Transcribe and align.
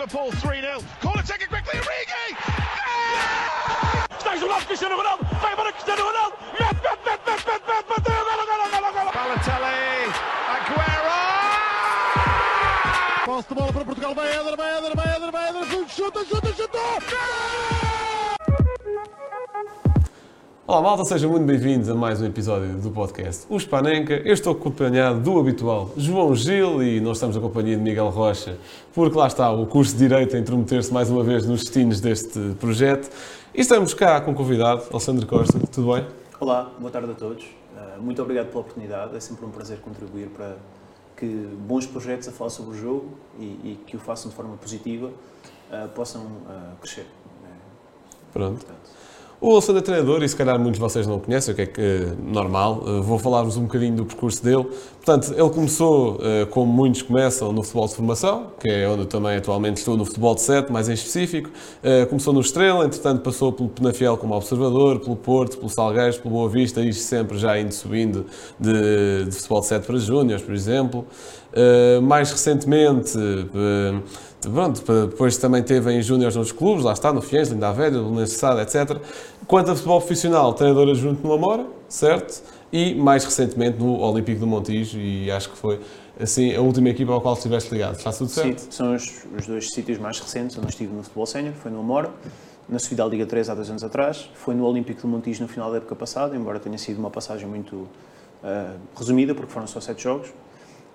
Liverpool 0.00 0.32
3-0. 0.32 0.82
Corner 1.02 1.22
taken 1.22 1.48
quickly, 1.48 1.78
Origi! 1.78 2.36
Está 4.16 4.36
isolado 4.36 4.64
Cristiano 4.64 4.96
Ronaldo, 4.96 5.24
vai 5.42 5.52
embora 5.52 5.72
Cristiano 5.72 6.02
Ronaldo, 6.02 6.36
mete, 6.58 6.64
mete, 6.64 6.98
mete, 7.04 7.30
mete, 7.30 7.46
mete, 7.46 7.66
mete, 7.66 7.88
bateu, 7.88 8.24
golo, 8.24 8.46
golo, 8.46 8.70
golo, 8.70 8.92
golo. 8.92 9.10
Balotelli, 9.12 10.12
Aguero! 10.56 11.18
Posse 13.26 13.48
de 13.48 13.54
bola 13.54 13.72
para 13.72 13.84
Portugal, 13.84 14.14
vai 14.14 14.28
Éder, 14.32 14.56
vai 14.56 14.78
Éder, 14.78 14.96
vai 14.96 15.16
Éder, 15.16 15.30
vai 15.30 15.48
Éder, 15.48 15.66
chuta, 15.88 16.24
chuta, 16.24 16.52
chuta! 16.54 17.79
Olá 20.70 20.82
malta, 20.82 21.04
sejam 21.04 21.28
muito 21.32 21.44
bem-vindos 21.44 21.88
a 21.88 21.96
mais 21.96 22.22
um 22.22 22.26
episódio 22.26 22.76
do 22.76 22.92
podcast 22.92 23.44
O 23.50 23.58
Spanenka. 23.58 24.14
Eu 24.14 24.32
estou 24.32 24.52
acompanhado 24.52 25.18
do 25.18 25.36
habitual 25.36 25.90
João 25.96 26.32
Gil 26.32 26.80
e 26.80 27.00
nós 27.00 27.16
estamos 27.16 27.34
na 27.34 27.42
companhia 27.42 27.76
de 27.76 27.82
Miguel 27.82 28.08
Rocha, 28.08 28.56
porque 28.94 29.18
lá 29.18 29.26
está 29.26 29.50
o 29.50 29.66
curso 29.66 29.94
de 29.94 29.98
Direito 29.98 30.36
a 30.36 30.38
intrometer-se 30.38 30.92
mais 30.92 31.10
uma 31.10 31.24
vez 31.24 31.44
nos 31.44 31.64
destinos 31.64 32.00
deste 32.00 32.38
projeto. 32.60 33.10
E 33.52 33.62
estamos 33.62 33.92
cá 33.94 34.20
com 34.20 34.30
o 34.30 34.34
convidado, 34.36 34.84
Alexandre 34.92 35.26
Costa. 35.26 35.58
Tudo 35.72 35.92
bem? 35.92 36.06
Olá, 36.38 36.70
boa 36.78 36.92
tarde 36.92 37.10
a 37.10 37.14
todos. 37.14 37.44
Uh, 37.44 38.00
muito 38.00 38.22
obrigado 38.22 38.46
pela 38.46 38.60
oportunidade. 38.60 39.16
É 39.16 39.18
sempre 39.18 39.44
um 39.44 39.50
prazer 39.50 39.80
contribuir 39.80 40.28
para 40.28 40.56
que 41.16 41.26
bons 41.66 41.84
projetos 41.84 42.28
a 42.28 42.30
falar 42.30 42.50
sobre 42.50 42.76
o 42.76 42.80
jogo 42.80 43.08
e, 43.40 43.44
e 43.44 43.80
que 43.88 43.96
o 43.96 43.98
façam 43.98 44.30
de 44.30 44.36
forma 44.36 44.56
positiva 44.56 45.08
uh, 45.08 45.88
possam 45.96 46.22
uh, 46.22 46.76
crescer. 46.80 47.06
Pronto. 48.32 48.64
Portanto, 48.64 49.09
o 49.40 49.52
Alexandre 49.52 49.80
é 49.80 49.84
treinador 49.84 50.22
e 50.22 50.28
se 50.28 50.36
calhar 50.36 50.58
muitos 50.58 50.74
de 50.74 50.80
vocês 50.80 51.06
não 51.06 51.16
o 51.16 51.20
conhecem, 51.20 51.54
o 51.54 51.56
que 51.56 51.62
é 51.62 51.66
que 51.66 51.80
é 51.80 52.12
normal. 52.22 52.82
Uh, 52.84 53.02
vou 53.02 53.18
falar-vos 53.18 53.56
um 53.56 53.62
bocadinho 53.62 53.96
do 53.96 54.04
percurso 54.04 54.44
dele. 54.44 54.66
Portanto, 55.02 55.32
ele 55.34 55.48
começou, 55.48 56.16
uh, 56.16 56.46
como 56.50 56.70
muitos 56.70 57.00
começam, 57.00 57.50
no 57.50 57.62
futebol 57.62 57.88
de 57.88 57.94
formação, 57.94 58.48
que 58.60 58.68
é 58.68 58.86
onde 58.86 59.02
eu 59.02 59.06
também 59.06 59.36
atualmente 59.36 59.78
estou, 59.78 59.96
no 59.96 60.04
futebol 60.04 60.34
de 60.34 60.42
7, 60.42 60.70
mais 60.70 60.90
em 60.90 60.92
específico. 60.92 61.48
Começou 62.10 62.34
no 62.34 62.40
Estrela, 62.40 62.84
entretanto 62.84 63.22
passou 63.22 63.52
pelo 63.52 63.70
Penafiel 63.70 64.16
como 64.16 64.34
observador, 64.34 65.00
pelo 65.00 65.16
Porto, 65.16 65.56
pelo 65.56 65.70
Salgueiros, 65.70 66.18
pelo 66.18 66.34
Boa 66.34 66.48
Vista, 66.48 66.82
isto 66.82 67.02
sempre 67.02 67.38
já 67.38 67.58
indo 67.58 67.72
subindo 67.72 68.26
de, 68.58 69.24
de 69.24 69.32
futebol 69.32 69.60
de 69.60 69.66
7 69.66 69.86
para 69.86 69.98
Júniors, 69.98 70.42
por 70.42 70.54
exemplo. 70.54 71.06
mais 72.02 72.30
recentemente 72.30 73.18
Pronto, 74.48 74.82
depois 75.06 75.36
também 75.36 75.62
teve 75.62 75.92
em 75.92 76.00
Júniors 76.00 76.34
nos 76.34 76.50
clubes, 76.50 76.82
lá 76.82 76.94
está, 76.94 77.12
no 77.12 77.20
Fiennes, 77.20 77.50
Linda 77.50 77.72
Velha, 77.72 77.90
Belenenses 77.90 78.42
etc. 78.42 78.96
Quanto 79.50 79.72
a 79.72 79.74
futebol 79.74 79.98
profissional, 79.98 80.54
treinador 80.54 80.90
adjunto 80.90 81.26
no 81.26 81.32
Amora, 81.32 81.66
certo? 81.88 82.40
E 82.72 82.94
mais 82.94 83.24
recentemente 83.24 83.80
no 83.80 83.98
Olímpico 83.98 84.38
do 84.38 84.46
Montijo, 84.46 84.96
e 84.96 85.28
acho 85.28 85.50
que 85.50 85.58
foi 85.58 85.80
assim 86.20 86.54
a 86.54 86.60
última 86.60 86.88
equipa 86.90 87.12
ao 87.12 87.20
qual 87.20 87.34
estiveste 87.34 87.72
ligado. 87.72 87.96
Está 87.96 88.12
tudo 88.12 88.30
certo? 88.30 88.60
Sim, 88.60 88.70
são 88.70 88.94
os, 88.94 89.24
os 89.36 89.48
dois 89.48 89.72
sítios 89.72 89.98
mais 89.98 90.20
recentes 90.20 90.56
onde 90.56 90.68
estive 90.68 90.94
no 90.94 91.02
futebol 91.02 91.26
sénior, 91.26 91.52
foi 91.54 91.68
no 91.68 91.80
Amora, 91.80 92.12
na 92.68 92.78
subida 92.78 93.02
à 93.02 93.08
Liga 93.08 93.26
3 93.26 93.50
há 93.50 93.54
dois 93.56 93.68
anos 93.68 93.82
atrás, 93.82 94.30
foi 94.34 94.54
no 94.54 94.64
Olímpico 94.64 95.02
do 95.02 95.08
Montijo 95.08 95.42
no 95.42 95.48
final 95.48 95.68
da 95.72 95.78
época 95.78 95.96
passada, 95.96 96.36
embora 96.36 96.60
tenha 96.60 96.78
sido 96.78 97.00
uma 97.00 97.10
passagem 97.10 97.48
muito 97.48 97.74
uh, 97.74 98.78
resumida, 98.94 99.34
porque 99.34 99.50
foram 99.50 99.66
só 99.66 99.80
sete 99.80 100.04
jogos. 100.04 100.32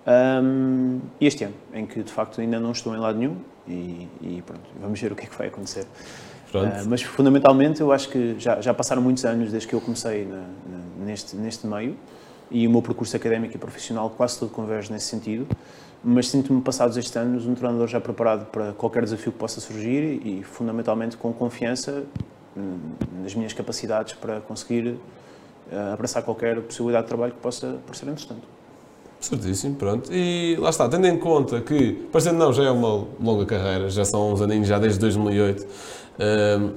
Um, 0.07 1.01
este 1.19 1.43
ano, 1.43 1.55
em 1.73 1.85
que 1.85 2.01
de 2.01 2.11
facto 2.13 2.39
ainda 2.39 2.57
não 2.57 2.71
estou 2.71 2.95
em 2.95 2.99
lado 2.99 3.17
nenhum 3.19 3.35
e, 3.67 4.07
e 4.21 4.43
pronto, 4.45 4.63
vamos 4.79 4.97
ver 4.97 5.11
o 5.11 5.15
que 5.15 5.25
é 5.25 5.27
que 5.27 5.37
vai 5.37 5.47
acontecer. 5.47 5.85
Uh, 6.63 6.89
mas 6.89 7.01
fundamentalmente 7.01 7.81
eu 7.81 7.91
acho 7.91 8.09
que 8.09 8.35
já, 8.39 8.61
já 8.61 8.73
passaram 8.73 9.01
muitos 9.01 9.25
anos 9.25 9.51
desde 9.51 9.67
que 9.67 9.73
eu 9.73 9.81
comecei 9.81 10.25
na, 10.25 10.37
na, 10.37 11.05
neste, 11.05 11.35
neste 11.35 11.67
meio 11.67 11.95
e 12.49 12.67
o 12.67 12.71
meu 12.71 12.81
percurso 12.81 13.15
académico 13.15 13.55
e 13.55 13.57
profissional 13.57 14.09
quase 14.09 14.39
todo 14.39 14.49
converge 14.49 14.91
nesse 14.91 15.07
sentido, 15.07 15.47
mas 16.03 16.29
sinto-me 16.29 16.61
passados 16.61 16.95
estes 16.97 17.15
anos 17.15 17.47
um 17.47 17.55
treinador 17.55 17.87
já 17.87 17.99
preparado 17.99 18.45
para 18.45 18.73
qualquer 18.73 19.03
desafio 19.03 19.31
que 19.31 19.39
possa 19.39 19.59
surgir 19.59 20.21
e 20.23 20.43
fundamentalmente 20.43 21.17
com 21.17 21.33
confiança 21.33 22.03
hum, 22.55 22.77
nas 23.23 23.33
minhas 23.33 23.53
capacidades 23.53 24.13
para 24.13 24.39
conseguir 24.41 24.87
uh, 25.71 25.93
abraçar 25.93 26.21
qualquer 26.23 26.61
possibilidade 26.61 27.05
de 27.05 27.07
trabalho 27.07 27.33
que 27.33 27.39
possa 27.39 27.79
parecer 27.85 28.05
interessante. 28.05 28.55
Certíssimo, 29.19 29.75
pronto. 29.75 30.13
E 30.13 30.55
lá 30.59 30.69
está, 30.69 30.87
tendo 30.87 31.07
em 31.07 31.17
conta 31.17 31.59
que, 31.59 31.93
parecendo 32.11 32.37
não, 32.37 32.53
já 32.53 32.65
é 32.65 32.69
uma 32.69 33.07
longa 33.19 33.45
carreira, 33.45 33.89
já 33.89 34.05
são 34.05 34.33
uns 34.33 34.41
aninhos, 34.41 34.67
já 34.67 34.77
desde 34.77 34.99
2008, 34.99 35.65
uh, 36.19 36.73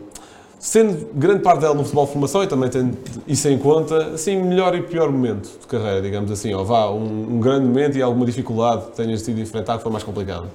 sendo 0.58 1.12
grande 1.14 1.42
parte 1.42 1.60
dela 1.60 1.74
no 1.74 1.82
futebol 1.82 2.06
de 2.06 2.12
formação 2.12 2.42
e 2.42 2.46
também 2.46 2.68
tendo 2.68 2.96
isso 3.26 3.48
em 3.48 3.58
conta, 3.58 4.14
assim, 4.14 4.42
melhor 4.42 4.74
e 4.74 4.82
pior 4.82 5.10
momento 5.10 5.58
de 5.60 5.66
carreira, 5.66 6.02
digamos 6.02 6.30
assim, 6.30 6.52
ou 6.52 6.64
vá, 6.64 6.90
um, 6.90 7.36
um 7.36 7.40
grande 7.40 7.66
momento 7.66 7.96
e 7.96 8.02
alguma 8.02 8.26
dificuldade 8.26 8.86
que 8.86 8.96
tenhas 8.96 9.22
tido 9.22 9.36
de 9.36 9.42
enfrentar 9.42 9.76
que 9.76 9.82
foi 9.82 9.92
mais 9.92 10.04
complicado? 10.04 10.48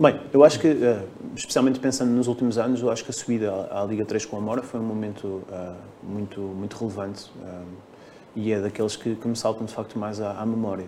Bem, 0.00 0.18
eu 0.32 0.42
acho 0.42 0.58
que, 0.58 0.68
eh, 0.68 1.02
especialmente 1.36 1.78
pensando 1.78 2.10
nos 2.10 2.26
últimos 2.26 2.58
anos, 2.58 2.80
eu 2.80 2.90
acho 2.90 3.04
que 3.04 3.10
a 3.10 3.14
subida 3.14 3.68
à 3.70 3.84
Liga 3.84 4.04
3 4.04 4.24
com 4.26 4.36
a 4.36 4.40
Mora 4.40 4.62
foi 4.62 4.80
um 4.80 4.82
momento 4.82 5.26
uh, 5.26 5.74
muito, 6.02 6.40
muito 6.40 6.76
relevante. 6.76 7.30
Uh, 7.36 7.92
e 8.34 8.52
é 8.52 8.60
daqueles 8.60 8.96
que, 8.96 9.14
que 9.14 9.28
me 9.28 9.36
saltam 9.36 9.66
de 9.66 9.72
facto 9.72 9.98
mais 9.98 10.20
à, 10.20 10.32
à 10.40 10.46
memória. 10.46 10.86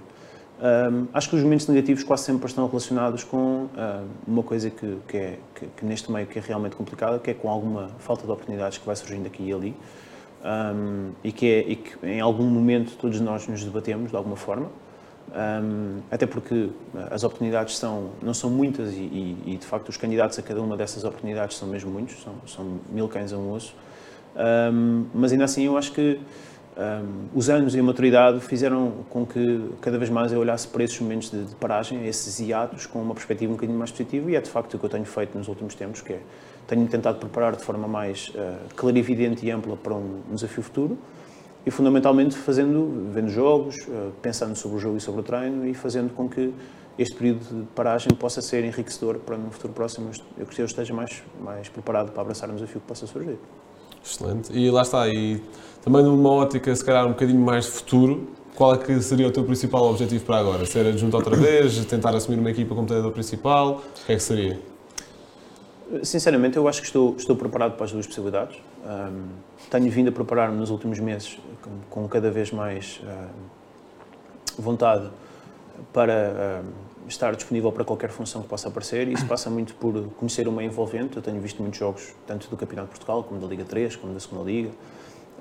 Um, 0.57 1.09
acho 1.13 1.29
que 1.29 1.37
os 1.37 1.43
momentos 1.43 1.67
negativos 1.67 2.05
quase 2.05 2.25
sempre 2.25 2.47
estão 2.47 2.67
relacionados 2.67 3.25
com 3.25 3.69
uma 4.27 4.43
coisa 4.43 4.71
que, 4.71 4.99
que 5.09 5.17
é 5.17 5.39
que, 5.55 5.67
que, 5.67 5.85
neste 5.85 6.13
meio 6.13 6.27
que 6.27 6.39
é 6.39 6.43
realmente 6.43 6.77
complicada, 6.77 7.19
que 7.19 7.31
é 7.31 7.35
com 7.35 7.51
alguma 7.51 7.89
falta 7.99 8.25
de 8.25 8.31
oportunidades 8.31 8.79
que 8.79 8.87
vai 8.87 8.95
surgindo 8.95 9.27
aqui 9.27 9.43
e 9.43 9.53
ali 9.53 9.77
um, 10.45 11.11
e, 11.25 11.33
que 11.33 11.47
é, 11.47 11.59
e 11.61 11.77
que 11.77 12.07
em 12.07 12.21
algum 12.21 12.45
momento 12.45 12.97
todos 12.99 13.19
nós 13.21 13.49
nos 13.49 13.65
debatemos 13.65 14.11
de 14.11 14.17
alguma 14.17 14.37
forma, 14.37 14.69
um, 15.35 16.01
até 16.11 16.27
porque 16.27 16.69
as 17.11 17.25
oportunidades 17.25 17.77
são, 17.77 18.11
não 18.23 18.35
são 18.35 18.51
muitas 18.51 18.93
e, 18.93 19.01
e, 19.01 19.43
e, 19.47 19.57
de 19.57 19.67
facto 19.67 19.89
os 19.89 19.97
candidatos 19.97 20.39
a 20.39 20.43
cada 20.43 20.61
uma 20.61 20.77
dessas 20.77 21.03
oportunidades 21.03 21.57
são 21.57 21.67
mesmo 21.67 21.91
muitos, 21.91 22.23
são, 22.23 22.35
são 22.47 22.81
mil 22.91 23.09
cães 23.09 23.33
a 23.33 23.39
um 23.39 23.53
osso, 23.53 23.75
mas 25.13 25.33
ainda 25.33 25.45
assim 25.45 25.65
eu 25.65 25.77
acho 25.77 25.93
que 25.93 26.21
um, 26.77 27.39
os 27.39 27.49
anos 27.49 27.75
e 27.75 27.79
a 27.79 27.83
maturidade 27.83 28.41
fizeram 28.41 28.93
com 29.09 29.25
que 29.25 29.71
cada 29.81 29.97
vez 29.97 30.11
mais 30.11 30.33
eu 30.33 30.41
olhasse 30.41 30.67
para 30.67 30.83
esses 30.83 30.99
momentos 30.99 31.31
de, 31.31 31.45
de 31.45 31.55
paragem, 31.55 32.05
esses 32.07 32.41
hiatos, 32.41 32.87
com 32.87 33.01
uma 33.01 33.15
perspectiva 33.15 33.53
um 33.53 33.55
bocadinho 33.55 33.79
mais 33.79 33.93
positiva 33.93 34.31
e 34.31 34.35
é 34.35 34.41
de 34.41 34.51
facto 34.51 34.75
o 34.75 34.79
que 34.79 34.85
eu 34.85 34.91
tenho 34.91 35.05
feito 35.05 35.39
nos 35.39 35.47
últimos 35.47 35.75
tempos, 35.75 36.01
que 36.01 36.15
é 36.15 36.21
tenho 36.67 36.87
tentado 36.89 37.19
preparar 37.19 37.55
de 37.55 37.63
forma 37.63 37.87
mais 37.87 38.31
uh, 38.31 38.75
clarividente 38.75 39.45
e 39.47 39.51
ampla 39.51 39.77
para 39.77 39.95
um, 39.95 40.23
desafio 40.33 40.63
futuro 40.63 40.99
e 41.67 41.71
fundamentalmente 41.71 42.37
fazendo, 42.37 43.11
vendo 43.13 43.29
jogos, 43.29 43.77
uh, 43.87 44.13
pensando 44.23 44.57
sobre 44.57 44.79
o 44.79 44.81
jogo 44.81 44.97
e 44.97 45.01
sobre 45.01 45.21
o 45.21 45.25
treino 45.25 45.67
e 45.67 45.75
fazendo 45.75 46.13
com 46.13 46.29
que 46.29 46.53
este 46.99 47.15
período 47.17 47.45
de 47.45 47.67
paragem 47.75 48.15
possa 48.15 48.41
ser 48.41 48.65
enriquecedor 48.65 49.19
para 49.19 49.37
no 49.37 49.51
futuro 49.51 49.73
próximo 49.73 50.11
eu 50.39 50.47
eu 50.57 50.65
esteja 50.65 50.95
mais, 50.95 51.23
mais 51.41 51.69
preparado 51.69 52.13
para 52.13 52.23
abraçar 52.23 52.49
um 52.49 52.55
desafio 52.55 52.81
que 52.81 52.87
possa 52.87 53.07
surgir. 53.07 53.39
Excelente. 54.05 54.53
E 54.53 54.71
lá 54.71 54.83
está, 54.83 55.09
e 55.09 55.41
também 55.83 56.03
numa 56.03 56.31
ótica, 56.31 56.75
se 56.75 56.85
calhar, 56.85 57.07
um 57.07 57.11
bocadinho 57.11 57.41
mais 57.41 57.65
de 57.65 57.71
futuro, 57.73 58.29
qual 58.55 58.75
é 58.75 58.79
que 58.79 59.01
seria 59.03 59.27
o 59.27 59.31
teu 59.31 59.45
principal 59.45 59.85
objetivo 59.91 60.25
para 60.25 60.39
agora? 60.39 60.65
Ser 60.67 60.87
adjunto 60.87 61.17
outra 61.17 61.35
vez? 61.35 61.85
Tentar 61.87 62.15
assumir 62.15 62.39
uma 62.39 62.51
equipa 62.51 62.75
como 62.75 62.87
treinador 62.87 63.13
principal? 63.13 63.83
O 64.03 64.07
que 64.07 64.13
é 64.13 64.17
que 64.17 64.23
seria? 64.23 64.61
Sinceramente, 66.03 66.57
eu 66.57 66.67
acho 66.69 66.81
que 66.81 66.87
estou, 66.87 67.15
estou 67.17 67.37
preparado 67.37 67.73
para 67.73 67.85
as 67.85 67.93
duas 67.93 68.07
possibilidades. 68.07 68.57
Um, 68.85 69.27
tenho 69.71 69.91
vindo 69.91 70.09
a 70.09 70.13
preparar-me 70.13 70.57
nos 70.57 70.71
últimos 70.71 70.99
meses 70.99 71.39
com, 71.63 72.03
com 72.03 72.09
cada 72.09 72.31
vez 72.31 72.51
mais 72.53 73.01
uh, 73.03 73.31
vontade 74.59 75.11
para 75.93 76.63
uh, 76.63 76.69
estar 77.09 77.35
disponível 77.35 77.71
para 77.73 77.85
qualquer 77.85 78.11
função 78.11 78.43
que 78.43 78.49
possa 78.49 78.69
aparecer. 78.69 79.09
Isso 79.09 79.27
passa 79.27 79.51
muito 79.51 79.75
por 79.75 80.09
conhecer 80.17 80.49
o 80.49 80.53
meio 80.53 80.69
envolvente. 80.69 81.17
Eu 81.17 81.23
tenho 81.23 81.41
visto 81.41 81.61
muitos 81.61 81.79
jogos, 81.79 82.15
tanto 82.27 82.49
do 82.49 82.57
Campeonato 82.57 82.89
de 82.89 82.99
Portugal, 82.99 83.23
como 83.25 83.41
da 83.41 83.47
Liga 83.47 83.65
3, 83.65 83.97
como 83.97 84.13
da 84.13 84.21
Segunda 84.21 84.45
Liga. 84.45 84.71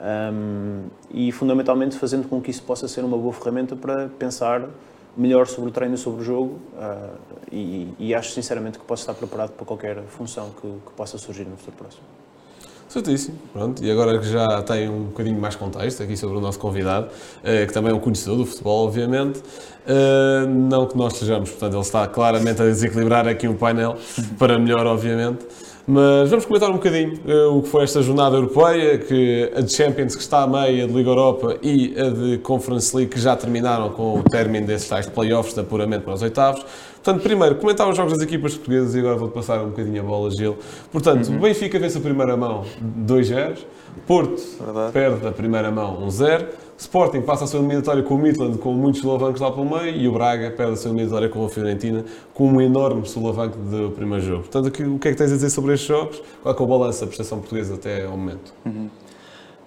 Um, 0.02 0.88
e 1.12 1.32
fundamentalmente 1.32 1.98
fazendo 1.98 2.28
com 2.28 2.42
que 2.42 2.52
isso 2.52 2.64
possa 2.64 2.88
ser 2.88 3.06
uma 3.06 3.18
boa 3.18 3.32
ferramenta 3.32 3.76
para 3.76 4.10
pensar 4.10 4.68
melhor 5.16 5.48
sobre 5.48 5.70
o 5.70 5.72
treino 5.72 5.96
e 5.96 5.98
sobre 5.98 6.22
o 6.22 6.24
jogo 6.24 6.60
uh, 6.74 7.18
e, 7.52 7.94
e, 8.00 8.16
acho 8.16 8.32
sinceramente 8.32 8.80
que 8.80 8.86
posso 8.86 9.04
estar 9.04 9.14
preparado 9.14 9.52
para 9.52 9.66
qualquer 9.66 10.02
função 10.08 10.50
que, 10.50 10.62
que 10.62 10.92
possa 10.96 11.18
surgir 11.18 11.46
no 11.46 11.56
futuro 11.56 11.78
próximo. 11.78 12.23
Certíssimo, 12.94 13.40
pronto. 13.52 13.84
E 13.84 13.90
agora 13.90 14.20
que 14.20 14.28
já 14.28 14.62
tem 14.62 14.88
um 14.88 15.06
bocadinho 15.06 15.42
mais 15.42 15.56
contexto 15.56 16.04
aqui 16.04 16.16
sobre 16.16 16.38
o 16.38 16.40
nosso 16.40 16.60
convidado, 16.60 17.08
eh, 17.44 17.66
que 17.66 17.74
também 17.74 17.92
é 17.92 17.96
um 17.96 18.00
conhecedor 18.00 18.38
do 18.38 18.46
futebol, 18.46 18.86
obviamente, 18.86 19.42
eh, 19.88 20.46
não 20.48 20.86
que 20.86 20.96
nós 20.96 21.14
sejamos, 21.14 21.50
portanto, 21.50 21.74
ele 21.74 21.82
está 21.82 22.06
claramente 22.06 22.62
a 22.62 22.66
desequilibrar 22.66 23.28
aqui 23.28 23.48
o 23.48 23.56
painel 23.56 23.96
para 24.38 24.60
melhor, 24.60 24.86
obviamente. 24.86 25.44
Mas 25.88 26.30
vamos 26.30 26.46
comentar 26.46 26.70
um 26.70 26.76
bocadinho 26.76 27.20
uh, 27.26 27.58
o 27.58 27.62
que 27.62 27.68
foi 27.68 27.84
esta 27.84 28.02
jornada 28.02 28.38
europeia, 28.38 28.98
que 29.00 29.52
a 29.54 29.60
de 29.60 29.74
Champions 29.74 30.16
que 30.16 30.22
está 30.22 30.44
a 30.44 30.48
meio, 30.48 30.86
a 30.86 30.88
de 30.88 30.94
Liga 30.94 31.10
Europa 31.10 31.58
e 31.62 31.94
a 32.00 32.10
de 32.10 32.38
Conference 32.38 32.96
League 32.96 33.12
que 33.12 33.20
já 33.20 33.36
terminaram 33.36 33.90
com 33.90 34.20
o 34.20 34.24
término 34.24 34.66
desses 34.66 34.88
tais 34.88 35.08
playoffs 35.08 35.54
de 35.54 35.60
apuramento 35.60 36.06
para 36.06 36.14
os 36.14 36.22
oitavos. 36.22 36.66
Portanto, 37.04 37.22
primeiro, 37.22 37.56
comentar 37.56 37.90
os 37.90 37.98
jogos 37.98 38.14
das 38.14 38.22
equipas 38.22 38.56
portuguesas 38.56 38.96
e 38.96 39.00
agora 39.00 39.18
vou-te 39.18 39.34
passar 39.34 39.62
um 39.62 39.72
bocadinho 39.72 40.02
a 40.02 40.06
bola, 40.06 40.32
Gil. 40.32 40.56
Portanto, 40.90 41.28
uhum. 41.28 41.36
o 41.36 41.40
Benfica 41.42 41.78
vence 41.78 41.98
a 41.98 42.02
primeira 42.02 42.38
mão 42.38 42.64
2-0, 43.06 43.58
Porto 44.08 44.42
Verdade. 44.64 44.94
perde 44.94 45.28
a 45.28 45.32
primeira 45.34 45.70
mão 45.70 46.08
1-0, 46.08 46.48
Sporting 46.78 47.22
passa 47.22 47.44
a 47.44 47.48
sua 47.48 47.60
eliminatória 47.60 48.02
com 48.04 48.16
o 48.16 48.18
Midland, 48.18 48.58
com 48.58 48.72
muitos 48.72 49.02
solavancos 49.02 49.42
lá 49.42 49.52
pelo 49.52 49.70
meio, 49.70 49.98
e 49.98 50.08
o 50.08 50.14
Braga 50.14 50.50
perde 50.52 50.74
a 50.74 50.76
sua 50.78 50.92
eliminatória 50.92 51.28
com 51.28 51.46
a 51.46 51.50
Fiorentina, 51.50 52.06
com 52.34 52.48
um 52.48 52.62
enorme 52.62 53.06
solavanco 53.06 53.58
do 53.58 53.92
primeiro 53.92 54.24
jogo. 54.24 54.44
Portanto, 54.44 54.68
o 54.68 54.98
que 54.98 55.08
é 55.10 55.12
que 55.12 55.18
tens 55.18 55.32
a 55.32 55.36
dizer 55.36 55.50
sobre 55.50 55.74
estes 55.74 55.90
jogos? 55.90 56.22
Qual 56.42 56.56
é, 56.56 56.58
é 56.58 56.62
o 56.62 56.66
balanço 56.66 57.02
da 57.02 57.08
prestação 57.08 57.40
portuguesa 57.40 57.76
até 57.76 58.06
ao 58.06 58.12
momento? 58.12 58.54
Uhum. 58.66 58.90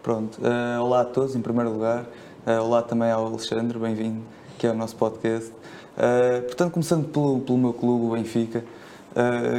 Pronto, 0.02 0.38
uh, 0.38 0.82
olá 0.82 1.02
a 1.02 1.04
todos, 1.04 1.36
em 1.36 1.42
primeiro 1.42 1.70
lugar. 1.70 2.06
Uh, 2.46 2.62
olá 2.62 2.80
também 2.80 3.10
ao 3.10 3.26
Alexandre, 3.26 3.78
bem-vindo, 3.78 4.22
que 4.58 4.66
é 4.66 4.70
o 4.70 4.74
nosso 4.74 4.96
podcast. 4.96 5.52
Uh, 5.96 6.42
portanto, 6.42 6.72
começando 6.72 7.08
pelo, 7.08 7.40
pelo 7.40 7.58
meu 7.58 7.72
clube, 7.72 8.06
o 8.06 8.10
Benfica, 8.10 8.64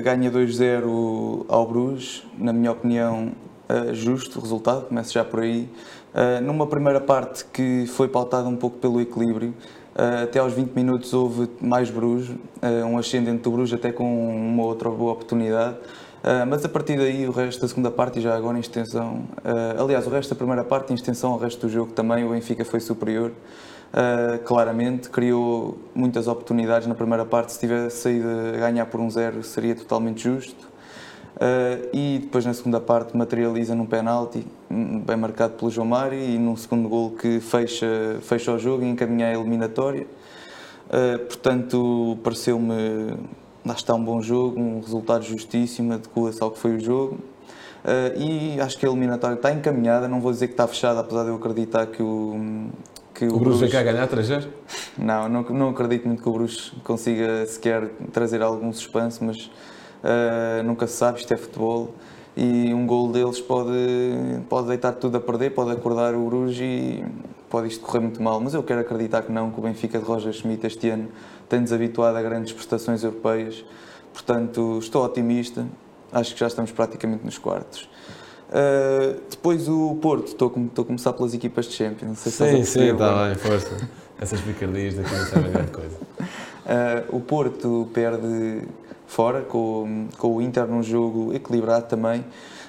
ganha 0.03 0.31
2-0 0.31 1.45
ao 1.47 1.65
Bruges, 1.65 2.23
na 2.37 2.53
minha 2.53 2.71
opinião, 2.71 3.31
justo 3.91 4.37
o 4.37 4.41
resultado, 4.43 4.85
começo 4.85 5.11
já 5.11 5.25
por 5.25 5.39
aí. 5.39 5.67
numa 6.43 6.67
primeira 6.67 7.01
parte 7.01 7.43
que 7.45 7.87
foi 7.87 8.07
pautada 8.07 8.47
um 8.47 8.55
pouco 8.55 8.77
pelo 8.77 9.01
equilíbrio, 9.01 9.55
até 9.95 10.37
aos 10.37 10.53
20 10.53 10.73
minutos 10.73 11.11
houve 11.11 11.49
mais 11.59 11.89
Bruges, 11.89 12.35
um 12.87 12.99
ascendente 12.99 13.41
do 13.41 13.49
Bruges 13.49 13.73
até 13.73 13.91
com 13.91 14.05
uma 14.29 14.63
outra 14.63 14.91
boa 14.91 15.13
oportunidade. 15.13 15.75
Uh, 16.27 16.45
mas 16.45 16.65
a 16.65 16.69
partir 16.69 16.97
daí, 16.97 17.27
o 17.27 17.31
resto 17.31 17.61
da 17.61 17.67
segunda 17.67 17.91
parte 17.91 18.19
e 18.19 18.21
já 18.21 18.35
agora 18.35 18.57
em 18.57 18.59
extensão, 18.59 19.23
uh, 19.45 19.81
aliás, 19.81 20.05
o 20.07 20.09
resto 20.09 20.31
da 20.31 20.35
primeira 20.35 20.63
parte 20.63 20.91
em 20.91 20.95
extensão 20.95 21.31
ao 21.31 21.39
resto 21.39 21.67
do 21.67 21.71
jogo 21.71 21.93
também, 21.93 22.25
o 22.25 22.31
Benfica 22.31 22.65
foi 22.65 22.79
superior. 22.79 23.31
Uh, 23.87 24.43
claramente, 24.43 25.09
criou 25.09 25.77
muitas 25.95 26.27
oportunidades 26.27 26.87
na 26.87 26.95
primeira 26.95 27.25
parte. 27.25 27.53
Se 27.53 27.59
tivesse 27.59 27.97
saído 27.97 28.27
a 28.55 28.57
ganhar 28.57 28.85
por 28.85 28.99
um 28.99 29.09
zero, 29.09 29.43
seria 29.43 29.75
totalmente 29.75 30.23
justo. 30.23 30.67
e 31.93 32.19
depois, 32.21 32.45
na 32.45 32.53
segunda 32.53 32.79
parte, 32.79 33.15
materializa 33.15 33.75
num 33.75 33.85
penalti, 33.85 34.45
hum, 34.69 34.99
bem 34.99 35.15
marcado 35.15 35.53
pelo 35.53 35.69
João 35.69 35.87
Mário, 35.87 36.19
e 36.19 36.37
num 36.37 36.55
segundo 36.55 36.89
gol 36.89 37.11
que 37.11 37.39
fecha, 37.39 38.17
fecha 38.21 38.51
o 38.51 38.59
jogo 38.59 38.83
e 38.83 38.89
encaminha 38.89 39.27
a 39.27 39.33
eliminatória. 39.33 40.07
portanto, 41.29 42.17
pareceu-me 42.23 43.17
lá 43.67 43.73
está 43.73 43.93
um 43.93 44.03
bom 44.03 44.21
jogo, 44.21 44.59
um 44.59 44.79
resultado 44.79 45.23
justíssimo, 45.25 45.93
adequa-se 45.93 46.41
ao 46.41 46.51
que 46.51 46.57
foi 46.57 46.77
o 46.77 46.79
jogo. 46.79 47.15
Uh, 47.83 48.19
e 48.19 48.61
acho 48.61 48.77
que 48.77 48.85
a 48.85 48.89
eliminatória 48.89 49.35
está 49.35 49.51
encaminhada, 49.51 50.07
não 50.07 50.19
vou 50.19 50.31
dizer 50.31 50.47
que 50.47 50.53
está 50.53 50.67
fechada, 50.67 51.01
apesar 51.01 51.23
de 51.23 51.29
eu 51.29 51.35
acreditar 51.35 51.85
que 51.87 52.01
o. 52.01 52.69
Que 53.17 53.25
o, 53.25 53.35
o 53.35 53.39
Bruges 53.39 53.61
vai 53.61 53.69
cá 53.71 53.81
ganhar 53.81 54.05
3 54.05 54.47
Não, 54.95 55.27
não, 55.27 55.41
não 55.41 55.69
acredito 55.69 56.07
muito 56.07 56.21
que 56.21 56.29
o 56.29 56.31
Bruges 56.31 56.71
consiga 56.83 57.47
sequer 57.47 57.89
trazer 58.13 58.43
algum 58.43 58.71
suspense, 58.71 59.23
mas 59.23 59.45
uh, 60.03 60.61
nunca 60.63 60.85
se 60.85 60.93
sabe, 60.93 61.17
isto 61.17 61.33
é 61.33 61.37
futebol 61.37 61.95
e 62.35 62.71
um 62.71 62.85
gol 62.85 63.11
deles 63.11 63.41
pode, 63.41 63.71
pode 64.47 64.67
deitar 64.67 64.91
tudo 64.91 65.17
a 65.17 65.19
perder, 65.19 65.49
pode 65.49 65.71
acordar 65.71 66.13
o 66.13 66.29
Bruges 66.29 66.59
e 66.61 67.03
pode 67.49 67.69
isto 67.69 67.83
correr 67.83 68.01
muito 68.01 68.21
mal. 68.21 68.39
Mas 68.39 68.53
eu 68.53 68.61
quero 68.61 68.81
acreditar 68.81 69.23
que 69.23 69.31
não, 69.31 69.49
que 69.49 69.59
o 69.59 69.63
Benfica 69.63 69.97
de 69.97 70.05
Roger 70.05 70.31
Schmidt 70.31 70.67
este 70.67 70.87
ano 70.87 71.09
tem-nos 71.49 71.73
habituado 71.73 72.15
a 72.17 72.21
grandes 72.21 72.53
prestações 72.53 73.03
europeias. 73.03 73.65
Portanto, 74.13 74.77
estou 74.79 75.03
otimista. 75.03 75.65
Acho 76.11 76.35
que 76.35 76.39
já 76.39 76.45
estamos 76.45 76.71
praticamente 76.71 77.25
nos 77.25 77.39
quartos. 77.39 77.89
Uh, 78.49 79.19
depois 79.29 79.67
o 79.67 79.95
Porto, 80.01 80.27
estou 80.27 80.47
a, 80.47 80.85
começar 80.85 81.13
pelas 81.13 81.33
equipas 81.33 81.65
de 81.65 81.73
Champions. 81.73 82.07
Não 82.07 82.15
sei 82.15 82.31
sim, 82.31 82.63
se 82.63 82.71
sim, 82.71 82.91
está 82.91 83.25
bem, 83.25 83.35
força. 83.35 83.89
Essas 84.19 84.41
picardias 84.41 84.95
daqui 84.95 85.13
não 85.13 85.25
sabem 85.25 85.51
grande 85.51 85.71
coisa. 85.71 85.97
Uh, 85.97 87.15
o 87.15 87.19
Porto 87.19 87.89
perde 87.93 88.63
fora 89.05 89.41
com, 89.41 90.07
com 90.17 90.35
o 90.35 90.41
Inter 90.41 90.65
num 90.67 90.83
jogo 90.83 91.33
equilibrado 91.33 91.87
também, 91.87 92.25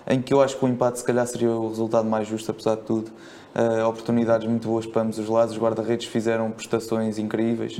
em 0.06 0.20
que 0.20 0.32
eu 0.32 0.40
acho 0.40 0.56
que 0.56 0.64
o 0.64 0.68
empate 0.68 0.98
se 0.98 1.04
calhar 1.04 1.26
seria 1.26 1.50
o 1.50 1.68
resultado 1.68 2.08
mais 2.08 2.26
justo, 2.26 2.50
apesar 2.50 2.76
de 2.76 2.82
tudo. 2.82 3.10
Uh, 3.54 3.86
oportunidades 3.88 4.46
muito 4.46 4.68
boas 4.68 4.86
para 4.86 5.02
ambos 5.02 5.18
os 5.18 5.28
lados, 5.28 5.54
os 5.54 5.60
guarda-redes 5.60 6.06
fizeram 6.06 6.50
prestações 6.50 7.18
incríveis. 7.18 7.78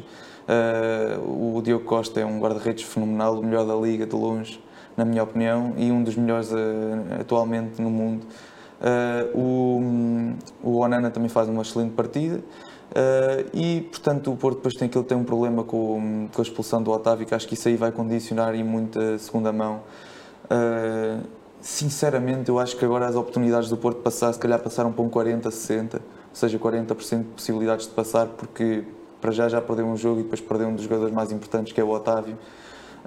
Uh, 0.48 1.56
o 1.56 1.62
Diogo 1.62 1.84
Costa 1.84 2.20
é 2.20 2.26
um 2.26 2.40
guarda-redes 2.40 2.84
fenomenal, 2.84 3.38
o 3.38 3.44
melhor 3.44 3.66
da 3.66 3.74
liga 3.74 4.06
de 4.06 4.16
longe, 4.16 4.60
na 4.98 5.04
minha 5.04 5.22
opinião, 5.22 5.72
e 5.76 5.90
um 5.92 6.02
dos 6.02 6.16
melhores 6.16 6.50
uh, 6.50 6.56
atualmente 7.20 7.80
no 7.80 7.88
mundo. 7.88 8.26
Uh, 8.80 9.38
o, 9.38 10.70
o 10.70 10.78
Onana 10.78 11.10
também 11.10 11.28
faz 11.28 11.48
uma 11.48 11.62
excelente 11.62 11.92
partida. 11.92 12.42
e, 13.54 13.82
portanto, 13.90 14.32
o 14.32 14.36
Porto 14.36 14.56
depois 14.56 14.74
tem, 14.74 14.88
que 14.88 15.00
tem 15.04 15.16
um 15.16 15.24
problema 15.24 15.62
com, 15.62 16.28
com, 16.32 16.40
a 16.40 16.42
expulsão 16.42 16.82
do 16.82 16.90
Otávio, 16.90 17.24
que 17.24 17.34
acho 17.34 17.46
que 17.46 17.54
isso 17.54 17.68
aí 17.68 17.76
vai 17.76 17.92
condicionar 17.92 18.54
e 18.54 18.64
muita 18.64 19.18
segunda 19.18 19.52
mão. 19.52 19.82
sinceramente, 21.60 22.48
eu 22.48 22.58
acho 22.58 22.76
que 22.76 22.84
agora 22.84 23.06
as 23.06 23.14
oportunidades 23.14 23.68
do 23.68 23.76
Porto 23.76 24.00
passar, 24.00 24.32
se 24.32 24.38
calhar 24.38 24.58
passaram 24.58 24.90
para 24.90 25.04
um 25.04 25.08
40, 25.08 25.50
60, 25.50 25.98
ou 25.98 26.02
seja, 26.32 26.58
40% 26.58 27.18
de 27.18 27.24
possibilidades 27.24 27.86
de 27.86 27.92
passar, 27.92 28.26
porque 28.26 28.84
para 29.20 29.32
já 29.32 29.48
já 29.48 29.60
perdeu 29.60 29.86
um 29.86 29.96
jogo 29.96 30.20
e 30.20 30.22
depois 30.22 30.40
perdeu 30.40 30.68
um 30.68 30.74
dos 30.74 30.84
jogadores 30.84 31.12
mais 31.12 31.32
importantes 31.32 31.72
que 31.72 31.80
é 31.80 31.84
o 31.84 31.90
Otávio. 31.90 32.38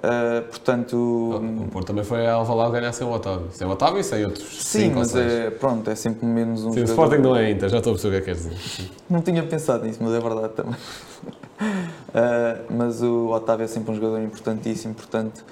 Uh, 0.02 0.42
portanto. 0.48 0.96
O 0.96 1.68
Porto 1.70 1.86
também 1.86 2.02
foi 2.02 2.26
a 2.26 2.32
Alvalade 2.32 2.72
ganhar 2.72 2.92
sem 2.92 3.06
o 3.06 3.12
Otávio. 3.12 3.46
Sem 3.52 3.66
o 3.68 3.70
Otávio 3.70 4.00
e 4.00 4.04
sem 4.04 4.24
outros. 4.24 4.60
Sim, 4.60 4.90
mas 4.96 5.14
é, 5.14 5.48
pronto, 5.50 5.88
é 5.88 5.94
sempre 5.94 6.26
menos 6.26 6.64
um. 6.64 6.72
Sim, 6.72 6.80
o 6.80 6.84
Sporting 6.84 7.18
não 7.18 7.36
é 7.36 7.52
Inter, 7.52 7.68
já 7.68 7.78
estou 7.78 7.92
a 7.92 7.94
perceber 7.94 8.20
o 8.20 8.24
que 8.24 8.30
é 8.30 8.34
que 8.34 8.40
queres 8.40 8.60
dizer. 8.60 8.90
Não 9.08 9.22
tinha 9.22 9.44
pensado 9.44 9.84
nisso, 9.84 10.00
mas 10.02 10.12
é 10.12 10.20
verdade 10.20 10.54
também. 10.54 10.74
Uh, 10.74 12.64
mas 12.76 13.00
o 13.00 13.28
Otávio 13.28 13.62
é 13.62 13.68
sempre 13.68 13.92
um 13.92 13.94
jogador 13.94 14.20
importantíssimo, 14.20 14.92
portanto, 14.92 15.44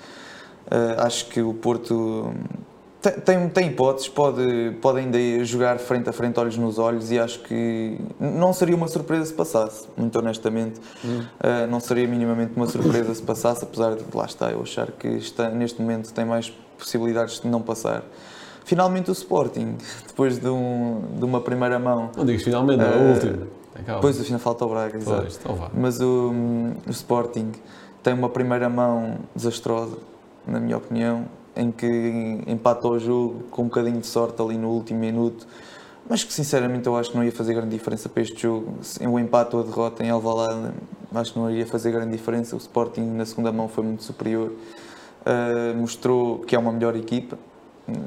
uh, 0.66 1.00
acho 1.00 1.26
que 1.26 1.40
o 1.40 1.54
Porto 1.54 2.32
tem, 3.00 3.48
tem 3.48 3.68
hipóteses, 3.68 4.08
pode, 4.08 4.76
pode 4.82 4.98
ainda 4.98 5.18
jogar 5.44 5.78
frente 5.78 6.08
a 6.10 6.12
frente, 6.12 6.38
olhos 6.38 6.56
nos 6.58 6.78
olhos, 6.78 7.10
e 7.10 7.18
acho 7.18 7.40
que 7.40 7.98
não 8.18 8.52
seria 8.52 8.76
uma 8.76 8.88
surpresa 8.88 9.24
se 9.24 9.32
passasse, 9.32 9.88
muito 9.96 10.18
honestamente. 10.18 10.80
Hum. 11.02 11.20
Uh, 11.20 11.66
não 11.70 11.80
seria 11.80 12.06
minimamente 12.06 12.52
uma 12.54 12.66
surpresa 12.66 13.14
se 13.14 13.22
passasse, 13.22 13.64
apesar 13.64 13.96
de, 13.96 14.04
lá 14.14 14.26
está, 14.26 14.50
eu 14.50 14.60
achar 14.60 14.88
que 14.92 15.08
está, 15.08 15.48
neste 15.48 15.80
momento 15.80 16.12
tem 16.12 16.26
mais 16.26 16.50
possibilidades 16.78 17.40
de 17.40 17.48
não 17.48 17.62
passar. 17.62 18.02
Finalmente 18.64 19.10
o 19.10 19.12
Sporting, 19.12 19.78
depois 20.06 20.38
de, 20.38 20.48
um, 20.48 21.02
de 21.18 21.24
uma 21.24 21.40
primeira 21.40 21.78
mão. 21.78 22.10
Não 22.14 22.26
digas 22.26 22.42
finalmente, 22.42 22.82
uh, 22.82 22.86
é 22.86 22.90
o 22.90 22.92
ah, 22.92 23.12
último. 23.14 23.46
Depois 23.86 24.18
do 24.18 24.24
final 24.24 24.40
falta 24.40 24.66
o 24.66 24.68
Braga, 24.68 24.98
exato. 24.98 25.22
Pois, 25.22 25.40
então 25.42 25.70
Mas 25.72 26.00
o, 26.02 26.32
o 26.86 26.90
Sporting 26.90 27.52
tem 28.02 28.12
uma 28.12 28.28
primeira 28.28 28.68
mão 28.68 29.20
desastrosa, 29.34 29.96
na 30.46 30.60
minha 30.60 30.76
opinião 30.76 31.26
em 31.56 31.70
que 31.70 32.42
empatou 32.46 32.92
o 32.92 32.98
jogo 32.98 33.44
com 33.50 33.62
um 33.62 33.64
bocadinho 33.66 34.00
de 34.00 34.06
sorte 34.06 34.40
ali 34.40 34.56
no 34.56 34.70
último 34.70 35.00
minuto, 35.00 35.46
mas 36.08 36.24
que 36.24 36.32
sinceramente 36.32 36.86
eu 36.86 36.96
acho 36.96 37.10
que 37.10 37.16
não 37.16 37.24
ia 37.24 37.32
fazer 37.32 37.54
grande 37.54 37.70
diferença 37.70 38.08
para 38.08 38.22
este 38.22 38.42
jogo. 38.42 38.74
O 39.08 39.18
empate 39.18 39.54
ou 39.54 39.62
a 39.62 39.64
derrota 39.64 40.02
em 40.02 40.10
Alvalade 40.10 40.72
acho 41.14 41.32
que 41.32 41.38
não 41.38 41.50
iria 41.50 41.66
fazer 41.66 41.92
grande 41.92 42.12
diferença. 42.12 42.54
O 42.54 42.58
Sporting 42.58 43.02
na 43.02 43.24
segunda 43.24 43.52
mão 43.52 43.68
foi 43.68 43.84
muito 43.84 44.02
superior, 44.02 44.50
uh, 44.50 45.76
mostrou 45.76 46.40
que 46.40 46.54
é 46.54 46.58
uma 46.58 46.72
melhor 46.72 46.96
equipa, 46.96 47.38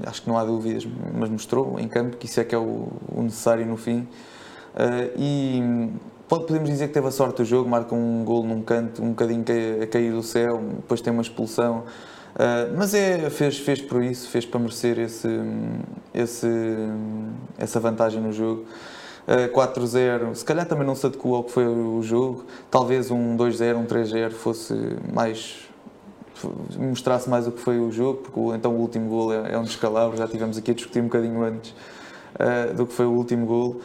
acho 0.06 0.22
que 0.22 0.29
não 0.29 0.38
há 0.38 0.44
dúvidas, 0.44 0.88
mas 1.18 1.29
mostrou 1.29 1.79
em 1.79 1.88
campo 1.88 2.18
que 2.18 2.25
isso 2.25 2.39
é 2.39 2.44
que 2.44 2.56
é 2.56 2.58
o, 2.58 2.88
o 3.10 3.22
necessário 3.22 3.65
no 3.65 3.77
fim. 3.77 4.08
Uh, 4.75 5.18
e 5.18 5.89
podemos 6.27 6.70
dizer 6.70 6.88
que 6.88 6.94
teve 6.94 7.08
a 7.08 7.12
sorte 7.12 7.38
do 7.38 7.46
jogo, 7.46 7.70
marca 7.70 7.94
um 7.94 8.24
gol 8.24 8.44
num 8.44 8.62
canto, 8.62 9.03
um 9.03 9.10
bocadinho 9.10 9.46
a 9.82 9.88
cair 9.88 10.12
do 10.12 10.24
céu, 10.24 10.62
depois 10.77 11.01
tem 11.01 11.13
uma 11.13 11.22
expulsão. 11.22 11.84
Uh, 12.34 12.75
mas 12.75 12.96
é, 12.96 13.30
fez, 13.30 13.60
fez 13.60 13.80
por 13.80 14.04
isso, 14.04 14.28
fez 14.28 14.44
para 14.46 14.60
merecer 14.60 14.98
esse, 14.98 15.28
esse, 16.13 16.48
essa 17.58 17.80
vantagem 17.80 18.20
no 18.22 18.34
jogo. 18.34 18.66
Uh, 19.28 19.46
ah, 19.56 19.74
4-0, 19.74 20.36
se 20.36 20.44
calhar 20.44 20.66
também 20.66 20.86
não 20.86 20.96
se 20.96 21.06
adequou 21.06 21.36
ao 21.36 21.44
que 21.44 21.52
foi 21.52 21.66
o 21.66 22.02
jogo. 22.02 22.46
Talvez 22.72 23.12
um 23.12 23.38
2-0, 23.38 23.78
um 23.78 23.86
3-0 23.86 24.32
fosse 24.32 24.74
mais. 25.13 25.70
mostrasse 26.78 27.30
mais 27.30 27.48
o 27.48 27.52
que 27.52 27.62
foi 27.62 27.80
o 27.80 27.92
jogo, 27.92 28.22
porque 28.24 28.40
então 28.58 28.74
o 28.75 28.80
último 28.80 29.08
gol 29.10 29.34
é, 29.34 29.54
é 29.54 29.58
um 29.58 29.63
descalabro. 29.63 30.18
Já 30.18 30.28
tivemos 30.28 30.58
aqui 30.58 30.72
a 30.72 30.74
discutir 30.74 31.00
um 31.00 31.06
bocadinho 31.06 31.44
antes 31.44 31.72
uh, 31.72 32.74
do 32.74 32.88
que 32.88 32.94
foi 32.94 33.06
o 33.06 33.12
último 33.12 33.46
gol. 33.46 33.82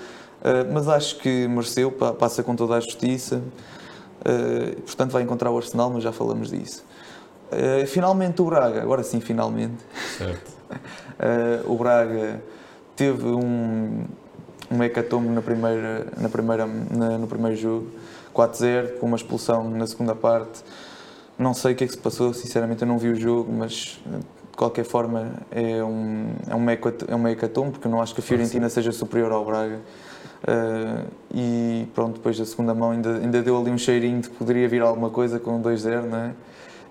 mas 0.73 0.88
acho 0.88 1.19
que 1.19 1.47
mereceu, 1.49 1.93
passa 1.93 2.43
com 2.43 2.57
toda 2.57 2.76
a 2.76 2.81
justiça. 2.81 3.43
portanto, 4.87 5.12
vai 5.12 5.23
encontrar 5.23 5.50
o 5.50 5.57
Arsenal, 5.57 5.90
mas 5.90 6.02
já 6.02 6.12
falamos 6.12 6.50
disso. 6.50 6.88
Uh, 7.50 7.87
finalmente 7.87 8.43
o 8.43 8.45
Braga, 8.45 8.83
agora 8.83 9.02
sim, 9.02 9.21
finalmente. 9.21 9.83
Certo. 10.17 10.52
uh, 10.71 11.64
o 11.73 11.76
Braga 11.76 12.43
teve 12.95 13.26
um, 13.26 14.05
um 14.71 14.83
hecatombe 14.83 15.28
na 15.28 15.40
primeira, 15.40 16.07
na 16.17 16.28
primeira, 16.28 16.67
na, 16.67 17.17
no 17.17 17.26
primeiro 17.26 17.57
jogo, 17.57 17.88
4-0, 18.35 18.99
com 18.99 19.07
uma 19.07 19.17
expulsão 19.17 19.71
na 19.71 19.87
segunda 19.87 20.14
parte. 20.14 20.62
Não 21.38 21.55
sei 21.55 21.73
o 21.73 21.76
que 21.76 21.85
é 21.85 21.87
que 21.87 21.93
se 21.93 21.99
passou, 21.99 22.35
sinceramente 22.35 22.83
eu 22.83 22.88
não 22.88 22.99
vi 22.99 23.09
o 23.09 23.14
jogo, 23.14 23.50
mas 23.52 24.00
de 24.05 24.57
qualquer 24.57 24.85
forma 24.85 25.33
é 25.50 25.83
um, 25.83 26.35
é 26.49 26.55
um, 27.14 27.28
é 27.28 27.33
hecatombe, 27.33 27.71
porque 27.71 27.87
eu 27.87 27.90
não 27.90 28.02
acho 28.02 28.12
que 28.12 28.21
a 28.21 28.25
Fiorentina 28.25 28.69
seja 28.69 28.93
superior 28.93 29.33
ao 29.33 29.45
Braga. 29.45 29.81
Uh, 30.38 31.07
e 31.35 31.88
pronto, 31.95 32.14
depois 32.14 32.38
da 32.38 32.45
segunda 32.45 32.75
mão 32.75 32.90
ainda, 32.90 33.17
ainda 33.17 33.43
deu 33.43 33.59
ali 33.59 33.71
um 33.71 33.78
cheirinho 33.78 34.21
de 34.21 34.31
que 34.31 34.37
poderia 34.37 34.69
vir 34.69 34.83
alguma 34.83 35.11
coisa 35.11 35.40
com 35.40 35.61
2-0, 35.61 36.02
não 36.02 36.19
é? 36.19 36.33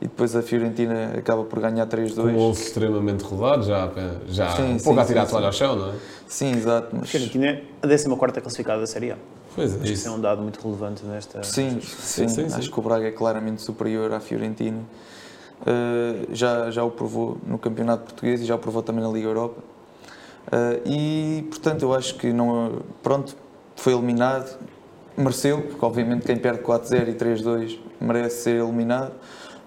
E 0.01 0.05
depois 0.05 0.35
a 0.35 0.41
Fiorentina 0.41 1.13
acaba 1.17 1.43
por 1.43 1.59
ganhar 1.59 1.87
3-2. 1.87 2.19
Um 2.19 2.33
gol 2.33 2.51
extremamente 2.51 3.23
rodado, 3.23 3.63
já, 3.63 3.91
já 4.27 4.51
sim, 4.51 4.73
um 4.73 4.77
pouco 4.77 4.99
sim, 4.99 4.99
a 4.99 5.05
tirar 5.05 5.21
sim, 5.21 5.27
a 5.27 5.31
toalha 5.31 5.45
ao 5.47 5.53
chão, 5.53 5.75
não 5.75 5.89
é? 5.89 5.93
Sim, 6.27 6.51
exato. 6.51 6.89
Mas... 6.91 7.03
A 7.03 7.05
Fiorentina 7.07 7.45
é 7.47 7.63
a 7.81 7.87
14 7.87 8.41
classificada 8.41 8.81
da 8.81 8.87
Série 8.87 9.11
A. 9.11 9.17
Pois 9.55 9.71
é, 9.71 9.75
Acho 9.75 9.83
que 9.83 9.91
isso 9.93 10.07
é 10.07 10.11
um 10.11 10.19
dado 10.19 10.41
muito 10.41 10.61
relevante 10.61 11.03
nesta. 11.03 11.41
Sim, 11.41 11.79
sim, 11.81 12.27
sim, 12.27 12.49
sim. 12.49 12.55
acho 12.55 12.71
que 12.71 12.79
o 12.79 12.81
Braga 12.83 13.07
é 13.07 13.11
claramente 13.11 13.61
superior 13.61 14.13
à 14.13 14.19
Fiorentina. 14.19 14.81
Uh, 15.61 16.27
já, 16.31 16.69
já 16.69 16.83
o 16.83 16.91
provou 16.91 17.37
no 17.43 17.57
Campeonato 17.57 18.03
Português 18.03 18.39
e 18.41 18.45
já 18.45 18.53
o 18.53 18.59
provou 18.59 18.83
também 18.83 19.03
na 19.03 19.09
Liga 19.09 19.27
Europa. 19.27 19.59
Uh, 20.47 20.81
e, 20.85 21.47
portanto, 21.49 21.81
eu 21.81 21.93
acho 21.93 22.15
que 22.15 22.31
não, 22.31 22.83
pronto, 23.01 23.35
foi 23.75 23.93
eliminado, 23.93 24.59
mereceu, 25.17 25.61
porque 25.61 25.83
obviamente 25.83 26.25
quem 26.25 26.37
perde 26.37 26.61
4-0 26.61 27.09
e 27.09 27.13
3-2 27.13 27.79
merece 27.99 28.43
ser 28.43 28.55
eliminado, 28.57 29.13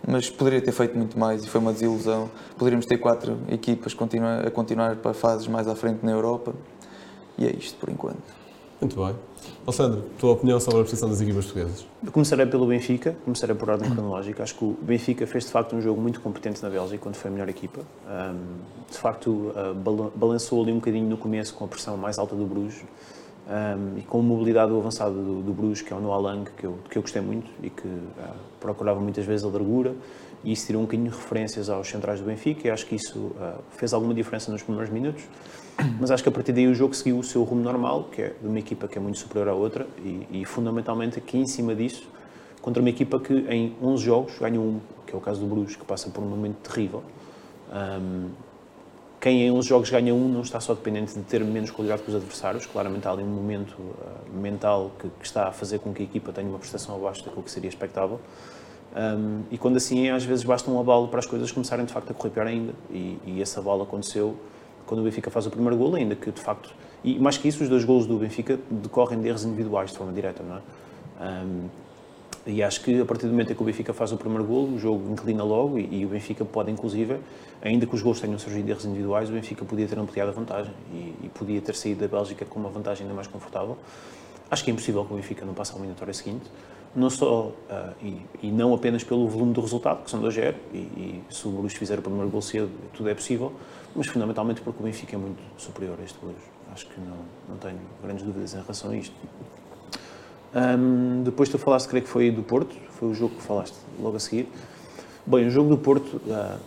mas 0.07 0.31
poderia 0.31 0.61
ter 0.61 0.73
feito 0.73 0.97
muito 0.97 1.19
mais 1.19 1.45
e 1.45 1.49
foi 1.49 1.61
uma 1.61 1.73
desilusão. 1.73 2.31
Poderíamos 2.57 2.87
ter 2.87 2.99
quatro 2.99 3.39
equipas 3.49 3.95
continua, 3.95 4.41
a 4.41 4.51
continuar 4.51 4.97
para 4.97 5.15
fases 5.15 5.47
mais 5.47 5.69
à 5.69 5.75
frente 5.75 6.05
na 6.05 6.13
Europa 6.13 6.55
e 7.39 7.47
é 7.47 7.51
isto 7.51 7.79
por 7.79 7.89
enquanto. 7.89 8.41
Muito 8.81 8.97
bem. 8.97 9.15
Alessandro, 9.67 10.05
tua 10.19 10.33
opinião 10.33 10.59
sobre 10.59 10.81
a 10.81 10.85
posição 10.85 11.09
das 11.09 11.21
equipas 11.21 11.45
portuguesas? 11.45 11.87
Começarei 12.13 12.47
pelo 12.47 12.67
Benfica, 12.67 13.15
começarei 13.25 13.55
por 13.55 13.69
ordem 13.69 13.91
cronológica. 13.91 14.43
Acho 14.43 14.55
que 14.55 14.65
o 14.65 14.77
Benfica 14.81 15.27
fez 15.27 15.45
de 15.45 15.51
facto 15.51 15.77
um 15.77 15.83
jogo 15.83 16.01
muito 16.01 16.21
competente 16.21 16.63
na 16.63 16.71
Bélgica, 16.71 16.99
quando 16.99 17.15
foi 17.15 17.31
a 17.31 17.33
melhor 17.33 17.49
equipa. 17.49 17.83
De 18.91 18.97
facto, 18.97 19.31
uh, 19.31 20.11
balançou 20.15 20.63
ali 20.63 20.73
um 20.73 20.77
bocadinho 20.77 21.09
no 21.09 21.19
começo 21.19 21.55
com 21.55 21.65
a 21.65 21.69
pressão 21.69 21.97
mais 21.97 22.19
alta 22.19 22.35
do 22.35 22.47
Bruges 22.47 22.83
um, 23.49 23.99
e 23.99 24.03
com 24.03 24.21
a 24.21 24.23
mobilidade 24.23 24.71
do 24.71 24.79
avançado 24.79 25.15
do, 25.15 25.43
do 25.43 25.53
Bruges, 25.53 25.83
que 25.83 25.93
é 25.93 25.97
o 25.97 26.01
Noah 26.01 26.21
Lang, 26.21 26.51
que 26.57 26.65
eu, 26.65 26.79
que 26.89 26.97
eu 26.97 27.03
gostei 27.03 27.21
muito 27.21 27.51
e 27.63 27.71
que 27.71 27.87
uh, 27.87 28.11
procurava 28.61 29.01
muitas 29.01 29.25
vezes 29.25 29.45
a 29.45 29.49
largura. 29.49 29.95
E 30.43 30.53
isso 30.53 30.67
tirou 30.67 30.81
um 30.81 30.85
bocadinho 30.85 31.11
de 31.11 31.17
referências 31.17 31.69
aos 31.69 31.89
centrais 31.89 32.21
do 32.21 32.27
Benfica 32.27 32.69
e 32.69 32.71
acho 32.71 32.87
que 32.87 32.95
isso 32.95 33.19
uh, 33.19 33.61
fez 33.71 33.93
alguma 33.93 34.15
diferença 34.15 34.51
nos 34.53 34.63
primeiros 34.63 34.93
minutos. 34.93 35.25
Mas 35.99 36.11
acho 36.11 36.23
que 36.23 36.29
a 36.29 36.33
partir 36.33 36.53
daí 36.53 36.67
o 36.67 36.75
jogo 36.75 36.95
seguiu 36.95 37.19
o 37.19 37.25
seu 37.25 37.43
rumo 37.43 37.63
normal, 37.63 38.05
que 38.13 38.23
é 38.23 38.35
de 38.41 38.47
uma 38.47 38.59
equipa 38.59 38.87
que 38.87 38.99
é 38.99 39.01
muito 39.01 39.19
superior 39.19 39.49
à 39.49 39.55
outra, 39.55 39.87
e, 39.99 40.27
e 40.31 40.45
fundamentalmente 40.45 41.19
aqui 41.19 41.39
em 41.39 41.47
cima 41.47 41.75
disso, 41.75 42.09
contra 42.61 42.83
uma 42.83 42.91
equipa 42.91 43.19
que 43.19 43.33
em 43.49 43.75
11 43.83 44.05
jogos 44.05 44.39
ganha 44.39 44.61
um, 44.61 44.81
que 45.07 45.15
é 45.15 45.17
o 45.19 45.21
caso 45.21 45.41
do 45.41 45.47
Bruges, 45.47 45.77
que 45.77 45.85
passa 45.85 46.11
por 46.11 46.23
um 46.23 46.27
momento 46.27 46.57
terrível. 46.57 47.03
Um, 47.73 48.29
quem 49.21 49.43
em 49.43 49.51
11 49.51 49.69
jogos 49.69 49.91
ganha 49.91 50.15
um 50.15 50.29
não 50.29 50.41
está 50.41 50.59
só 50.61 50.73
dependente 50.73 51.15
de 51.15 51.21
ter 51.23 51.45
menos 51.45 51.71
qualidade 51.71 52.03
que 52.03 52.09
os 52.09 52.17
adversários, 52.17 52.65
claramente 52.65 53.07
há 53.07 53.11
ali 53.11 53.23
um 53.23 53.27
momento 53.27 53.75
uh, 53.75 54.33
mental 54.33 54.93
que, 54.99 55.09
que, 55.09 55.27
está 55.27 55.49
a 55.49 55.53
fazer 55.53 55.79
com 55.79 55.93
que 55.93 56.03
a 56.03 56.05
equipa 56.05 56.33
tenha 56.33 56.49
uma 56.49 56.59
prestação 56.59 56.97
abaixo 56.97 57.23
daquilo 57.23 57.43
que 57.43 57.51
seria 57.51 57.69
expectável. 57.69 58.19
Um, 58.97 59.43
e 59.51 59.59
quando 59.59 59.77
assim 59.77 60.09
é, 60.09 60.11
às 60.11 60.25
vezes 60.25 60.43
basta 60.43 60.71
um 60.71 60.81
abalo 60.81 61.07
para 61.09 61.21
as 61.21 61.27
coisas 61.27 61.53
começarem 61.53 61.85
de 61.85 61.93
facto 61.93 62.11
a 62.11 62.15
correr 62.15 62.31
pior 62.31 62.47
ainda, 62.47 62.73
e, 62.91 63.19
e 63.27 63.41
esse 63.43 63.59
abalo 63.59 63.83
aconteceu 63.83 64.35
quando 64.87 65.01
o 65.01 65.05
Benfica 65.05 65.31
faz 65.31 65.47
o 65.47 65.51
primeiro 65.51 65.77
gol, 65.77 65.95
ainda 65.95 66.17
que 66.17 66.33
de 66.33 66.41
facto, 66.41 66.75
e 67.05 67.19
mais 67.19 67.37
que 67.37 67.47
isso, 67.47 67.63
os 67.63 67.69
dois 67.69 67.85
golos 67.85 68.07
do 68.07 68.17
Benfica 68.17 68.59
decorrem 68.71 69.21
de 69.21 69.29
erros 69.29 69.45
individuais 69.45 69.91
de 69.91 69.99
forma 69.99 70.13
direta, 70.13 70.43
não 70.43 70.57
é? 70.57 70.61
Um, 71.45 71.69
e 72.47 72.63
acho 72.63 72.81
que 72.83 73.01
a 73.01 73.05
partir 73.05 73.27
do 73.27 73.33
momento 73.33 73.53
em 73.53 73.55
que 73.55 73.63
o 73.63 73.65
Benfica 73.65 73.93
faz 73.93 74.13
o 74.13 74.17
primeiro 74.17 74.45
gol, 74.45 74.65
o 74.65 74.79
jogo 74.79 75.13
inclina 75.13 75.45
logo 75.45 75.79
e, 75.79 76.01
e, 76.01 76.07
o 76.07 76.09
Benfica 76.09 76.45
pode, 76.45 76.71
inclusive, 76.71 77.19
ainda 77.61 77.87
que 77.87 77.95
os 77.95 78.01
gols 78.01 78.21
tenham 78.21 78.39
surgido 78.39 78.71
erros 78.71 78.85
individuais, 78.85 79.29
o 79.29 79.33
Benfica 79.33 79.65
podia 79.65 79.87
ter 79.87 79.99
ampliado 79.99 80.31
a 80.31 80.33
vantagem 80.33 80.73
e, 80.93 81.15
e, 81.25 81.31
podia 81.35 81.61
ter 81.61 81.75
saído 81.75 82.01
da 82.01 82.09
Bélgica 82.09 82.45
com 82.47 82.59
uma 82.59 82.71
vantagem 82.71 83.03
ainda 83.03 83.15
mais 83.15 83.27
confortável. 83.27 83.77
Acho 84.51 84.65
que 84.65 84.71
é 84.71 84.73
impossível 84.73 85.05
que 85.05 85.13
o 85.13 85.17
Benfica 85.17 85.45
não 85.45 85.55
passe 85.55 85.73
ao 85.73 85.79
eliminatória 85.79 86.15
seguinte, 86.15 86.45
não 86.97 87.11
só 87.11 87.49
uh, 87.49 87.55
e, 88.03 88.21
e, 88.43 88.51
não 88.51 88.75
apenas 88.75 89.05
pelo 89.05 89.29
volume 89.29 89.53
do 89.53 89.61
resultado, 89.61 90.03
que 90.03 90.11
são 90.11 90.21
2-0, 90.21 90.55
e, 90.73 90.77
e 90.77 91.25
se 91.31 91.47
o 91.47 91.51
Bruges 91.51 91.77
fizer 91.77 91.99
o 91.99 92.03
primeiro 92.03 92.29
gol 92.29 92.43
cedo, 92.43 92.71
tudo 92.95 93.09
é 93.09 93.15
possível, 93.15 93.53
mas 93.95 94.07
fundamentalmente 94.07 94.61
porque 94.61 94.81
o 94.81 94.83
Benfica 94.83 95.15
é 95.15 95.19
muito 95.19 95.41
superior 95.57 95.97
a 96.01 96.05
este 96.05 96.19
Bruges. 96.19 96.43
Acho 96.73 96.87
que 96.87 97.01
não, 97.01 97.17
não 97.49 97.57
tenho 97.59 97.79
grandes 98.03 98.25
dúvidas 98.25 98.55
em 98.55 98.61
relação 98.61 98.91
a 98.91 98.97
isto. 98.97 99.15
Um, 100.55 101.23
depois 101.23 101.49
tu 101.49 101.59
falaste, 101.59 101.89
creio 101.89 102.05
que 102.05 102.11
foi 102.11 102.31
do 102.31 102.43
Porto, 102.43 102.75
foi 102.91 103.09
o 103.09 103.15
jogo 103.15 103.37
que 103.37 103.43
falaste 103.43 103.77
logo 104.01 104.17
a 104.17 104.21
seguir. 104.21 104.49
Bem, 105.27 105.47
o 105.47 105.51
jogo 105.51 105.69
do 105.71 105.79
Porto 105.79 106.17
uh, 106.17 106.59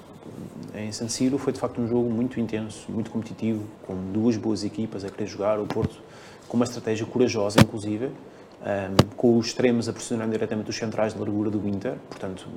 em 0.75 0.92
San 0.92 1.10
Siro 1.10 1.38
foi 1.38 1.52
de 1.52 1.60
facto 1.60 1.82
um 1.82 1.88
jogo 1.88 2.10
muito 2.10 2.40
intenso, 2.40 2.86
muito 2.90 3.12
competitivo, 3.12 3.63
com 3.86 3.96
duas 4.12 4.38
boas 4.38 4.63
equipas 4.63 5.04
a 5.04 5.10
querer 5.10 5.28
jogar. 5.28 5.60
O 5.60 5.66
Porto 5.66 6.02
com 6.48 6.56
uma 6.58 6.66
estratégia 6.66 7.06
corajosa, 7.06 7.60
inclusive, 7.60 8.06
um, 8.06 9.16
com 9.18 9.38
os 9.38 9.48
extremos 9.48 9.90
a 9.90 9.94
pressionar 9.94 10.30
diretamente 10.30 10.70
os 10.70 10.75
centrais 10.75 11.13
de 11.13 11.20
largura 11.20 11.50
do 11.50 11.68
Inter, 11.68 11.96
portanto, 12.10 12.48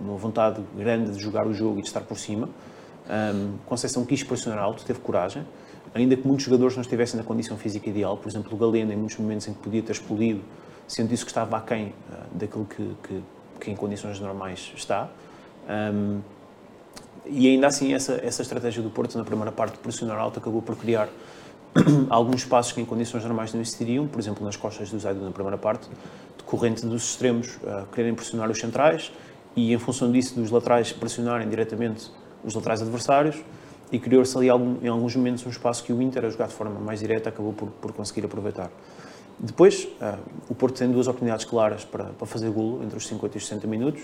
uma 0.00 0.16
vontade 0.16 0.60
grande 0.76 1.12
de 1.12 1.18
jogar 1.18 1.46
o 1.46 1.54
jogo 1.54 1.78
e 1.78 1.82
de 1.82 1.88
estar 1.88 2.00
por 2.00 2.18
cima. 2.18 2.48
Um, 3.08 3.56
Conceição 3.66 4.04
quis 4.04 4.22
pressionar 4.24 4.58
alto, 4.58 4.84
teve 4.84 4.98
coragem, 4.98 5.46
ainda 5.96 6.16
que 6.16 6.26
muitos 6.26 6.44
jogadores 6.44 6.76
não 6.76 6.82
estivessem 6.82 7.18
na 7.18 7.24
condição 7.24 7.56
física 7.56 7.88
ideal, 7.88 8.16
por 8.16 8.28
exemplo, 8.28 8.52
o 8.54 8.56
Galeno, 8.56 8.92
em 8.92 8.96
muitos 8.96 9.16
momentos 9.16 9.48
em 9.48 9.52
que 9.52 9.60
podia 9.60 9.82
ter 9.82 9.92
explodido, 9.92 10.40
sendo 10.86 11.12
isso 11.12 11.24
que 11.24 11.30
estava 11.30 11.56
aquém 11.56 11.86
uh, 11.86 11.92
daquilo 12.32 12.64
que, 12.64 12.96
que, 13.02 13.22
que, 13.60 13.70
em 13.70 13.76
condições 13.76 14.20
normais 14.20 14.72
está. 14.76 15.08
Um, 15.68 16.20
e 17.24 17.48
ainda 17.48 17.66
assim, 17.66 17.92
essa, 17.92 18.20
essa 18.22 18.42
estratégia 18.42 18.82
do 18.82 18.90
Porto 18.90 19.18
na 19.18 19.24
primeira 19.24 19.50
parte 19.50 19.72
de 19.72 19.78
pressionar 19.78 20.18
alto 20.18 20.38
acabou 20.38 20.62
por 20.62 20.76
criar 20.76 21.08
alguns 22.08 22.42
espaços 22.42 22.72
que 22.72 22.80
em 22.80 22.84
condições 22.84 23.24
normais 23.24 23.52
não 23.52 23.60
existiriam, 23.60 24.06
por 24.06 24.20
exemplo, 24.20 24.44
nas 24.44 24.56
costas 24.56 24.90
do 24.90 24.98
Zaido 24.98 25.24
na 25.24 25.32
primeira 25.32 25.58
parte, 25.58 25.88
decorrente 26.38 26.86
dos 26.86 27.10
extremos 27.10 27.56
uh, 27.56 27.86
quererem 27.92 28.14
pressionar 28.14 28.50
os 28.50 28.58
centrais 28.58 29.12
e, 29.56 29.72
em 29.72 29.78
função 29.78 30.12
disso, 30.12 30.34
dos 30.34 30.50
laterais 30.50 30.92
pressionarem 30.92 31.48
diretamente 31.48 32.10
os 32.44 32.54
laterais 32.54 32.80
adversários 32.80 33.36
e 33.90 33.98
criou-se 33.98 34.36
ali 34.36 34.48
algum, 34.48 34.76
em 34.82 34.88
alguns 34.88 35.14
momentos 35.14 35.46
um 35.46 35.50
espaço 35.50 35.84
que 35.84 35.92
o 35.92 36.02
Inter, 36.02 36.24
a 36.24 36.30
jogar 36.30 36.48
de 36.48 36.54
forma 36.54 36.78
mais 36.80 37.00
direta, 37.00 37.28
acabou 37.28 37.52
por, 37.52 37.68
por 37.68 37.92
conseguir 37.92 38.24
aproveitar. 38.24 38.70
Depois, 39.38 39.84
uh, 39.84 40.18
o 40.48 40.54
Porto 40.54 40.78
tem 40.78 40.90
duas 40.90 41.06
oportunidades 41.06 41.44
claras 41.44 41.84
para, 41.84 42.04
para 42.04 42.26
fazer 42.26 42.50
golo 42.50 42.82
entre 42.82 42.96
os 42.96 43.06
50 43.06 43.36
e 43.36 43.38
os 43.38 43.46
60 43.46 43.66
minutos. 43.66 44.02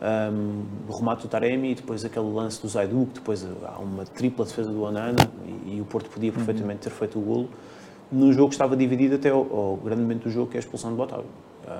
Um, 0.00 0.64
o 0.88 0.96
remate 0.96 1.22
do 1.22 1.28
Taremi 1.28 1.72
e 1.72 1.74
depois 1.74 2.04
aquele 2.04 2.30
lance 2.32 2.62
do 2.62 2.68
Zaidu, 2.68 3.06
que 3.06 3.14
depois 3.14 3.46
há 3.64 3.78
uma 3.78 4.04
tripla 4.04 4.46
defesa 4.46 4.70
do 4.70 4.82
Onana 4.82 5.18
e, 5.66 5.76
e 5.76 5.80
o 5.80 5.84
Porto 5.84 6.08
podia 6.08 6.32
perfeitamente 6.32 6.80
ter 6.80 6.90
feito 6.90 7.18
o 7.18 7.22
golo 7.22 7.50
num 8.10 8.32
jogo 8.32 8.48
que 8.48 8.54
estava 8.54 8.76
dividido 8.76 9.16
até 9.16 9.28
ao 9.28 9.78
grande 9.84 10.00
momento 10.00 10.24
do 10.24 10.30
jogo, 10.30 10.50
que 10.50 10.56
é 10.56 10.58
a 10.58 10.60
expulsão 10.60 10.94
do 10.94 11.02
Otávio. 11.02 11.26
Uh, 11.64 11.70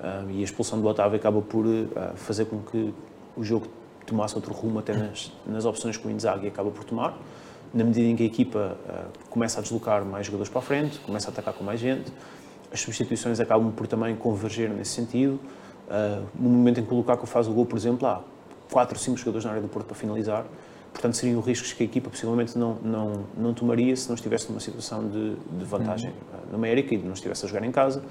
uh, 0.00 0.30
e 0.30 0.40
a 0.40 0.44
expulsão 0.44 0.80
do 0.80 0.88
Otávio 0.88 1.16
acaba 1.16 1.42
por 1.42 1.66
fazer 2.14 2.46
com 2.46 2.60
que 2.60 2.94
o 3.36 3.44
jogo 3.44 3.66
tomasse 4.12 4.34
outro 4.34 4.52
rumo 4.52 4.78
até 4.78 4.94
nas, 4.94 5.32
nas 5.46 5.64
opções 5.64 5.96
que 5.96 6.06
o 6.06 6.10
Inzaghi 6.10 6.46
acaba 6.46 6.70
por 6.70 6.84
tomar, 6.84 7.18
na 7.72 7.84
medida 7.84 8.06
em 8.06 8.14
que 8.14 8.22
a 8.22 8.26
equipa 8.26 8.76
começa 9.30 9.58
a 9.58 9.62
deslocar 9.62 10.04
mais 10.04 10.26
jogadores 10.26 10.50
para 10.50 10.60
a 10.60 10.62
frente, 10.62 10.98
começa 11.00 11.28
a 11.28 11.32
atacar 11.32 11.54
com 11.54 11.64
mais 11.64 11.80
gente, 11.80 12.12
as 12.70 12.80
substituições 12.80 13.40
acabam 13.40 13.72
por 13.72 13.86
também 13.86 14.14
converger 14.14 14.70
nesse 14.70 14.90
sentido, 14.92 15.40
Uh, 15.92 16.24
no 16.34 16.48
momento 16.48 16.80
em 16.80 16.84
que 16.84 16.94
o 16.94 16.96
Lukaku 16.96 17.26
faz 17.26 17.46
o 17.46 17.52
gol, 17.52 17.66
por 17.66 17.76
exemplo, 17.76 18.06
há 18.08 18.22
4 18.70 18.96
ou 18.96 18.98
5 18.98 19.18
jogadores 19.18 19.44
na 19.44 19.50
área 19.50 19.62
do 19.62 19.68
Porto 19.68 19.86
para 19.86 19.94
finalizar. 19.94 20.46
Portanto, 20.90 21.16
seriam 21.16 21.40
riscos 21.40 21.72
que 21.72 21.82
a 21.82 21.86
equipa 21.86 22.08
possivelmente 22.08 22.56
não, 22.56 22.76
não, 22.82 23.24
não 23.36 23.54
tomaria 23.54 23.94
se 23.94 24.08
não 24.08 24.14
estivesse 24.14 24.48
numa 24.48 24.60
situação 24.60 25.06
de, 25.06 25.34
de 25.34 25.64
vantagem 25.64 26.10
uhum. 26.10 26.52
numérica 26.52 26.94
e 26.94 26.98
não 26.98 27.12
estivesse 27.12 27.44
a 27.44 27.48
jogar 27.48 27.64
em 27.64 27.70
casa. 27.70 28.02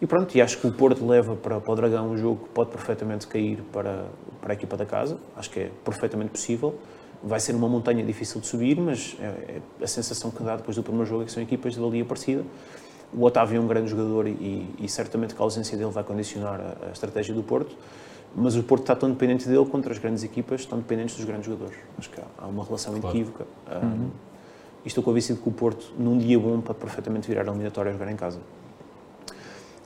E 0.00 0.06
pronto, 0.06 0.36
e 0.36 0.42
acho 0.42 0.58
que 0.58 0.66
o 0.66 0.72
Porto 0.72 1.06
leva 1.06 1.34
para, 1.36 1.58
para 1.58 1.72
o 1.72 1.76
Dragão 1.76 2.10
um 2.10 2.16
jogo 2.16 2.44
que 2.44 2.50
pode 2.50 2.70
perfeitamente 2.70 3.26
cair 3.26 3.62
para, 3.72 4.04
para 4.40 4.52
a 4.52 4.54
equipa 4.54 4.76
da 4.76 4.84
casa. 4.84 5.16
Acho 5.34 5.50
que 5.50 5.60
é 5.60 5.70
perfeitamente 5.84 6.32
possível. 6.32 6.74
Vai 7.22 7.40
ser 7.40 7.54
uma 7.54 7.68
montanha 7.68 8.04
difícil 8.04 8.40
de 8.40 8.46
subir, 8.46 8.78
mas 8.78 9.16
é, 9.18 9.24
é 9.80 9.84
a 9.84 9.86
sensação 9.86 10.30
que 10.30 10.42
dá 10.42 10.56
depois 10.56 10.76
do 10.76 10.82
primeiro 10.82 11.06
jogo 11.06 11.22
é 11.22 11.24
que 11.24 11.32
são 11.32 11.42
equipas 11.42 11.74
de 11.74 11.80
valia 11.80 12.04
parecida. 12.04 12.44
O 13.12 13.24
Otávio 13.24 13.56
é 13.56 13.60
um 13.60 13.66
grande 13.66 13.88
jogador 13.88 14.26
e, 14.26 14.68
e 14.78 14.88
certamente 14.88 15.34
que 15.34 15.40
a 15.40 15.44
ausência 15.44 15.78
dele 15.78 15.90
vai 15.90 16.04
condicionar 16.04 16.60
a, 16.60 16.88
a, 16.88 16.90
estratégia 16.90 17.34
do 17.34 17.42
Porto, 17.42 17.74
mas 18.34 18.54
o 18.56 18.62
Porto 18.62 18.82
está 18.82 18.94
tão 18.94 19.10
dependente 19.10 19.48
dele 19.48 19.64
quanto 19.64 19.90
as 19.90 19.98
grandes 19.98 20.22
equipas 20.22 20.60
estão 20.60 20.78
dependentes 20.78 21.16
dos 21.16 21.24
grandes 21.24 21.46
jogadores. 21.46 21.78
Acho 21.96 22.10
que 22.10 22.20
há, 22.20 22.46
uma 22.46 22.64
relação 22.64 23.00
claro. 23.00 23.16
equívoca. 23.16 23.46
Um, 23.70 23.86
uhum. 23.86 24.10
E 24.84 24.88
estou 24.88 25.02
convencido 25.02 25.40
que 25.40 25.48
o 25.48 25.52
Porto, 25.52 25.94
num 25.98 26.18
dia 26.18 26.38
bom, 26.38 26.60
pode 26.60 26.78
perfeitamente 26.78 27.26
virar 27.26 27.42
a 27.42 27.46
eliminatória 27.46 27.90
a 27.90 27.92
jogar 27.92 28.10
em 28.10 28.16
casa. 28.16 28.40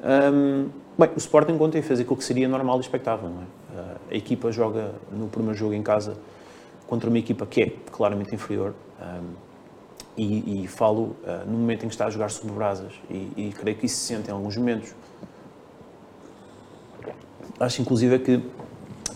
Um, 0.03 0.71
bem, 0.99 1.11
o 1.15 1.19
Sporting 1.19 1.59
ontem 1.61 1.83
fez 1.83 2.01
aquilo 2.01 2.17
que 2.17 2.25
seria 2.25 2.49
normal 2.49 2.79
e 2.79 2.81
expectável. 2.81 3.29
Não 3.29 3.43
é? 3.43 3.81
Uh, 3.81 3.97
a 4.11 4.15
equipa 4.15 4.51
joga 4.51 4.93
no 5.13 5.29
primeiro 5.29 5.57
jogo 5.57 5.75
em 5.75 5.83
casa 5.83 6.17
contra 6.87 7.09
uma 7.09 7.19
equipa 7.19 7.47
que 7.47 7.63
é 7.63 7.73
claramente 7.93 8.35
inferior. 8.35 8.75
Um, 9.01 9.51
e, 10.17 10.65
e 10.65 10.67
falo 10.67 11.17
uh, 11.25 11.47
no 11.47 11.57
momento 11.57 11.85
em 11.85 11.89
que 11.89 11.95
está 11.95 12.07
a 12.07 12.11
jogar 12.11 12.31
sobre 12.31 12.53
brasas 12.53 12.93
e, 13.09 13.33
e, 13.37 13.55
creio 13.59 13.77
que 13.77 13.87
isso 13.87 13.97
se 13.97 14.07
sente 14.15 14.29
em 14.29 14.33
alguns 14.33 14.57
momentos. 14.57 14.95
Acho 17.59 17.81
inclusive 17.81 18.19
que 18.19 18.43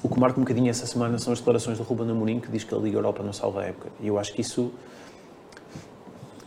o 0.03 0.09
que 0.09 0.21
marca 0.21 0.39
um 0.39 0.45
bocadinho 0.45 0.71
essa 0.71 0.87
semana 0.87 1.19
são 1.19 1.33
as 1.33 1.41
declarações 1.41 1.79
do 1.79 1.85
Ruben 1.85 2.11
Amorim 2.11 2.41
que 2.41 2.51
diz 2.51 2.65
que 2.65 2.75
a 2.75 2.79
Liga 2.79 2.97
Europa 2.97 3.23
não 3.23 3.33
salva 3.33 3.63
a 3.63 3.65
época 3.65 3.89
e 4.01 4.07
eu 4.07 4.19
acho 4.19 4.33
que 4.33 4.41
isso 4.41 4.73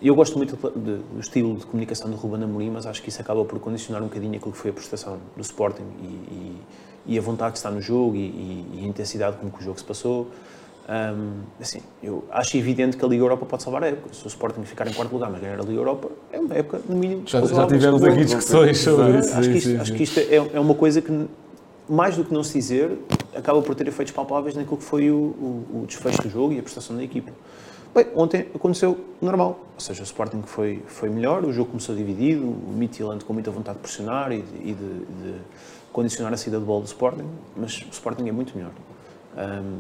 eu 0.01 0.13
gosto 0.13 0.38
muito 0.38 0.56
de, 0.56 0.98
do 0.98 1.20
estilo 1.20 1.56
de 1.56 1.66
comunicação 1.66 2.10
do 2.10 2.16
Ruben 2.16 2.44
Amorim, 2.44 2.70
mas 2.70 2.86
acho 2.86 3.01
que 3.01 3.10
isso 3.10 3.20
acaba 3.22 3.44
por 3.44 3.60
condicionar 3.60 4.01
um 4.01 4.08
bocadinho 4.08 4.36
aquilo 4.36 4.51
que 4.51 4.58
foi 4.58 4.70
a 4.70 4.74
prestação 4.74 5.18
do 5.36 5.42
Sporting 5.42 5.86
e, 6.01 6.06
e, 6.06 6.62
e 7.08 7.18
a 7.18 7.22
vontade 7.22 7.54
que 7.54 7.58
está 7.58 7.72
no 7.72 7.82
jogo 7.82 8.16
e, 8.16 8.20
e, 8.20 8.82
a 8.84 8.88
intensidade 8.88 9.38
com 9.38 9.50
que 9.50 9.60
o 9.60 9.63
jogo 9.63 9.80
se 9.80 9.86
passou. 9.86 10.27
Um, 10.88 11.42
assim, 11.60 11.82
eu 12.01 12.24
acho 12.32 12.56
evidente 12.56 12.96
que 12.96 13.04
a 13.04 13.08
Liga 13.08 13.24
Europa 13.24 13.46
pode 13.46 13.63
salvar 13.63 13.84
a 13.84 13.88
época. 13.88 14.13
Se 14.13 14.24
o 14.24 14.27
Sporting 14.27 14.63
ficar 14.63 14.88
em 14.88 14.94
quarto 14.94 15.12
lugar, 15.12 15.30
mas 15.32 15.42
ganhar 15.42 15.60
a 15.60 15.63
Liga 15.63 15.80
Europa, 15.80 16.10
é 16.32 16.39
uma 16.39 16.56
época, 16.56 16.80
no 16.88 16.96
mínimo, 16.96 17.24
Já, 17.25 17.42
já 17.42 17.68
tivemos 17.68 18.04
aqui 18.04 18.24
discussões 18.24 18.77
sobre 18.77 19.20
isso. 19.20 19.36
Acho 19.36 19.50
que 19.50 19.58
isto, 19.58 19.82
acho 19.82 19.94
que 19.94 20.04
isto 20.04 20.20
é, 20.20 20.36
é, 20.36 20.60
uma 20.60 20.75
coisa 20.75 21.01
que, 21.01 21.27
mais 21.89 22.16
do 22.16 22.24
que 22.24 22.34
não 22.34 22.44
se 22.44 22.54
dizer, 22.54 22.92
acaba 23.36 23.62
por 23.62 23.74
ter 23.74 23.88
efeitos 23.88 24.13
palpáveis 24.13 24.56
naquilo 24.56 24.77
que 24.77 24.84
foi 24.84 25.10
o, 25.10 25.16
o, 25.16 25.82
o 25.82 25.86
desfecho 25.88 26.22
do 26.22 26.30
jogo 26.30 26.54
e 26.54 26.60
a 26.60 26.62
prestação 26.62 26.96
da 26.96 27.04
equipa. 27.04 27.32
Bem, 27.98 28.06
ontem 28.13 28.46
aconteceu 28.54 28.96
normal, 29.20 29.60
ou 29.74 29.80
seja, 29.80 30.01
o 30.01 30.04
Sporting 30.04 30.44
foi, 30.44 30.84
foi 30.86 31.10
melhor, 31.10 31.44
o 31.44 31.51
jogo 31.51 31.72
começou 31.72 31.96
dividido, 31.96 32.44
o 32.44 32.72
Midtjylland 32.72 33.25
com 33.25 33.34
muita 33.34 33.50
vontade 33.50 33.77
de 33.77 33.82
pressionar 33.82 34.32
e 34.32 34.44
de, 34.44 34.56
e 34.58 34.74
de, 34.75 35.00
de 35.00 35.39
condicionar 35.92 36.32
a 36.32 36.38
saída 36.38 36.60
de 36.60 36.63
bola 36.63 36.82
do 36.82 36.86
Sporting, 36.86 37.27
mas 37.56 37.82
o 37.82 37.89
Sporting 37.89 38.30
é 38.30 38.32
muito 38.32 38.56
melhor. 38.56 38.72
Um, 39.36 39.80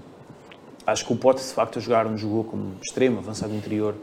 acho 0.87 1.05
que 1.05 1.13
o 1.13 1.15
Pote, 1.15 1.43
de 1.43 1.53
facto, 1.53 1.77
a 1.77 1.79
jogar 1.79 2.07
onde 2.07 2.19
jogou 2.19 2.43
como 2.43 2.73
extremo, 2.81 3.19
avançado 3.19 3.53
interior, 3.53 3.93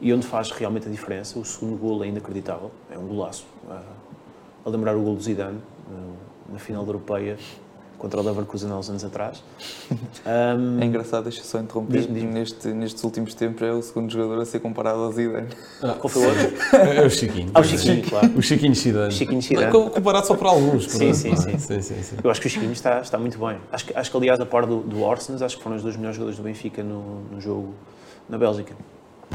e 0.00 0.12
onde 0.12 0.24
faz 0.24 0.52
realmente 0.52 0.86
a 0.86 0.90
diferença. 0.92 1.36
O 1.36 1.44
segundo 1.44 1.76
gol 1.76 2.04
é 2.04 2.06
inacreditável, 2.06 2.70
é 2.92 2.96
um 2.96 3.08
golaço. 3.08 3.44
Uh, 3.64 3.74
a 4.64 4.70
lembrar 4.70 4.94
o 4.94 5.02
gol 5.02 5.16
do 5.16 5.20
Zidane, 5.20 5.58
uh, 5.58 6.52
na 6.52 6.60
final 6.60 6.84
da 6.84 6.90
Europeia, 6.90 7.36
contra 7.98 8.20
o 8.20 8.24
Leverkusen 8.24 8.70
há 8.70 8.76
uns 8.76 8.88
anos 8.90 9.04
atrás. 9.04 9.42
Um, 10.24 10.80
é 10.80 10.86
engraçado, 10.86 11.24
deixa 11.24 11.42
só 11.42 11.60
interromper, 11.60 12.00
diz, 12.00 12.14
diz 12.14 12.24
neste, 12.24 12.68
nestes 12.68 13.04
últimos 13.04 13.34
tempos 13.34 13.60
é 13.60 13.70
o 13.70 13.82
segundo 13.82 14.10
jogador 14.10 14.40
a 14.40 14.46
ser 14.46 14.58
comparado 14.58 15.00
ao 15.00 15.12
Zidane. 15.12 15.48
Ah, 15.82 15.96
Qual 16.00 16.08
foi 16.08 16.22
o 16.22 16.28
outro? 16.28 16.78
É 16.78 17.04
o 17.04 17.10
Chiquinho. 17.10 17.50
Ah, 17.52 17.60
o 17.60 17.64
Chiquinho, 17.64 18.08
claro. 18.08 18.32
O 18.34 18.42
Chiquinho 18.42 18.74
Zidane. 18.74 19.12
Chiquinho 19.12 19.42
Zidane. 19.42 19.70
Comparado 19.70 20.26
só 20.26 20.34
por 20.34 20.46
alguns. 20.46 20.90
Sim, 20.90 21.12
sim, 21.12 21.36
sim. 21.36 21.58
sim, 21.58 21.82
sim, 21.82 22.02
sim. 22.02 22.16
Eu 22.24 22.30
acho 22.30 22.40
que 22.40 22.46
o 22.46 22.50
Chiquinho 22.50 22.72
está, 22.72 23.00
está 23.00 23.18
muito 23.18 23.38
bem. 23.38 23.58
Acho 23.70 23.84
que, 23.84 23.94
acho 23.94 24.10
que 24.10 24.16
aliás, 24.16 24.40
a 24.40 24.46
par 24.46 24.64
do, 24.64 24.80
do 24.80 25.02
Orsens, 25.02 25.42
acho 25.42 25.58
que 25.58 25.62
foram 25.62 25.76
os 25.76 25.82
dois 25.82 25.96
melhores 25.96 26.16
jogadores 26.16 26.38
do 26.38 26.42
Benfica 26.42 26.82
no, 26.82 27.20
no 27.30 27.40
jogo 27.40 27.74
na 28.28 28.38
Bélgica. 28.38 28.74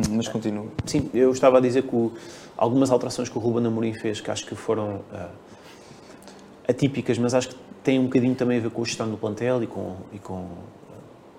Mas 0.09 0.27
continua. 0.27 0.67
Sim, 0.85 1.09
eu 1.13 1.31
estava 1.31 1.59
a 1.59 1.61
dizer 1.61 1.83
que 1.83 1.95
o, 1.95 2.11
algumas 2.57 2.89
alterações 2.89 3.29
que 3.29 3.37
o 3.37 3.41
Ruben 3.41 3.65
Amorim 3.65 3.93
fez, 3.93 4.21
que 4.21 4.31
acho 4.31 4.45
que 4.45 4.55
foram 4.55 5.01
uh, 5.11 5.29
atípicas, 6.67 7.17
mas 7.17 7.33
acho 7.33 7.49
que 7.49 7.55
tem 7.89 7.97
um 7.97 8.03
bocadinho 8.03 8.35
também 8.35 8.59
a 8.59 8.61
ver 8.61 8.69
com 8.69 8.83
a 8.83 8.85
gestão 8.85 9.09
do 9.09 9.17
plantel 9.17 9.63
e 9.63 9.65
com, 9.65 9.95
e 10.13 10.19
com, 10.19 10.47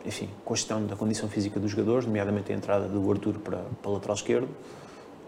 enfim, 0.05 0.29
com 0.45 0.53
a 0.53 0.57
gestão 0.57 0.85
da 0.85 0.97
condição 0.97 1.29
física 1.29 1.61
dos 1.61 1.71
jogadores, 1.71 2.07
nomeadamente 2.07 2.53
a 2.53 2.57
entrada 2.57 2.89
do 2.89 3.09
Arthur 3.09 3.35
para, 3.35 3.59
para 3.81 3.89
o 3.89 3.95
lateral 3.95 4.17
esquerdo. 4.17 4.49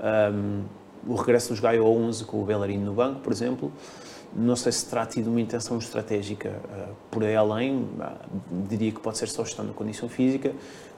Um, 0.01 0.63
o 1.07 1.15
regresso 1.15 1.51
dos 1.51 1.61
Gaio 1.61 1.85
ao 1.85 1.97
11 1.97 2.25
com 2.25 2.43
o 2.43 2.45
Bellarino 2.45 2.85
no 2.87 2.93
banco, 2.93 3.21
por 3.21 3.33
exemplo. 3.33 3.71
Não 4.35 4.57
sei 4.57 4.73
se 4.73 4.85
terá 4.85 5.07
tido 5.07 5.29
uma 5.29 5.41
intenção 5.41 5.79
estratégica 5.79 6.49
uh, 6.49 6.93
por 7.09 7.23
aí 7.23 7.37
além, 7.37 7.77
uh, 7.77 8.67
diria 8.69 8.91
que 8.91 8.99
pode 8.99 9.17
ser 9.17 9.29
só 9.29 9.45
gestão 9.45 9.65
da 9.65 9.73
condição 9.73 10.09
física. 10.09 10.53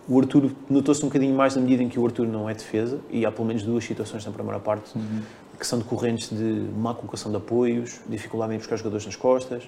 O 0.09 0.19
Arthur 0.19 0.52
notou-se 0.71 1.04
um 1.04 1.09
bocadinho 1.09 1.37
mais 1.37 1.54
na 1.54 1.61
medida 1.61 1.83
em 1.83 1.88
que 1.90 2.00
o 2.00 2.07
Arthur 2.07 2.26
não 2.26 2.49
é 2.49 2.54
defesa, 2.54 2.99
e 3.11 3.26
há 3.26 3.31
pelo 3.31 3.47
menos 3.47 3.62
duas 3.62 3.85
situações 3.85 4.25
na 4.25 4.33
primeira 4.33 4.59
parte 4.59 4.97
uhum. 4.97 5.21
que 5.61 5.66
são 5.66 5.78
decorrentes 5.78 6.31
de 6.31 6.66
má 6.78 6.95
colocação 6.95 7.31
de 7.31 7.37
apoios, 7.37 8.00
dificuldade 8.09 8.54
em 8.54 8.57
buscar 8.57 8.78
jogadores 8.78 9.04
nas 9.04 9.16
costas 9.16 9.64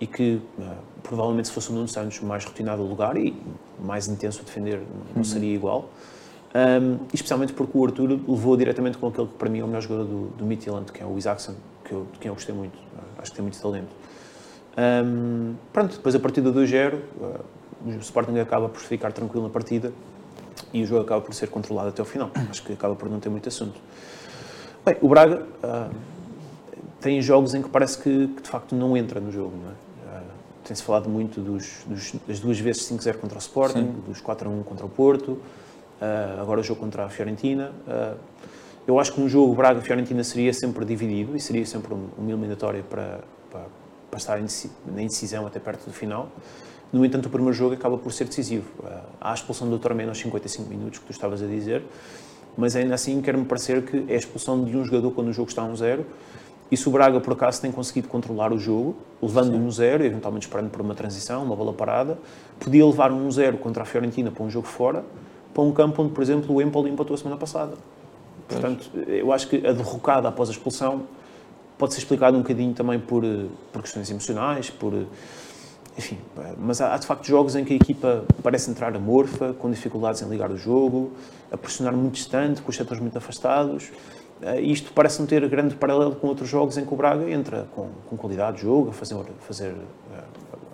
e 0.00 0.06
que 0.06 0.40
uh, 0.58 0.76
provavelmente 1.02 1.48
se 1.48 1.54
fosse 1.54 1.70
o 1.70 1.74
Nuno 1.74 1.86
Santos 1.86 2.20
mais 2.20 2.44
rotinado 2.44 2.82
o 2.82 2.88
lugar 2.88 3.16
e 3.16 3.36
mais 3.78 4.08
intenso 4.08 4.40
a 4.40 4.44
defender 4.44 4.78
não 4.78 5.18
uhum. 5.18 5.24
seria 5.24 5.54
igual. 5.54 5.90
Um, 6.52 7.06
especialmente 7.12 7.52
porque 7.52 7.76
o 7.78 7.84
Arthur 7.84 8.08
levou 8.26 8.56
diretamente 8.56 8.98
com 8.98 9.06
aquele 9.06 9.28
que 9.28 9.34
para 9.34 9.48
mim 9.48 9.60
é 9.60 9.64
o 9.64 9.66
melhor 9.66 9.82
jogador 9.82 10.04
do, 10.04 10.28
do 10.30 10.44
Midtjylland, 10.44 10.90
que 10.90 11.00
é 11.02 11.06
o 11.06 11.16
Isaacson, 11.16 11.54
que 11.84 11.92
eu, 11.92 12.06
de 12.12 12.18
quem 12.18 12.28
eu 12.28 12.34
gostei 12.34 12.54
muito. 12.54 12.74
Uh, 12.74 13.18
acho 13.18 13.30
que 13.30 13.36
tem 13.36 13.42
muito 13.42 13.60
talento. 13.60 13.90
Um, 14.76 15.54
pronto, 15.72 15.96
depois 15.96 16.14
a 16.14 16.18
partida 16.18 16.50
do 16.50 16.60
2-0, 16.60 16.94
uh, 16.94 17.44
o 17.86 17.90
Sporting 18.00 18.38
acaba 18.38 18.68
por 18.68 18.80
ficar 18.80 19.12
tranquilo 19.12 19.44
na 19.44 19.50
partida 19.50 19.92
e 20.72 20.82
o 20.82 20.86
jogo 20.86 21.02
acaba 21.02 21.20
por 21.20 21.34
ser 21.34 21.48
controlado 21.48 21.90
até 21.90 22.00
o 22.00 22.06
final. 22.06 22.30
Acho 22.48 22.62
que 22.62 22.72
acaba 22.72 22.96
por 22.96 23.08
não 23.08 23.20
ter 23.20 23.28
muito 23.28 23.48
assunto. 23.48 23.78
Bem, 24.84 24.96
o 25.02 25.08
Braga 25.08 25.46
tem 27.00 27.20
jogos 27.20 27.54
em 27.54 27.62
que 27.62 27.68
parece 27.68 27.98
que, 27.98 28.28
que, 28.28 28.42
de 28.42 28.48
facto 28.48 28.74
não 28.74 28.96
entra 28.96 29.20
no 29.20 29.30
jogo, 29.30 29.56
não 29.56 29.70
é? 29.70 29.89
Tem-se 30.70 30.84
falado 30.84 31.08
muito 31.08 31.40
dos, 31.40 31.84
dos, 31.84 32.14
das 32.28 32.38
duas 32.38 32.60
vezes 32.60 32.88
5-0 32.88 33.16
contra 33.16 33.36
o 33.36 33.40
Sporting, 33.40 33.86
Sim. 33.86 34.02
dos 34.06 34.22
4-1 34.22 34.62
contra 34.62 34.86
o 34.86 34.88
Porto, 34.88 35.32
uh, 35.32 36.40
agora 36.40 36.60
o 36.60 36.62
jogo 36.62 36.78
contra 36.78 37.04
a 37.04 37.08
Fiorentina. 37.08 37.72
Uh, 37.88 38.16
eu 38.86 39.00
acho 39.00 39.12
que 39.12 39.20
um 39.20 39.28
jogo 39.28 39.52
Braga-Fiorentina 39.52 40.22
seria 40.22 40.52
sempre 40.52 40.84
dividido 40.84 41.34
e 41.34 41.40
seria 41.40 41.66
sempre 41.66 41.92
uma 41.92 42.30
eliminatória 42.30 42.84
para, 42.88 43.18
para, 43.50 43.66
para 44.08 44.16
estar 44.16 44.40
na 44.86 45.02
indecisão 45.02 45.44
até 45.44 45.58
perto 45.58 45.86
do 45.86 45.92
final. 45.92 46.28
No 46.92 47.04
entanto, 47.04 47.26
o 47.26 47.30
primeiro 47.30 47.52
jogo 47.52 47.74
acaba 47.74 47.98
por 47.98 48.12
ser 48.12 48.26
decisivo. 48.26 48.70
Uh, 48.78 48.86
há 49.20 49.32
a 49.32 49.34
expulsão 49.34 49.68
do 49.68 49.76
Tormento 49.76 50.10
aos 50.10 50.18
55 50.18 50.68
minutos, 50.68 51.00
que 51.00 51.06
tu 51.06 51.10
estavas 51.10 51.42
a 51.42 51.46
dizer, 51.46 51.82
mas 52.56 52.76
ainda 52.76 52.94
assim 52.94 53.20
quer-me 53.20 53.44
parecer 53.44 53.84
que 53.84 54.04
é 54.08 54.14
a 54.14 54.18
expulsão 54.18 54.64
de 54.64 54.76
um 54.76 54.84
jogador 54.84 55.10
quando 55.10 55.30
o 55.30 55.32
jogo 55.32 55.48
está 55.48 55.62
a 55.62 55.68
1-0 55.68 56.04
e 56.70 56.76
se 56.76 56.88
o 56.88 56.92
Braga, 56.92 57.20
por 57.20 57.32
acaso, 57.32 57.60
tem 57.60 57.72
conseguido 57.72 58.06
controlar 58.06 58.52
o 58.52 58.58
jogo, 58.58 58.96
levando 59.20 59.56
um 59.56 59.70
zero, 59.70 60.04
eventualmente 60.04 60.46
esperando 60.46 60.70
por 60.70 60.80
uma 60.80 60.94
transição, 60.94 61.42
uma 61.42 61.56
bola 61.56 61.72
parada, 61.72 62.16
podia 62.60 62.86
levar 62.86 63.10
um 63.10 63.28
zero 63.30 63.58
contra 63.58 63.82
a 63.82 63.86
Fiorentina 63.86 64.30
para 64.30 64.44
um 64.44 64.50
jogo 64.50 64.68
fora, 64.68 65.04
para 65.52 65.62
um 65.62 65.72
campo 65.72 66.02
onde, 66.02 66.12
por 66.12 66.22
exemplo, 66.22 66.54
o 66.54 66.62
Empoli 66.62 66.90
empatou 66.90 67.14
a 67.14 67.18
semana 67.18 67.36
passada. 67.36 67.74
Portanto, 68.48 68.88
eu 69.08 69.32
acho 69.32 69.48
que 69.48 69.66
a 69.66 69.72
derrocada 69.72 70.28
após 70.28 70.48
a 70.48 70.52
expulsão 70.52 71.02
pode 71.76 71.94
ser 71.94 72.00
explicada 72.00 72.36
um 72.36 72.42
bocadinho 72.42 72.74
também 72.74 73.00
por, 73.00 73.22
por 73.72 73.82
questões 73.82 74.10
emocionais, 74.10 74.70
por... 74.70 74.92
Enfim, 75.98 76.18
mas 76.56 76.80
há, 76.80 76.94
há 76.94 76.98
de 76.98 77.06
facto 77.06 77.26
jogos 77.26 77.56
em 77.56 77.64
que 77.64 77.72
a 77.72 77.76
equipa 77.76 78.24
parece 78.42 78.70
entrar 78.70 78.94
amorfa, 78.94 79.54
com 79.54 79.70
dificuldades 79.70 80.22
em 80.22 80.28
ligar 80.28 80.50
o 80.50 80.56
jogo, 80.56 81.10
a 81.50 81.56
pressionar 81.56 81.94
muito 81.94 82.14
distante, 82.14 82.62
com 82.62 82.70
os 82.70 82.76
setores 82.76 83.02
muito 83.02 83.18
afastados. 83.18 83.90
Eh, 84.42 84.60
isto 84.62 84.92
parece 84.92 85.20
não 85.20 85.26
ter 85.26 85.46
grande 85.48 85.74
paralelo 85.74 86.14
com 86.16 86.26
outros 86.28 86.48
jogos 86.48 86.76
em 86.78 86.84
que 86.84 86.92
o 86.92 86.96
Braga 86.96 87.28
entra 87.30 87.68
com, 87.74 87.88
com 88.08 88.16
qualidade 88.16 88.58
de 88.58 88.62
jogo, 88.62 88.90
a, 88.90 88.92
fazer, 88.92 89.16
fazer, 89.40 89.74
eh, 90.12 90.24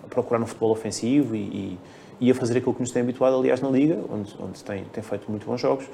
a 0.05 0.07
procurar 0.07 0.41
um 0.41 0.45
futebol 0.45 0.71
ofensivo 0.71 1.35
e, 1.35 1.77
e, 2.19 2.31
a 2.31 2.35
fazer 2.35 2.57
aquilo 2.57 2.73
que 2.73 2.81
nos 2.81 2.91
tem 2.91 3.01
habituado, 3.01 3.35
aliás, 3.35 3.61
na 3.61 3.69
Liga, 3.69 3.99
onde, 4.09 4.35
onde 4.39 4.63
tem, 4.63 4.85
tem 4.85 5.03
feito 5.03 5.29
muito 5.29 5.45
bons 5.45 5.59
jogos. 5.59 5.85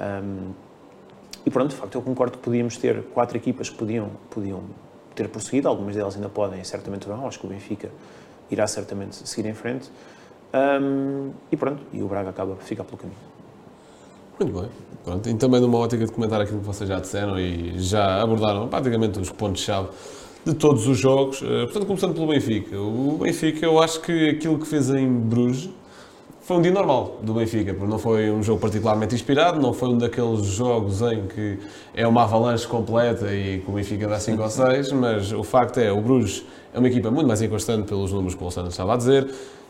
Um, 0.00 0.52
e 1.44 1.50
pronto, 1.50 1.70
de 1.70 1.76
facto, 1.76 1.94
eu 1.94 2.02
concordo 2.02 2.36
que 2.36 2.44
podíamos 2.44 2.76
ter 2.76 3.02
quatro 3.14 3.36
equipas 3.36 3.70
que 3.70 3.76
podiam, 3.76 4.10
podiam 4.30 4.62
ter 5.14 5.28
prosseguido, 5.28 5.68
algumas 5.68 5.94
delas 5.94 6.16
ainda 6.16 6.28
podem, 6.28 6.62
certamente 6.64 7.06
vão, 7.06 7.26
acho 7.26 7.38
que 7.38 7.46
o 7.46 7.48
Benfica 7.48 7.88
irá 8.50 8.66
certamente 8.66 9.16
seguir 9.28 9.48
em 9.48 9.54
frente. 9.54 9.90
Um, 10.52 11.32
e 11.50 11.56
pronto, 11.56 11.82
e 11.92 12.02
o 12.02 12.08
Braga 12.08 12.30
acaba 12.30 12.54
por 12.54 12.64
ficar 12.64 12.84
pelo 12.84 12.98
caminho. 12.98 13.35
Muito 14.38 14.60
bem. 14.60 14.68
Pronto, 15.02 15.28
e 15.28 15.34
também 15.34 15.60
numa 15.60 15.78
ótica 15.78 16.04
de 16.04 16.12
comentar 16.12 16.40
aquilo 16.40 16.58
que 16.58 16.66
vocês 16.66 16.88
já 16.88 16.98
disseram 16.98 17.38
e 17.38 17.78
já 17.78 18.20
abordaram 18.20 18.68
praticamente 18.68 19.18
os 19.18 19.30
pontos-chave 19.30 19.88
de 20.44 20.52
todos 20.52 20.86
os 20.86 20.98
jogos. 20.98 21.40
Eh, 21.42 21.64
portanto, 21.64 21.86
começando 21.86 22.14
pelo 22.14 22.26
Benfica. 22.26 22.78
O 22.78 23.18
Benfica, 23.22 23.64
eu 23.64 23.80
acho 23.80 24.00
que 24.00 24.30
aquilo 24.30 24.58
que 24.58 24.66
fez 24.66 24.90
em 24.90 25.08
Bruges 25.08 25.70
foi 26.42 26.58
um 26.58 26.62
dia 26.62 26.70
normal 26.70 27.18
do 27.22 27.34
Benfica, 27.34 27.72
porque 27.72 27.90
não 27.90 27.98
foi 27.98 28.30
um 28.30 28.42
jogo 28.42 28.60
particularmente 28.60 29.14
inspirado, 29.14 29.58
não 29.60 29.72
foi 29.72 29.88
um 29.88 29.98
daqueles 29.98 30.44
jogos 30.46 31.00
em 31.02 31.26
que 31.26 31.58
é 31.94 32.06
uma 32.06 32.22
avalanche 32.24 32.66
completa 32.68 33.32
e 33.32 33.60
que 33.60 33.70
o 33.70 33.74
Benfica 33.74 34.06
dá 34.06 34.20
5 34.20 34.42
ou 34.42 34.50
6, 34.50 34.92
mas 34.94 35.32
o 35.32 35.42
facto 35.42 35.78
é, 35.78 35.90
o 35.90 36.00
Bruges 36.00 36.44
é 36.74 36.78
uma 36.78 36.88
equipa 36.88 37.10
muito 37.10 37.26
mais 37.26 37.40
inconstante 37.42 37.88
pelos 37.88 38.12
números 38.12 38.34
que 38.34 38.42
o 38.42 38.44
Alessandro 38.44 38.70
estava 38.70 38.94
a 38.94 38.96
dizer, 38.96 39.28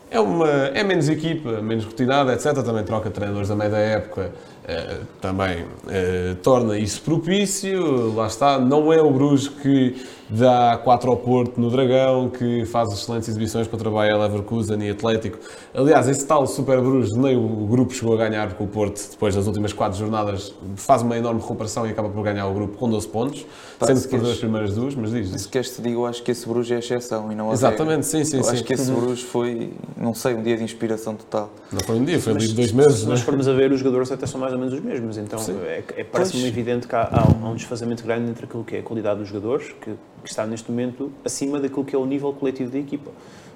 é, 0.09 0.19
uma, 0.19 0.47
é 0.49 0.83
menos 0.83 1.09
equipa, 1.09 1.61
menos 1.61 1.83
rotinada, 1.83 2.33
etc. 2.33 2.53
Também 2.63 2.83
troca 2.83 3.09
treinadores 3.09 3.49
da 3.49 3.55
meia 3.55 3.69
da 3.69 3.79
época 3.79 4.31
eh, 4.69 4.97
também 5.21 5.61
uh, 5.63 6.35
torna 6.43 6.77
isso 6.77 7.01
propício. 7.01 8.13
Lá 8.13 8.27
está, 8.27 8.59
não 8.59 8.91
é 8.91 9.01
o 9.01 9.09
Bruges 9.09 9.47
que 9.47 9.95
dá 10.29 10.77
4 10.83 11.09
ao 11.09 11.15
Porto 11.15 11.59
no 11.59 11.69
Dragão, 11.69 12.29
que 12.29 12.65
faz 12.65 12.91
excelentes 12.91 13.29
exibições 13.29 13.65
contra 13.65 13.89
Bayer 13.89 14.19
Leverkusen 14.19 14.85
e 14.85 14.89
Atlético. 14.89 15.37
Aliás, 15.73 16.09
esse 16.09 16.25
tal 16.25 16.45
Super 16.45 16.81
Bruges 16.81 17.15
nem 17.15 17.37
o 17.37 17.65
grupo 17.65 17.93
chegou 17.93 18.13
a 18.15 18.17
ganhar, 18.17 18.47
porque 18.49 18.63
o 18.63 18.67
Porto, 18.67 19.01
depois 19.09 19.35
das 19.35 19.47
últimas 19.47 19.71
4 19.71 19.97
jornadas, 19.97 20.53
faz 20.75 21.01
uma 21.01 21.17
enorme 21.17 21.39
recuperação 21.39 21.87
e 21.87 21.91
acaba 21.91 22.09
por 22.09 22.21
ganhar 22.23 22.45
o 22.47 22.53
grupo 22.53 22.77
com 22.77 22.89
12 22.89 23.07
pontos, 23.07 23.45
Pá, 23.79 23.87
sendo 23.87 24.01
que 24.01 24.07
perdeu 24.09 24.31
as 24.31 24.37
primeiras 24.37 24.75
duas, 24.75 24.95
mas 24.95 25.11
diz. 25.11 25.29
Se 25.41 25.47
queres 25.47 25.75
te 25.75 25.81
digo, 25.81 26.05
acho 26.05 26.21
que 26.21 26.31
esse 26.31 26.45
Bruges 26.45 26.71
é 26.71 26.75
a 26.75 26.79
exceção 26.79 27.31
e 27.31 27.35
não 27.35 27.51
a 27.51 27.53
Exatamente, 27.53 28.05
sim, 28.05 28.25
sim. 28.25 28.37
Eu 28.37 28.43
sim. 28.43 28.51
acho 28.51 28.63
que 28.65 28.73
esse 28.73 28.91
Bruges 28.91 29.23
foi, 29.23 29.71
não 29.95 30.13
sei, 30.13 30.33
um 30.33 30.43
dia 30.43 30.57
de 30.57 30.63
inspiração 30.63 31.15
total. 31.15 31.49
Não 31.71 31.79
foi 31.79 31.95
um 31.95 32.03
dia, 32.03 32.19
foi 32.19 32.33
ali 32.33 32.47
de 32.47 32.53
dois 32.53 32.71
meses. 32.73 32.99
Se 32.99 33.05
nós 33.05 33.21
é? 33.21 33.23
formos 33.23 33.47
a 33.47 33.53
ver, 33.53 33.71
os 33.71 33.79
jogadores 33.79 34.11
até 34.11 34.25
são 34.25 34.41
mais 34.41 34.56
ou 34.57 34.65
menos 34.65 34.73
os 34.73 34.83
mesmos, 34.83 35.17
então 35.17 35.39
é, 35.63 35.83
é, 35.95 36.03
parece-me 36.03 36.47
evidente 36.47 36.87
que 36.87 36.95
há, 36.95 37.09
há, 37.09 37.47
um 37.47 37.55
desfazamento 37.55 38.03
grande 38.03 38.29
entre 38.29 38.45
aquilo 38.45 38.63
que 38.63 38.75
é 38.75 38.79
a 38.79 38.83
qualidade 38.83 39.19
dos 39.19 39.29
jogadores, 39.29 39.67
que, 39.81 39.91
que, 40.23 40.29
está 40.29 40.45
neste 40.45 40.69
momento 40.69 41.11
acima 41.23 41.59
daquilo 41.59 41.85
que 41.85 41.95
é 41.95 41.99
o 41.99 42.05
nível 42.05 42.33
coletivo 42.33 42.71
da 42.71 42.79
equipa. 42.79 43.11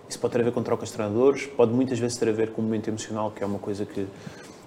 Isso 0.07 0.19
pode 0.19 0.33
ter 0.33 0.41
a 0.41 0.43
ver 0.43 0.51
com 0.51 0.61
trocas 0.61 0.89
de 0.89 0.95
treinadores, 0.95 1.45
pode 1.45 1.71
muitas 1.71 1.97
vezes 1.97 2.17
ter 2.17 2.29
a 2.29 2.31
ver 2.31 2.51
com 2.51 2.61
o 2.61 2.65
momento 2.65 2.87
emocional, 2.87 3.31
que 3.31 3.43
é 3.43 3.45
uma 3.45 3.59
coisa 3.59 3.85
que 3.85 4.05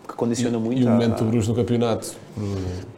que 0.07 0.15
condiciona 0.15 0.59
muito. 0.59 0.81
E 0.81 0.85
o 0.85 0.91
momento 0.91 1.25
do 1.25 1.31
Bruges 1.31 1.49
no 1.49 1.55
campeonato. 1.55 2.15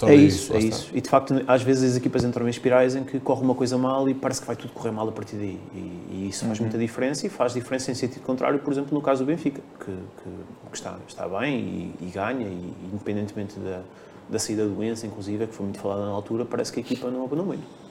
É 0.06 0.14
isso, 0.14 0.52
é 0.54 0.58
isso. 0.58 0.90
E 0.92 1.00
de 1.00 1.08
facto, 1.08 1.34
às 1.46 1.62
vezes 1.62 1.92
as 1.92 1.96
equipas 1.96 2.24
entram 2.24 2.46
em 2.46 2.50
espirais 2.50 2.96
em 2.96 3.04
que 3.04 3.20
corre 3.20 3.42
uma 3.42 3.54
coisa 3.54 3.78
mal 3.78 4.08
e 4.08 4.14
parece 4.14 4.40
que 4.40 4.46
vai 4.46 4.56
tudo 4.56 4.72
correr 4.72 4.90
mal 4.90 5.08
a 5.08 5.12
partir 5.12 5.36
daí. 5.36 5.58
E, 5.74 5.78
e 6.10 6.28
isso 6.30 6.44
faz 6.44 6.58
uhum. 6.58 6.64
muita 6.64 6.78
diferença 6.78 7.26
e 7.26 7.30
faz 7.30 7.54
diferença 7.54 7.90
em 7.90 7.94
sentido 7.94 8.22
contrário, 8.22 8.58
por 8.58 8.72
exemplo, 8.72 8.94
no 8.94 9.00
caso 9.00 9.24
do 9.24 9.26
Benfica, 9.26 9.60
que, 9.78 9.86
que, 9.86 10.30
que 10.70 10.76
está, 10.76 10.96
está 11.06 11.28
bem 11.28 11.58
e, 12.00 12.06
e 12.06 12.10
ganha, 12.10 12.46
e, 12.46 12.74
independentemente 12.92 13.58
da, 13.58 13.82
da 14.28 14.38
saída 14.38 14.66
do 14.66 14.82
Enzo, 14.82 15.06
inclusive, 15.06 15.46
que 15.46 15.54
foi 15.54 15.64
muito 15.64 15.78
falada 15.78 16.02
na 16.02 16.12
altura, 16.12 16.44
parece 16.44 16.72
que 16.72 16.80
a 16.80 16.82
equipa 16.82 17.10
não 17.10 17.20
abandonou 17.20 17.46
muito. 17.46 17.85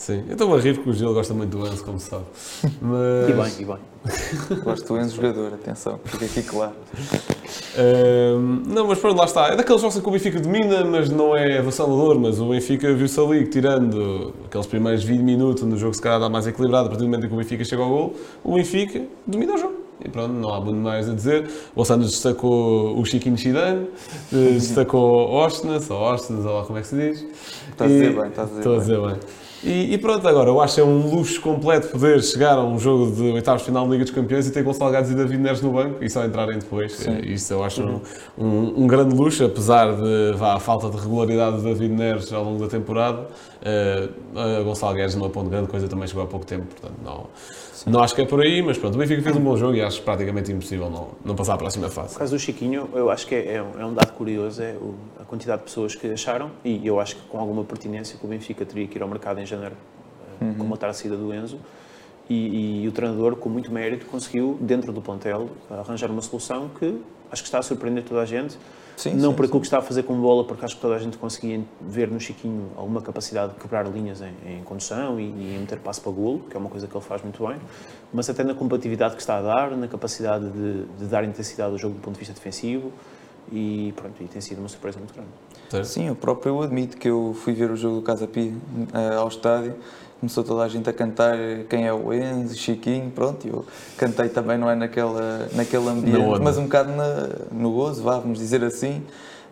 Sim, 0.00 0.24
eu 0.28 0.32
estou 0.32 0.54
a 0.54 0.58
rir 0.58 0.76
porque 0.76 0.88
o 0.88 0.92
Gil 0.94 1.12
gosta 1.12 1.34
muito 1.34 1.58
do 1.58 1.66
Enzo, 1.66 1.84
como 1.84 2.00
se 2.00 2.08
sabe. 2.08 2.24
Mas... 2.80 3.28
E 3.28 3.32
bem, 3.34 3.52
e 3.60 3.64
bem. 3.66 4.62
Gosto 4.64 4.94
do 4.94 4.98
Enzo 4.98 5.16
jogador, 5.16 5.52
atenção, 5.52 6.00
fica 6.06 6.24
aqui 6.24 6.42
claro. 6.42 6.72
Uh, 7.76 8.38
não, 8.66 8.86
mas 8.86 8.98
pronto, 8.98 9.18
lá 9.18 9.26
está. 9.26 9.48
É 9.48 9.56
daqueles 9.56 9.82
jogos 9.82 9.98
que 9.98 10.08
o 10.08 10.10
Benfica 10.10 10.40
domina, 10.40 10.82
mas 10.86 11.10
não 11.10 11.36
é 11.36 11.58
avassalador. 11.58 12.18
Mas 12.18 12.40
o 12.40 12.48
Benfica 12.48 12.94
viu-se 12.94 13.20
ali 13.20 13.46
tirando 13.46 14.32
aqueles 14.46 14.66
primeiros 14.66 15.04
20 15.04 15.20
minutos 15.20 15.62
onde 15.62 15.74
o 15.74 15.78
jogo 15.78 15.92
se 15.92 16.00
calhar 16.00 16.18
dá 16.18 16.30
mais 16.30 16.46
equilibrado, 16.46 16.86
a 16.86 16.88
partir 16.88 17.04
do 17.04 17.10
momento 17.10 17.26
em 17.26 17.28
que 17.28 17.34
o 17.34 17.36
Benfica 17.36 17.62
chega 17.62 17.82
ao 17.82 17.88
gol, 17.90 18.14
o 18.42 18.54
Benfica 18.54 19.02
domina 19.26 19.52
o 19.52 19.58
jogo. 19.58 19.74
E 20.02 20.08
pronto, 20.08 20.32
não 20.32 20.54
há 20.54 20.60
muito 20.62 20.78
mais 20.78 21.10
a 21.10 21.14
dizer. 21.14 21.50
O 21.76 21.84
Santos 21.84 22.10
destacou 22.10 22.98
o 22.98 23.04
Chiquinho 23.04 23.36
Chidane, 23.36 23.86
eh, 24.32 24.52
destacou 24.56 25.30
Ostnas, 25.30 25.90
ou 25.90 26.00
Ostnas, 26.00 26.46
ou 26.46 26.54
lá 26.54 26.64
como 26.64 26.78
é 26.78 26.80
que 26.80 26.88
se 26.88 26.96
diz. 26.96 27.26
Está 27.70 27.84
a 27.84 27.88
dizer 27.88 28.14
bem, 28.14 28.28
está 28.28 28.42
a 28.42 28.46
dizer 28.46 28.58
Estou 28.60 28.76
a 28.76 28.78
dizer 28.78 28.98
bem. 28.98 29.16
E, 29.62 29.92
e, 29.92 29.98
pronto, 29.98 30.26
agora 30.26 30.48
eu 30.48 30.60
acho 30.60 30.76
que 30.76 30.80
é 30.80 30.84
um 30.84 31.14
luxo 31.14 31.40
completo 31.40 31.88
poder 31.88 32.22
chegar 32.22 32.56
a 32.56 32.64
um 32.64 32.78
jogo 32.78 33.14
de 33.14 33.22
oitavos 33.30 33.60
de 33.60 33.66
final 33.66 33.84
da 33.84 33.92
Liga 33.92 34.04
dos 34.04 34.12
Campeões 34.12 34.46
e 34.46 34.50
ter 34.50 34.62
Gonçalo 34.62 34.90
Gades 34.90 35.10
e 35.10 35.14
David 35.14 35.38
Neres 35.38 35.60
no 35.60 35.72
banco 35.72 36.02
e 36.02 36.08
só 36.08 36.24
entrarem 36.24 36.58
depois. 36.58 36.92
Sim. 36.92 37.18
Isso 37.24 37.52
eu 37.52 37.62
acho 37.62 37.82
um, 37.82 38.00
um, 38.38 38.84
um, 38.84 38.86
grande 38.86 39.14
luxo, 39.14 39.44
apesar 39.44 39.94
de 39.94 40.32
vá, 40.36 40.54
a 40.54 40.60
falta 40.60 40.88
de 40.88 40.96
regularidade 40.96 41.58
de 41.58 41.64
David 41.64 41.92
Neres 41.92 42.32
ao 42.32 42.42
longo 42.42 42.58
da 42.58 42.68
temporada. 42.68 43.28
Uh, 43.60 44.64
Gonçalo 44.64 44.94
Guedes 44.94 45.14
não 45.14 45.28
ponto 45.28 45.50
grande 45.50 45.68
coisa, 45.68 45.86
também 45.86 46.08
chegou 46.08 46.22
há 46.22 46.26
pouco 46.26 46.46
tempo, 46.46 46.64
portanto 46.66 46.94
não, 47.04 47.26
não 47.86 48.02
acho 48.02 48.14
que 48.14 48.22
é 48.22 48.24
por 48.24 48.40
aí, 48.40 48.62
mas 48.62 48.78
pronto, 48.78 48.94
o 48.94 48.98
Benfica 48.98 49.22
fez 49.22 49.36
um 49.36 49.40
bom 49.40 49.56
jogo 49.56 49.74
e 49.74 49.82
acho 49.82 50.02
praticamente 50.02 50.50
impossível 50.50 50.88
não, 50.88 51.08
não 51.22 51.34
passar 51.34 51.54
à 51.54 51.58
próxima 51.58 51.90
fase. 51.90 52.14
No 52.14 52.18
caso 52.18 52.36
do 52.36 52.38
Chiquinho, 52.38 52.88
eu 52.94 53.10
acho 53.10 53.26
que 53.26 53.34
é, 53.34 53.56
é, 53.56 53.62
um, 53.62 53.80
é 53.80 53.84
um 53.84 53.92
dado 53.92 54.12
curioso, 54.12 54.62
é 54.62 54.72
o, 54.72 54.94
a 55.20 55.24
quantidade 55.24 55.58
de 55.58 55.64
pessoas 55.64 55.94
que 55.94 56.06
acharam, 56.06 56.50
e 56.64 56.86
eu 56.86 56.98
acho 56.98 57.16
que 57.16 57.22
com 57.28 57.38
alguma 57.38 57.62
pertinência 57.62 58.18
que 58.18 58.24
o 58.24 58.28
Benfica 58.28 58.64
teria 58.64 58.86
que 58.88 58.96
ir 58.96 59.02
ao 59.02 59.08
mercado 59.08 59.40
em 59.40 59.46
janeiro 59.46 59.76
uhum. 60.40 60.54
comatar 60.54 60.90
a 60.90 60.92
saída 60.92 61.16
do 61.16 61.32
Enzo. 61.34 61.58
E, 62.28 62.84
e, 62.84 62.88
o 62.88 62.92
treinador, 62.92 63.34
com 63.36 63.48
muito 63.48 63.72
mérito, 63.72 64.06
conseguiu, 64.06 64.56
dentro 64.60 64.92
do 64.92 65.02
plantel, 65.02 65.50
arranjar 65.68 66.10
uma 66.10 66.22
solução 66.22 66.70
que 66.78 66.96
acho 67.30 67.42
que 67.42 67.48
está 67.48 67.58
a 67.58 67.62
surpreender 67.62 68.04
toda 68.04 68.20
a 68.20 68.24
gente. 68.24 68.56
Sim, 69.00 69.14
não 69.14 69.30
sim, 69.30 69.36
por 69.36 69.44
aquilo 69.46 69.56
sim. 69.56 69.60
que 69.60 69.66
está 69.66 69.78
a 69.78 69.82
fazer 69.82 70.02
com 70.02 70.20
bola, 70.20 70.44
porque 70.44 70.62
acho 70.62 70.76
que 70.76 70.82
toda 70.82 70.94
a 70.94 70.98
gente 70.98 71.16
conseguia 71.16 71.64
ver 71.80 72.10
no 72.10 72.20
Chiquinho 72.20 72.70
alguma 72.76 73.00
capacidade 73.00 73.54
de 73.54 73.58
quebrar 73.58 73.86
linhas 73.90 74.20
em, 74.20 74.34
em 74.46 74.62
condução 74.62 75.18
e, 75.18 75.22
e 75.22 75.56
em 75.56 75.60
meter 75.60 75.78
passo 75.78 76.02
para 76.02 76.12
golo, 76.12 76.40
que 76.50 76.54
é 76.54 76.60
uma 76.60 76.68
coisa 76.68 76.86
que 76.86 76.94
ele 76.94 77.04
faz 77.04 77.22
muito 77.22 77.46
bem, 77.46 77.56
mas 78.12 78.28
até 78.28 78.44
na 78.44 78.52
competitividade 78.52 79.14
que 79.14 79.22
está 79.22 79.38
a 79.38 79.40
dar, 79.40 79.70
na 79.74 79.88
capacidade 79.88 80.50
de, 80.50 80.84
de 80.84 81.06
dar 81.06 81.24
intensidade 81.24 81.72
ao 81.72 81.78
jogo 81.78 81.94
do 81.94 82.00
ponto 82.02 82.14
de 82.14 82.18
vista 82.18 82.34
defensivo 82.34 82.92
e 83.50 83.94
pronto, 83.96 84.22
e 84.22 84.26
tem 84.26 84.40
sido 84.42 84.58
uma 84.58 84.68
surpresa 84.68 84.98
muito 84.98 85.14
grande. 85.14 85.86
Sim, 85.88 86.08
eu 86.08 86.14
próprio 86.14 86.50
eu 86.50 86.62
admito 86.62 86.98
que 86.98 87.08
eu 87.08 87.34
fui 87.42 87.54
ver 87.54 87.70
o 87.70 87.76
jogo 87.76 87.96
do 87.96 88.02
Casa 88.02 88.26
Pia 88.26 88.52
uh, 88.52 89.18
ao 89.18 89.28
estádio 89.28 89.76
começou 90.20 90.44
toda 90.44 90.62
a 90.62 90.68
gente 90.68 90.88
a 90.88 90.92
cantar 90.92 91.36
quem 91.68 91.86
é 91.86 91.92
o 91.92 92.12
Enzo, 92.12 92.54
Chiquinho, 92.54 93.10
pronto, 93.10 93.48
eu 93.48 93.64
cantei 93.96 94.28
também, 94.28 94.58
não 94.58 94.70
é 94.70 94.74
naquela, 94.74 95.48
naquele 95.54 95.88
ambiente, 95.88 96.40
mas 96.42 96.58
um 96.58 96.64
bocado 96.64 96.92
na, 96.92 97.28
no 97.50 97.72
gozo, 97.72 98.02
vá, 98.02 98.18
vamos 98.18 98.38
dizer 98.38 98.62
assim. 98.62 99.02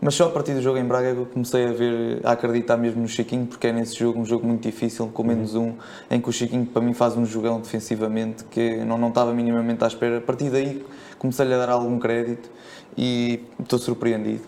Mas 0.00 0.14
só 0.14 0.26
a 0.26 0.30
partir 0.30 0.54
do 0.54 0.62
jogo 0.62 0.78
em 0.78 0.84
Braga 0.84 1.08
eu 1.08 1.26
comecei 1.26 1.66
a 1.66 1.72
ver, 1.72 2.20
a 2.22 2.32
acreditar 2.32 2.76
mesmo 2.76 3.02
no 3.02 3.08
Chiquinho, 3.08 3.46
porque 3.46 3.66
é 3.66 3.72
nesse 3.72 3.98
jogo 3.98 4.20
um 4.20 4.24
jogo 4.24 4.46
muito 4.46 4.62
difícil, 4.62 5.08
com 5.08 5.24
menos 5.24 5.56
um, 5.56 5.72
em 6.08 6.20
que 6.20 6.28
o 6.28 6.32
Chiquinho 6.32 6.64
para 6.66 6.80
mim 6.80 6.94
faz 6.94 7.16
um 7.16 7.26
jogão 7.26 7.60
defensivamente 7.60 8.44
que 8.44 8.76
não, 8.84 8.96
não 8.96 9.08
estava 9.08 9.34
minimamente 9.34 9.82
à 9.82 9.88
espera. 9.88 10.18
A 10.18 10.20
partir 10.20 10.50
daí 10.50 10.86
comecei-lhe 11.18 11.52
a 11.52 11.58
dar 11.58 11.70
algum 11.70 11.98
crédito 11.98 12.48
e 12.96 13.42
estou 13.58 13.78
surpreendido. 13.78 14.44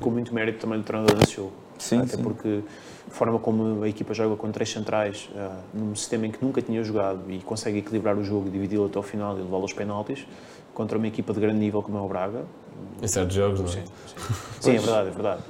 Com 0.00 0.10
muito 0.10 0.34
mérito 0.34 0.58
também 0.58 0.78
do 0.78 0.84
treinador 0.84 1.16
desse 1.16 1.36
jogo. 1.36 1.52
Sim, 1.80 2.00
Até 2.00 2.16
sim. 2.16 2.22
porque 2.22 2.62
a 3.08 3.10
forma 3.10 3.38
como 3.38 3.82
a 3.82 3.88
equipa 3.88 4.12
joga 4.12 4.36
com 4.36 4.52
três 4.52 4.70
centrais, 4.70 5.30
uh, 5.34 5.50
num 5.72 5.96
sistema 5.96 6.26
em 6.26 6.30
que 6.30 6.44
nunca 6.44 6.60
tinha 6.60 6.84
jogado 6.84 7.20
e 7.28 7.38
consegue 7.38 7.78
equilibrar 7.78 8.16
o 8.16 8.22
jogo, 8.22 8.50
dividi-lo 8.50 8.86
até 8.86 8.98
ao 8.98 9.02
final 9.02 9.36
e 9.38 9.42
levá-lo 9.42 9.62
aos 9.62 9.72
penaltis, 9.72 10.26
contra 10.74 10.98
uma 10.98 11.08
equipa 11.08 11.32
de 11.32 11.40
grande 11.40 11.58
nível 11.58 11.82
como 11.82 11.96
é 11.96 12.00
o 12.00 12.06
Braga. 12.06 12.44
Em 13.02 13.08
certos 13.08 13.34
jogos, 13.34 13.60
não 13.60 13.66
é? 13.66 13.70
Sim, 13.70 13.82
sim. 14.06 14.34
sim 14.60 14.76
é 14.76 14.78
verdade, 14.78 15.08
é 15.08 15.10
verdade. 15.10 15.42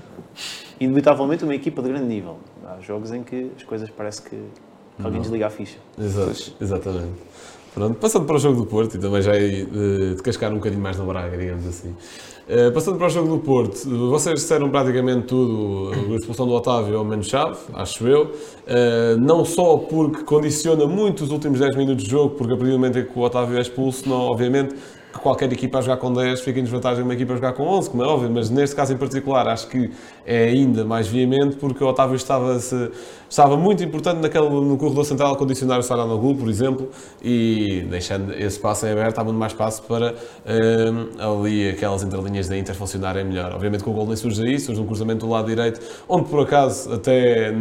Inevitavelmente 0.79 1.45
uma 1.45 1.55
equipa 1.55 1.83
de 1.83 1.88
grande 1.88 2.07
nível. 2.07 2.38
Há 2.64 2.81
jogos 2.81 3.12
em 3.12 3.23
que 3.23 3.51
as 3.57 3.64
coisas 3.64 3.90
parece 3.90 4.23
que 4.23 4.37
alguém 4.99 5.14
não. 5.14 5.21
desliga 5.23 5.49
a 5.49 5.51
ficha. 5.51 5.79
Exato, 5.99 6.55
exatamente. 6.61 7.21
Pronto, 7.75 7.99
passando 7.99 8.25
para 8.27 8.37
o 8.37 8.38
jogo 8.38 8.61
do 8.61 8.66
Porto 8.66 8.97
e 8.97 9.01
também 9.01 9.23
já 9.23 9.33
de, 9.33 9.62
eh, 9.62 10.14
de 10.14 10.23
cascar 10.23 10.51
um 10.53 10.57
bocadinho 10.57 10.83
mais 10.83 10.97
no 10.97 11.07
Braga, 11.07 11.37
digamos 11.37 11.66
assim. 11.66 11.95
Uh, 12.51 12.73
passando 12.73 12.99
para 12.99 13.07
o 13.07 13.11
jogo 13.11 13.29
do 13.29 13.39
Porto, 13.39 13.89
vocês 14.09 14.41
disseram 14.41 14.69
praticamente 14.69 15.29
tudo, 15.29 15.93
a 16.13 16.17
expulsão 16.17 16.49
do 16.49 16.53
Otávio 16.53 16.99
ao 16.99 17.05
menos 17.05 17.29
chave, 17.29 17.57
acho 17.75 18.09
eu. 18.09 18.25
Uh, 18.25 19.17
não 19.21 19.45
só 19.45 19.77
porque 19.77 20.25
condiciona 20.25 20.85
muito 20.85 21.23
os 21.23 21.31
últimos 21.31 21.61
10 21.61 21.77
minutos 21.77 22.03
de 22.03 22.11
jogo, 22.11 22.35
porque 22.35 22.53
a 22.53 22.57
partir 22.57 22.73
do 22.73 22.77
momento 22.77 22.99
em 22.99 23.05
que 23.05 23.17
o 23.17 23.23
Otávio 23.23 23.57
é 23.57 23.61
expulso, 23.61 24.09
não, 24.09 24.23
obviamente, 24.23 24.75
que 25.13 25.19
qualquer 25.21 25.53
equipa 25.53 25.79
a 25.79 25.81
jogar 25.81 25.99
com 25.99 26.13
10 26.13 26.41
fica 26.41 26.59
em 26.59 26.65
desvantagem 26.65 27.05
uma 27.05 27.15
equipa 27.15 27.35
a 27.35 27.37
jogar 27.37 27.53
com 27.53 27.63
11, 27.63 27.91
como 27.91 28.03
é 28.03 28.07
óbvio, 28.07 28.31
mas 28.33 28.51
neste 28.51 28.75
caso 28.75 28.93
em 28.93 28.97
particular 28.97 29.47
acho 29.47 29.69
que 29.69 29.91
é 30.27 30.47
ainda 30.47 30.85
mais 30.85 31.07
veemente 31.07 31.55
porque 31.55 31.85
o 31.85 31.87
Otávio 31.87 32.17
estava, 32.17 32.59
-se, 32.59 32.91
estava 33.31 33.57
muito 33.57 33.83
importante 33.83 34.19
naquele, 34.19 34.49
no 34.49 34.77
corredor 34.77 35.05
central 35.05 35.37
condicionar 35.37 35.79
o 35.79 35.83
Saranoglu, 35.83 36.35
por 36.35 36.49
exemplo, 36.49 36.90
e 37.23 37.87
deixando 37.88 38.33
esse 38.33 38.57
espaço 38.57 38.85
em 38.87 38.90
aberto, 38.90 39.19
há 39.21 39.25
muito 39.25 39.38
mais 39.38 39.53
espaço 39.53 39.83
para 39.85 40.16
um, 40.45 41.40
ali 41.40 41.71
aquelas 41.71 42.03
entrelinhas 42.03 42.49
da 42.49 42.59
Inter 42.59 42.75
funcionarem 42.75 43.25
melhor. 43.25 43.53
Obviamente 43.53 43.85
que 43.85 43.88
o 43.88 43.93
gol 43.93 44.07
nem 44.07 44.16
surge 44.16 44.43
aí, 44.43 44.59
surge 44.59 44.81
um 44.81 44.87
cruzamento 44.87 45.25
do 45.25 45.31
lado 45.31 45.47
direito, 45.47 45.81
onde 46.09 46.29
por 46.29 46.40
acaso 46.40 46.93
até, 46.93 47.55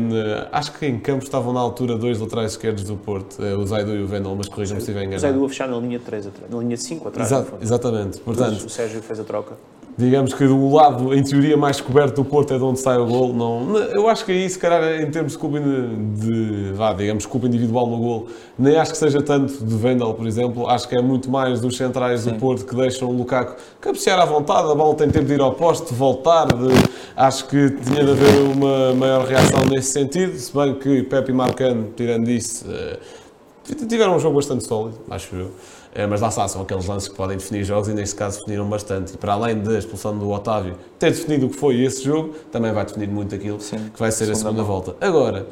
acho 0.51 0.73
que 0.73 0.87
em 0.87 0.99
campo 0.99 1.23
estavam 1.23 1.53
na 1.53 1.59
altura 1.59 1.95
dois 1.95 2.19
laterais 2.19 2.51
esquerdos 2.51 2.83
do 2.83 2.97
Porto, 2.97 3.43
eh, 3.43 3.55
o 3.55 3.65
Zaidu 3.65 3.95
e 3.95 4.01
o 4.01 4.07
Vendel, 4.07 4.35
mas 4.35 4.49
corrijam-me 4.49 4.81
se 4.81 4.89
estiver 4.89 5.05
enganado. 5.05 5.17
O 5.17 5.29
Zaidu 5.29 5.45
a 5.45 5.49
fechar 5.49 5.67
na 5.67 5.77
linha 5.77 5.99
3, 5.99 6.29
na 6.49 6.57
linha 6.57 6.77
5 6.77 7.07
atrás. 7.07 7.31
Exato, 7.31 7.53
exatamente. 7.61 8.19
Portanto, 8.19 8.65
o 8.65 8.69
Sérgio 8.69 9.01
fez 9.03 9.19
a 9.19 9.23
troca. 9.23 9.55
Digamos 9.97 10.33
que 10.33 10.47
do 10.47 10.73
lado, 10.73 11.13
em 11.13 11.21
teoria, 11.21 11.57
mais 11.57 11.81
coberto 11.81 12.21
do 12.21 12.25
Porto 12.25 12.53
é 12.53 12.57
de 12.57 12.63
onde 12.63 12.79
sai 12.79 12.97
o 12.97 13.05
gol. 13.05 13.33
Não, 13.33 13.75
eu 13.77 14.07
acho 14.07 14.23
que 14.23 14.31
aí, 14.31 14.49
se 14.49 14.57
calhar, 14.57 15.01
em 15.01 15.11
termos 15.11 15.33
de 15.33 15.37
culpa, 15.37 15.59
de, 15.59 16.71
vá, 16.73 16.93
digamos, 16.93 17.25
culpa 17.25 17.47
individual 17.47 17.87
no 17.87 17.97
gol, 17.97 18.27
nem 18.57 18.77
acho 18.77 18.91
que 18.91 18.97
seja 18.97 19.21
tanto 19.21 19.63
de 19.63 19.75
Vendel, 19.75 20.13
por 20.13 20.25
exemplo. 20.25 20.69
Acho 20.69 20.87
que 20.87 20.95
é 20.95 21.01
muito 21.01 21.29
mais 21.29 21.59
dos 21.59 21.75
centrais 21.75 22.21
Sim. 22.21 22.31
do 22.31 22.39
Porto 22.39 22.65
que 22.65 22.73
deixam 22.75 23.09
o 23.09 23.11
Lukaku 23.11 23.57
cabecear 23.81 24.19
à 24.19 24.25
vontade. 24.25 24.71
A 24.71 24.75
bola 24.75 24.95
tem 24.95 25.09
tempo 25.09 25.25
de 25.25 25.33
ir 25.33 25.41
ao 25.41 25.53
poste, 25.53 25.89
de 25.89 25.95
voltar. 25.95 26.47
De, 26.47 26.69
acho 27.15 27.47
que 27.47 27.69
tinha 27.69 28.03
de 28.03 28.11
haver 28.11 28.41
uma 28.41 28.93
maior 28.93 29.25
reação 29.25 29.65
nesse 29.65 29.91
sentido. 29.91 30.37
Se 30.37 30.55
bem 30.55 30.75
que 30.75 31.03
Pepe 31.03 31.31
e 31.31 31.33
Marcano, 31.33 31.89
tirando 31.95 32.29
isso, 32.29 32.65
eh, 32.69 32.99
tiveram 33.87 34.15
um 34.15 34.19
jogo 34.19 34.37
bastante 34.37 34.63
sólido, 34.63 34.97
acho 35.09 35.35
eu. 35.35 35.51
É, 35.93 36.05
mas 36.05 36.21
lá 36.21 36.27
está, 36.27 36.47
são 36.47 36.61
aqueles 36.61 36.85
lances 36.85 37.09
que 37.09 37.15
podem 37.15 37.37
definir 37.37 37.63
jogos 37.63 37.87
e 37.87 37.93
neste 37.93 38.15
caso 38.15 38.39
definiram 38.39 38.69
bastante. 38.69 39.15
E 39.15 39.17
para 39.17 39.33
além 39.33 39.59
da 39.59 39.77
expulsão 39.77 40.17
do 40.17 40.29
Otávio 40.29 40.75
ter 40.99 41.11
definido 41.11 41.47
o 41.47 41.49
que 41.49 41.55
foi 41.55 41.81
esse 41.81 42.03
jogo, 42.03 42.35
também 42.51 42.71
vai 42.71 42.85
definir 42.85 43.07
muito 43.07 43.33
aquilo 43.33 43.59
Sim, 43.59 43.89
que 43.91 43.99
vai 43.99 44.11
ser 44.11 44.29
a 44.31 44.35
segunda 44.35 44.61
volta. 44.61 44.95
Agora, 45.01 45.47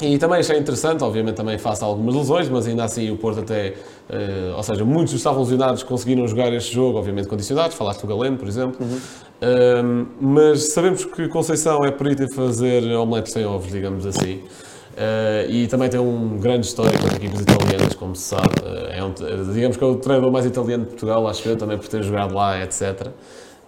e 0.00 0.16
também 0.16 0.38
achei 0.38 0.56
interessante, 0.56 1.02
obviamente 1.02 1.34
também 1.34 1.58
face 1.58 1.82
algumas 1.82 2.14
lesões, 2.14 2.48
mas 2.48 2.66
ainda 2.66 2.84
assim 2.84 3.10
o 3.10 3.16
Porto 3.16 3.40
até, 3.40 3.74
uh, 4.08 4.56
ou 4.56 4.62
seja, 4.62 4.84
muitos 4.84 5.12
dos 5.12 5.20
estavam 5.20 5.42
lesionados 5.42 5.82
conseguiram 5.82 6.26
jogar 6.26 6.52
este 6.52 6.72
jogo, 6.72 6.98
obviamente 6.98 7.26
condicionados, 7.26 7.76
falaste 7.76 8.02
do 8.02 8.06
Galeno, 8.06 8.36
por 8.36 8.46
exemplo, 8.46 8.76
uhum. 8.80 8.96
uh, 8.96 10.08
mas 10.20 10.72
sabemos 10.72 11.04
que 11.04 11.26
Conceição 11.28 11.84
é 11.84 11.90
perito 11.90 12.22
em 12.22 12.32
fazer 12.32 12.84
omeletes 12.96 13.32
sem 13.32 13.44
ovos, 13.44 13.72
digamos 13.72 14.06
assim. 14.06 14.42
Uh, 14.94 15.48
e 15.48 15.66
também 15.68 15.88
tem 15.88 16.00
um 16.00 16.38
grande 16.38 16.66
histórico 16.66 17.02
com 17.02 17.08
as 17.08 17.14
equipas 17.14 17.40
italianas, 17.40 17.94
como 17.94 18.16
se 18.16 18.22
sabe. 18.22 18.48
Uh, 18.62 18.90
é 18.90 19.04
um, 19.04 19.12
digamos 19.52 19.76
que 19.76 19.84
é 19.84 19.86
o 19.86 19.96
treinador 19.96 20.32
mais 20.32 20.44
italiano 20.46 20.84
de 20.84 20.90
Portugal, 20.90 21.26
acho 21.28 21.48
eu, 21.48 21.56
também 21.56 21.78
por 21.78 21.86
ter 21.88 22.02
jogado 22.02 22.34
lá, 22.34 22.60
etc. 22.62 23.08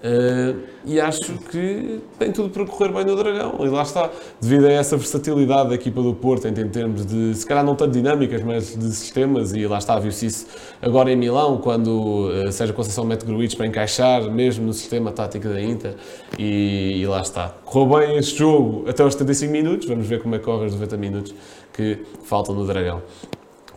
Uh, 0.02 0.58
e 0.84 0.98
acho 0.98 1.34
que 1.50 2.00
tem 2.18 2.32
tudo 2.32 2.48
para 2.48 2.64
correr 2.64 2.90
bem 2.90 3.04
no 3.04 3.14
Dragão. 3.14 3.56
E 3.60 3.68
lá 3.68 3.82
está, 3.82 4.10
devido 4.40 4.66
a 4.66 4.72
essa 4.72 4.96
versatilidade 4.96 5.68
da 5.68 5.74
equipa 5.74 6.00
do 6.02 6.14
Porto, 6.14 6.48
em, 6.48 6.54
termos 6.54 7.04
de, 7.04 7.34
se 7.34 7.44
calhar 7.44 7.62
não 7.62 7.74
tanto 7.74 7.92
dinâmicas, 7.92 8.42
mas 8.42 8.74
de 8.76 8.90
sistemas. 8.92 9.52
E 9.52 9.66
lá 9.66 9.78
está, 9.78 9.98
viu-se 9.98 10.26
isso 10.26 10.46
agora 10.80 11.12
em 11.12 11.16
Milão, 11.16 11.58
quando 11.58 12.30
uh, 12.30 12.50
Sérgio 12.50 12.74
Conceição 12.74 13.04
mete 13.04 13.26
Gruitch 13.26 13.56
para 13.56 13.66
encaixar, 13.66 14.22
mesmo 14.30 14.66
no 14.66 14.72
sistema 14.72 15.12
tático 15.12 15.48
da 15.48 15.60
Inter. 15.60 15.94
E, 16.38 17.00
e 17.00 17.06
lá 17.06 17.20
está. 17.20 17.54
Correu 17.64 17.98
bem 17.98 18.16
este 18.16 18.38
jogo 18.38 18.88
até 18.88 19.02
aos 19.02 19.12
75 19.12 19.52
minutos. 19.52 19.86
Vamos 19.86 20.06
ver 20.06 20.22
como 20.22 20.34
é 20.34 20.38
que 20.38 20.44
corre 20.44 20.66
os 20.66 20.72
90 20.72 20.96
minutos 20.96 21.34
que 21.74 21.98
faltam 22.24 22.54
no 22.54 22.66
Dragão. 22.66 23.02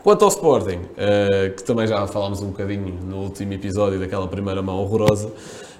Quanto 0.03 0.23
ao 0.23 0.29
Sporting, 0.29 0.79
uh, 0.79 1.55
que 1.55 1.63
também 1.63 1.87
já 1.87 2.05
falámos 2.07 2.41
um 2.41 2.47
bocadinho 2.47 2.93
no 3.05 3.23
último 3.23 3.53
episódio 3.53 3.97
daquela 3.97 4.27
primeira 4.27 4.61
mão 4.61 4.77
horrorosa. 4.77 5.31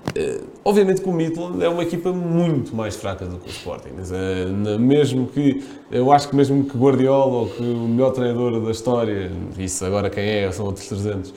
Uh, 0.03 0.45
obviamente 0.65 1.01
que 1.01 1.07
o 1.07 1.13
Midland 1.13 1.63
é 1.63 1.69
uma 1.69 1.81
equipa 1.81 2.11
muito 2.11 2.75
mais 2.75 2.95
fraca 2.95 3.25
do 3.25 3.37
que 3.37 3.47
o 3.47 3.49
Sporting. 3.49 3.89
Uh, 3.89 4.77
mesmo 4.77 5.27
que, 5.27 5.63
eu 5.89 6.11
acho 6.11 6.29
que 6.29 6.35
mesmo 6.35 6.65
que 6.65 6.77
Guardiola 6.77 7.33
ou 7.33 7.47
que 7.47 7.63
o 7.63 7.87
melhor 7.87 8.11
treinador 8.11 8.59
da 8.59 8.71
história, 8.71 9.31
isso 9.57 9.83
agora 9.85 10.09
quem 10.09 10.23
é, 10.23 10.51
são 10.51 10.65
outros 10.65 10.87
300, 10.87 11.33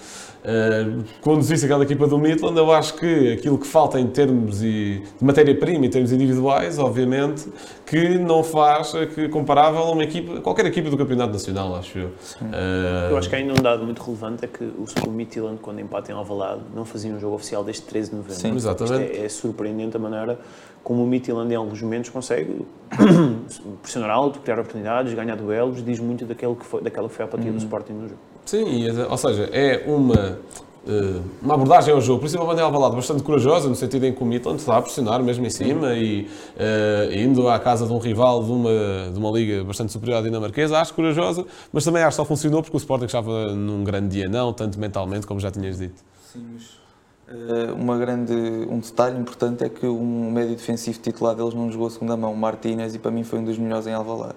uh, 0.47 1.05
conduzisse 1.21 1.65
aquela 1.65 1.83
equipa 1.85 2.07
do 2.07 2.19
Midland, 2.19 2.57
eu 2.57 2.71
acho 2.73 2.95
que 2.95 3.33
aquilo 3.33 3.59
que 3.59 3.67
falta 3.67 3.99
em 3.99 4.07
termos 4.07 4.61
de 4.61 5.03
matéria-prima, 5.21 5.87
em 5.87 5.91
termos 5.91 6.13
individuais, 6.13 6.79
obviamente, 6.79 7.49
que 7.85 8.19
não 8.19 8.43
faz 8.43 8.93
que 9.15 9.29
comparável 9.29 9.81
a 9.81 9.91
uma 9.91 10.05
equipa, 10.05 10.41
qualquer 10.41 10.67
equipa 10.67 10.89
do 10.89 10.97
Campeonato 10.97 11.33
Nacional, 11.33 11.75
acho 11.75 11.99
eu. 11.99 12.09
Uh, 12.41 13.11
eu 13.11 13.19
acho 13.19 13.29
que 13.29 13.37
ainda 13.37 13.53
um 13.53 13.63
dado 13.63 13.85
muito 13.85 14.03
relevante 14.03 14.45
é 14.45 14.49
que 14.49 14.65
o 14.65 15.11
Midland, 15.11 15.59
quando 15.61 15.81
empata 15.81 16.13
em 16.13 16.15
Alvalade, 16.15 16.63
não 16.75 16.85
fazia 16.85 17.13
um 17.13 17.19
jogo 17.19 17.35
oficial 17.37 17.65
desde 17.65 17.83
13 17.83 18.11
de 18.11 18.17
novembro. 18.17 18.41
Sim, 18.41 18.55
exatamente. 18.55 19.19
É, 19.19 19.25
é, 19.25 19.29
surpreendente 19.29 19.97
a 19.97 20.01
maneira 20.01 20.39
como 20.83 21.03
o 21.03 21.07
Midland 21.07 21.53
em 21.53 21.57
alguns 21.57 21.83
momentos 21.83 22.11
consegue 22.11 22.65
pressionar 23.83 24.09
alto, 24.09 24.39
criar 24.39 24.61
oportunidades, 24.61 25.13
ganhar 25.15 25.35
duelos, 25.35 25.85
diz 25.85 25.99
muito 25.99 26.25
daquele 26.25 26.55
que 26.55 26.65
foi, 26.65 26.81
daquela 26.81 27.09
que 27.09 27.15
foi 27.15 27.25
a 27.25 27.29
partida 27.29 27.51
uhum. 27.51 27.57
do 27.57 27.63
Sporting 27.63 27.93
no 27.93 28.09
jogo. 28.09 28.36
Sim, 28.47 28.87
ou 29.11 29.17
seja, 29.19 29.51
é 29.53 29.85
uma, 29.87 30.39
eh, 30.87 31.21
uma 31.43 31.55
abordagem 31.55 31.93
ao 31.93 32.01
jogo, 32.01 32.21
principalmente 32.21 32.61
em 32.61 32.63
Alvalade, 32.63 32.95
bastante 32.95 33.23
corajosa, 33.25 33.69
no 33.69 33.75
sentido 33.75 34.07
em 34.07 34.13
que 34.13 34.23
o 34.23 34.25
Midland 34.25 34.61
está 34.61 34.77
a 34.77 34.83
pressionar 34.83 35.21
mesmo 35.21 35.45
em 35.45 35.51
cima 35.51 35.95
e 35.95 36.23
uh, 36.23 37.13
indo 37.13 37.49
à 37.49 37.59
casa 37.59 37.87
de 37.87 37.93
um 37.93 37.99
rival 37.99 38.45
de 38.45 38.53
uma, 38.53 39.11
de 39.13 39.19
uma 39.19 39.31
liga 39.33 39.65
bastante 39.65 39.93
superior 39.93 40.19
à 40.19 40.23
dinamarquesa, 40.23 40.79
acho 40.79 40.95
corajosa, 40.95 41.45
mas 41.73 41.85
também 41.85 42.03
acho 42.03 42.11
que 42.11 42.23
só 42.23 42.25
funcionou 42.25 42.63
porque 42.63 42.77
o 42.77 42.79
Sporting 42.79 43.07
estava 43.07 43.53
num 43.53 43.83
grande 43.83 44.09
dia, 44.09 44.29
não 44.29 44.53
tanto 44.53 44.79
mentalmente, 44.79 45.27
como 45.27 45.41
já 45.41 45.51
tinhas 45.51 45.79
dito. 45.79 46.01
Sim, 46.33 46.47
mas 46.55 46.87
Uh, 47.29 47.75
uma 47.75 47.99
grande, 47.99 48.33
um 48.71 48.79
detalhe 48.79 49.19
importante 49.19 49.65
é 49.65 49.69
que 49.69 49.85
um 49.85 50.31
médio 50.31 50.55
defensivo 50.55 51.01
titular 51.01 51.35
deles 51.35 51.55
não 51.55 51.73
jogou 51.73 51.89
a 51.89 51.91
segunda 51.91 52.17
mão, 52.17 52.33
o 52.33 52.37
Martínez, 52.37 52.95
e 52.95 53.01
para 53.01 53.11
mim 53.11 53.25
foi 53.25 53.41
um 53.41 53.45
dos 53.45 53.59
melhores 53.59 53.89
em 53.89 53.93
Alvalade. 53.93 54.37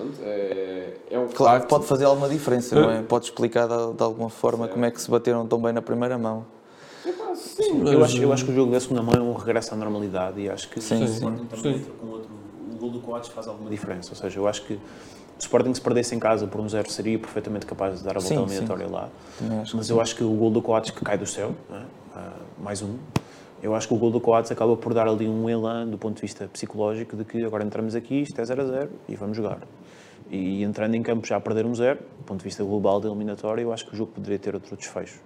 Pronto, 0.00 0.18
é, 0.22 0.94
é 1.10 1.18
um 1.18 1.28
claro 1.28 1.62
que 1.62 1.68
pode 1.68 1.84
fazer 1.84 2.04
alguma 2.06 2.28
diferença, 2.28 2.74
não 2.74 2.90
é? 2.90 3.02
Pode 3.10 3.26
explicar 3.26 3.68
de, 3.68 3.94
de 3.94 4.02
alguma 4.02 4.30
forma 4.30 4.66
como 4.66 4.84
é 4.84 4.90
que 4.90 5.00
se 5.00 5.10
bateram 5.10 5.46
tão 5.46 5.60
bem 5.60 5.72
na 5.72 5.82
primeira 5.82 6.16
mão. 6.16 6.46
Sim, 7.34 7.86
eu, 7.86 8.04
acho, 8.04 8.18
eu 8.18 8.32
acho 8.32 8.44
que 8.44 8.50
o 8.50 8.54
jogo 8.54 8.72
da 8.72 8.80
segunda 8.80 9.02
mão 9.02 9.14
é 9.14 9.20
um 9.20 9.32
regresso 9.32 9.72
à 9.74 9.76
normalidade 9.76 10.40
e 10.40 10.48
acho 10.48 10.68
que 10.68 10.80
sim, 10.80 11.06
sim, 11.06 11.14
sim. 11.14 11.46
também 11.48 11.78
com 12.00 12.06
outro, 12.08 12.30
o 12.70 12.76
gol 12.76 12.90
do 12.90 13.00
Coates 13.00 13.30
faz 13.30 13.46
alguma 13.46 13.70
diferença. 13.70 14.10
Ou 14.10 14.16
seja, 14.16 14.38
eu 14.38 14.48
acho 14.48 14.62
que 14.64 14.74
o 14.74 14.80
Sporting 15.38 15.72
se 15.74 15.80
perdesse 15.80 16.14
em 16.14 16.18
casa 16.18 16.46
por 16.46 16.60
um 16.60 16.68
zero 16.68 16.90
seria 16.90 17.18
perfeitamente 17.18 17.66
capaz 17.66 17.98
de 17.98 18.04
dar 18.04 18.16
a 18.16 18.20
volta 18.20 18.34
sim, 18.34 18.42
eliminatória 18.42 18.86
sim. 18.86 18.92
lá. 18.92 19.08
Mas 19.74 19.90
eu 19.90 20.00
acho 20.00 20.16
que 20.16 20.24
o 20.24 20.30
gol 20.30 20.50
do 20.50 20.60
Coates 20.60 20.90
que 20.90 21.04
cai 21.04 21.16
do 21.16 21.26
céu, 21.26 21.54
é? 21.70 21.74
uh, 21.76 21.82
mais 22.62 22.82
um, 22.82 22.96
eu 23.62 23.74
acho 23.74 23.88
que 23.88 23.94
o 23.94 23.96
gol 23.96 24.10
do 24.10 24.20
Coates 24.20 24.50
acaba 24.50 24.76
por 24.76 24.94
dar 24.94 25.06
ali 25.06 25.28
um 25.28 25.48
elan 25.48 25.86
do 25.86 25.98
ponto 25.98 26.16
de 26.16 26.22
vista 26.22 26.48
psicológico 26.48 27.16
de 27.16 27.24
que 27.24 27.44
agora 27.44 27.64
entramos 27.64 27.94
aqui, 27.94 28.22
isto 28.22 28.40
é 28.40 28.44
0 28.44 28.62
a 28.62 28.64
0 28.64 28.90
e 29.08 29.16
vamos 29.16 29.36
jogar. 29.36 29.60
E 30.30 30.62
entrando 30.62 30.94
em 30.94 31.02
campo 31.02 31.26
já 31.26 31.36
a 31.36 31.40
perder 31.40 31.66
um 31.66 31.74
zero, 31.74 31.98
do 32.18 32.24
ponto 32.24 32.38
de 32.38 32.44
vista 32.44 32.62
global 32.62 33.00
da 33.00 33.08
eliminatória, 33.08 33.62
eu 33.62 33.72
acho 33.72 33.86
que 33.86 33.94
o 33.94 33.96
jogo 33.96 34.12
poderia 34.12 34.38
ter 34.38 34.54
outro 34.54 34.76
desfecho. 34.76 35.20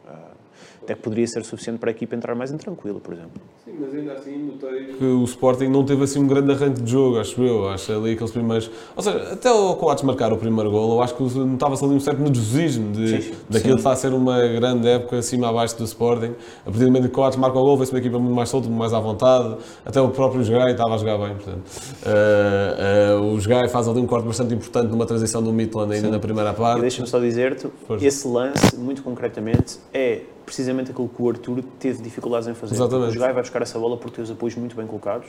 Até 0.85 0.95
que 0.95 1.01
poderia 1.01 1.27
ser 1.27 1.43
suficiente 1.45 1.79
para 1.79 1.89
a 1.89 1.93
equipa 1.93 2.15
entrar 2.15 2.35
mais 2.35 2.53
em 2.53 2.59
tranquilo, 2.59 3.01
por 3.01 3.15
exemplo. 3.15 3.41
Sim, 3.65 3.73
mas 3.81 3.95
ainda 3.95 4.13
assim 4.13 4.37
notei 4.37 4.85
que 4.99 5.05
o 5.05 5.25
Sporting 5.25 5.69
não 5.69 5.83
teve 5.83 6.05
assim 6.05 6.19
um 6.19 6.27
grande 6.27 6.53
arranque 6.53 6.83
de 6.83 6.91
jogo, 6.91 7.19
acho 7.19 7.43
eu. 7.43 7.69
Acho 7.71 7.93
ali 7.93 8.13
aqueles 8.13 8.31
primeiros. 8.31 8.71
Ou 8.95 9.03
seja, 9.03 9.33
até 9.33 9.51
o 9.51 9.75
Coates 9.77 10.05
marcar 10.05 10.31
o 10.31 10.37
primeiro 10.37 10.71
gol, 10.71 10.93
eu 10.93 11.03
acho 11.03 11.15
que 11.15 11.23
notava-se 11.39 11.83
ali 11.83 11.95
um 11.95 12.01
certo 12.01 12.21
nervosismo 12.21 12.93
de, 12.93 13.23
sim, 13.23 13.33
daquilo 13.49 13.75
que 13.75 13.81
está 13.81 13.93
a 13.93 13.97
ser 13.97 14.13
uma 14.13 14.39
grande 14.49 14.87
época 14.87 15.17
acima 15.17 15.49
abaixo 15.49 15.79
do 15.79 15.85
Sporting. 15.85 16.35
A 16.61 16.65
partir 16.65 16.81
do 16.81 16.87
momento 16.87 17.05
que 17.05 17.09
o 17.09 17.13
Coates 17.13 17.39
marca 17.39 17.59
o 17.59 17.63
gol, 17.63 17.79
vê-se 17.79 17.93
uma 17.93 17.99
equipa 17.99 18.19
muito 18.19 18.35
mais 18.35 18.51
solta, 18.51 18.69
muito 18.69 18.79
mais 18.79 18.93
à 18.93 19.01
vontade. 19.01 19.57
Até 19.87 20.03
o 20.03 20.11
próprio 20.11 20.45
Jogai 20.45 20.73
estava 20.73 20.97
a 20.97 20.99
jogar 20.99 21.17
bem, 21.17 21.35
portanto. 21.35 21.63
Uh, 22.05 23.23
uh, 23.23 23.35
o 23.35 23.41
Jogai 23.41 23.69
faz 23.69 23.89
ali 23.89 24.01
um 24.01 24.07
corte 24.07 24.27
bastante 24.27 24.53
importante 24.53 24.91
numa 24.91 25.07
transição 25.07 25.43
do 25.43 25.51
Midland 25.51 25.95
ainda 25.95 26.09
sim. 26.09 26.13
na 26.13 26.19
primeira 26.19 26.53
parte. 26.53 26.83
Deixa-me 26.83 27.09
só 27.09 27.19
dizer-te, 27.19 27.69
esse 28.03 28.29
lance, 28.29 28.77
muito 28.77 29.03
concretamente, 29.03 29.79
é 29.91 30.21
precisamente 30.45 30.91
aquilo 30.91 31.09
que 31.09 31.23
o 31.23 31.29
Arthur 31.29 31.63
teve 31.79 32.03
dificuldades 32.03 32.49
em 32.49 32.55
fazer. 32.55 32.75
Exatamente. 32.75 33.11
O 33.11 33.13
Jogai 33.13 33.33
vai 33.33 33.43
buscar 33.43 33.63
essa 33.63 33.79
bola 33.79 33.97
porque 33.97 34.17
tem 34.17 34.25
os 34.25 34.31
apoios 34.31 34.55
muito 34.57 34.77
bem 34.77 34.87
colocados, 34.87 35.27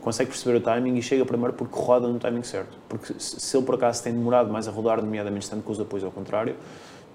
consegue 0.00 0.30
perceber 0.30 0.58
o 0.58 0.60
timing 0.60 0.96
e 0.96 1.02
chega 1.02 1.24
primeiro 1.24 1.52
porque 1.52 1.78
roda 1.78 2.08
no 2.08 2.18
timing 2.18 2.42
certo. 2.42 2.76
Porque 2.88 3.14
se 3.18 3.56
ele 3.56 3.64
por 3.64 3.74
acaso 3.74 4.02
tem 4.02 4.12
demorado 4.12 4.52
mais 4.52 4.68
a 4.68 4.70
rodar, 4.70 5.00
nomeadamente 5.02 5.44
estando 5.44 5.62
com 5.62 5.72
os 5.72 5.80
apoios 5.80 6.04
ao 6.04 6.10
contrário, 6.10 6.54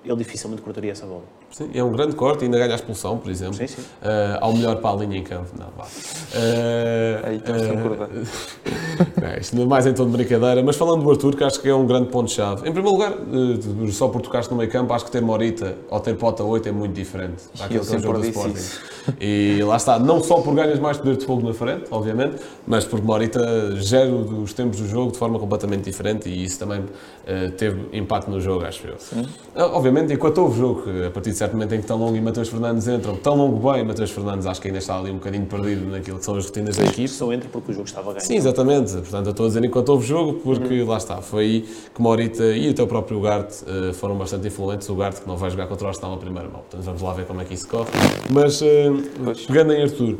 ele 0.08 0.18
dificilmente 0.18 0.62
cortaria 0.62 0.92
essa 0.92 1.06
bola. 1.06 1.24
Sim, 1.52 1.70
é 1.74 1.84
um 1.84 1.92
grande 1.92 2.16
corte, 2.16 2.44
ainda 2.44 2.58
ganha 2.58 2.74
a 2.74 2.76
expulsão, 2.76 3.18
por 3.18 3.32
exemplo. 3.32 3.56
Sim, 3.56 3.68
sim. 3.68 3.82
Uh, 3.82 4.38
ao 4.42 4.54
melhor 4.54 4.78
para 4.78 4.92
a 4.92 4.96
linha 4.96 5.18
em 5.18 5.24
campo. 5.24 5.50
Não, 5.58 5.68
vá. 5.76 5.86
Uh, 5.86 7.26
Aí 7.26 7.38
estamos 7.38 7.62
uh, 7.62 9.26
é, 9.26 9.40
Isto 9.40 9.56
não 9.56 9.64
é 9.64 9.66
mais 9.66 9.88
em 9.88 9.94
tom 9.94 10.06
de 10.06 10.12
brincadeira, 10.12 10.62
mas 10.62 10.76
falando 10.76 11.04
do 11.04 11.10
Arthur, 11.10 11.36
que 11.36 11.44
acho 11.44 11.60
que 11.60 11.68
é 11.68 11.74
um 11.74 11.88
grande 11.88 12.10
ponto-chave. 12.10 12.62
Em 12.68 12.72
primeiro 12.72 12.92
lugar, 12.92 13.14
uh, 13.14 13.92
só 13.92 14.08
por 14.08 14.22
tocaste 14.22 14.52
no 14.52 14.58
meio 14.58 14.70
campo, 14.70 14.94
acho 14.94 15.06
que 15.06 15.12
ter 15.12 15.22
Morita 15.22 15.76
ou 15.90 16.00
ter 16.00 16.16
Pota 16.16 16.44
8 16.44 16.70
é 16.70 16.72
muito 16.72 16.94
diferente 16.94 17.44
daquele 17.58 17.80
que 17.80 17.94
é 17.94 17.98
o 17.98 18.00
jogo 18.00 18.20
do 18.20 18.26
Sporting. 18.26 18.54
Isso. 18.54 18.82
E 19.20 19.64
lá 19.64 19.78
está, 19.78 19.98
não 19.98 20.22
só 20.22 20.42
por 20.42 20.54
ganhas 20.54 20.80
mais 20.80 20.98
poder 20.98 21.18
de 21.18 21.26
fogo 21.26 21.48
na 21.48 21.54
frente, 21.54 21.86
obviamente, 21.90 22.36
mas 22.68 22.84
porque 22.84 23.06
Morita 23.06 23.76
gera 23.78 24.14
os 24.14 24.54
tempos 24.54 24.80
do 24.80 24.88
jogo 24.88 25.14
de 25.14 25.18
forma 25.18 25.40
completamente 25.40 25.86
diferente 25.86 26.28
e 26.28 26.44
isso 26.44 26.60
também 26.60 26.84
teve 27.58 27.88
impacto 27.94 28.30
no 28.30 28.42
jogo, 28.42 28.66
acho 28.66 28.86
eu. 28.86 28.98
Sim. 29.00 29.26
obviamente, 29.56 29.97
enquanto 30.12 30.38
houve 30.40 30.58
jogo, 30.58 30.84
a 31.06 31.10
partir 31.10 31.32
de 31.32 31.38
certo 31.38 31.54
momento 31.54 31.74
em 31.74 31.82
que 31.82 31.88
Tão 31.88 31.98
Longo 31.98 32.16
e 32.16 32.22
Matheus 32.22 32.50
Fernandes 32.50 32.88
entram, 32.88 33.16
Tão 33.16 33.36
Longo 33.36 33.72
bem, 33.72 33.84
Matheus 33.84 34.12
Fernandes 34.12 34.46
acho 34.46 34.62
que 34.62 34.68
ainda 34.68 34.80
está 34.80 34.98
ali 34.98 35.12
um 35.12 35.16
bocadinho 35.16 35.46
perdido 35.46 35.90
naquilo 35.90 36.20
que 36.20 36.26
são 36.26 36.36
as 36.36 36.46
rotinas 36.46 36.78
da 36.78 36.86
equipe. 36.86 37.08
Só 37.08 37.32
entra 37.32 37.50
porque 37.52 37.72
o 37.72 37.74
jogo 37.74 37.88
estava 37.88 38.12
a 38.12 38.14
ganhar. 38.14 38.26
Sim, 38.26 38.36
exatamente. 38.36 38.94
Portanto, 38.94 39.26
eu 39.26 39.32
estou 39.32 39.46
a 39.46 39.50
dizer 39.50 39.64
enquanto 39.64 39.90
houve 39.90 40.06
jogo, 40.06 40.34
porque 40.44 40.82
uhum. 40.82 40.88
lá 40.88 40.98
está, 40.98 41.22
foi 41.22 41.44
aí 41.44 41.66
que 41.94 42.02
Morita 42.02 42.44
e 42.44 42.70
até 42.70 42.84
o 42.84 42.88
próprio 42.88 43.18
Ugarte 43.18 43.64
uh, 43.64 43.94
foram 43.94 44.16
bastante 44.16 44.48
influentes. 44.48 44.88
O 44.90 44.94
Ugarte 44.94 45.22
que 45.22 45.28
não 45.28 45.38
vai 45.38 45.50
jogar 45.50 45.68
contra 45.68 45.86
o 45.86 45.88
Arsenal 45.90 46.12
na 46.12 46.18
primeira 46.18 46.50
mão. 46.50 46.62
Portanto, 46.62 46.84
vamos 46.84 47.02
lá 47.02 47.14
ver 47.14 47.26
como 47.26 47.42
é 47.42 47.46
que 47.46 47.54
isso 47.54 47.68
corre. 47.68 47.90
Mas, 48.30 48.62
uh, 48.62 48.66
pegando 49.48 49.74
em 49.74 49.84
Arthur, 49.84 50.18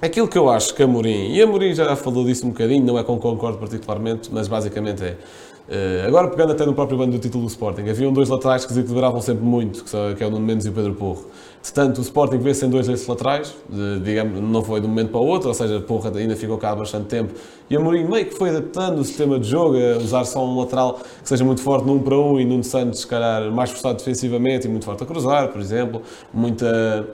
aquilo 0.00 0.26
que 0.26 0.36
eu 0.36 0.50
acho 0.50 0.74
que 0.74 0.82
Amorim, 0.82 1.32
e 1.32 1.40
Amorim 1.40 1.74
já 1.74 1.94
falou 1.94 2.24
disso 2.24 2.44
um 2.46 2.50
bocadinho, 2.50 2.84
não 2.84 2.98
é 2.98 3.04
com 3.04 3.18
concordo 3.18 3.58
particularmente, 3.58 4.28
mas 4.32 4.48
basicamente 4.48 5.02
é 5.04 5.16
agora, 6.06 6.28
pegando 6.28 6.52
até 6.52 6.66
no 6.66 6.74
próprio 6.74 6.98
bando 6.98 7.12
do 7.12 7.18
título 7.18 7.44
do 7.44 7.48
Sporting, 7.48 7.88
haviam 7.88 8.12
dois 8.12 8.28
laterais 8.28 8.64
que 8.64 8.72
desequilibravam 8.72 9.20
sempre 9.20 9.44
muito, 9.44 9.84
que, 9.84 10.22
é 10.22 10.26
o 10.26 10.30
Nuno 10.30 10.44
Mendes 10.44 10.66
e 10.66 10.68
o 10.68 10.72
Pedro 10.72 10.94
Porro. 10.94 11.26
Portanto, 11.62 11.98
o 11.98 12.00
Sporting 12.02 12.38
vê 12.38 12.52
sem 12.52 12.68
dois 12.68 12.88
desses 12.88 13.06
laterais, 13.06 13.54
digamos, 14.02 14.40
não 14.40 14.62
foi 14.64 14.80
de 14.80 14.86
um 14.86 14.90
momento 14.90 15.10
para 15.10 15.20
o 15.20 15.26
outro, 15.26 15.48
ou 15.48 15.54
seja, 15.54 15.80
Porra 15.80 16.12
ainda 16.16 16.34
ficou 16.34 16.58
cá 16.58 16.72
há 16.72 16.76
bastante 16.76 17.06
tempo. 17.06 17.32
E 17.70 17.78
Mourinho 17.78 18.10
meio 18.10 18.26
que 18.26 18.34
foi 18.34 18.50
adaptando 18.50 18.98
o 18.98 19.04
sistema 19.04 19.38
de 19.38 19.48
jogo, 19.48 19.76
a 19.76 19.98
usar 19.98 20.24
só 20.24 20.44
um 20.44 20.58
lateral 20.58 20.94
que 21.22 21.28
seja 21.28 21.44
muito 21.44 21.62
forte 21.62 21.86
num 21.86 22.00
para 22.00 22.18
um 22.18 22.40
e 22.40 22.44
Nuno 22.44 22.64
Santos, 22.64 23.00
se 23.00 23.06
calhar, 23.06 23.50
mais 23.52 23.70
forçado 23.70 23.96
defensivamente 23.96 24.66
e 24.66 24.70
muito 24.70 24.84
forte 24.84 25.04
a 25.04 25.06
cruzar, 25.06 25.48
por 25.48 25.60
exemplo. 25.60 26.02
Muita. 26.34 27.06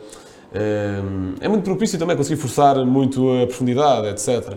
Eh, 0.53 1.03
é 1.43 1.49
muito 1.49 1.63
propício 1.63 1.99
também 1.99 2.17
conseguir 2.17 2.41
forçar 2.41 2.85
muito 2.87 3.31
a 3.43 3.47
profundidade, 3.47 4.09
etc. 4.09 4.55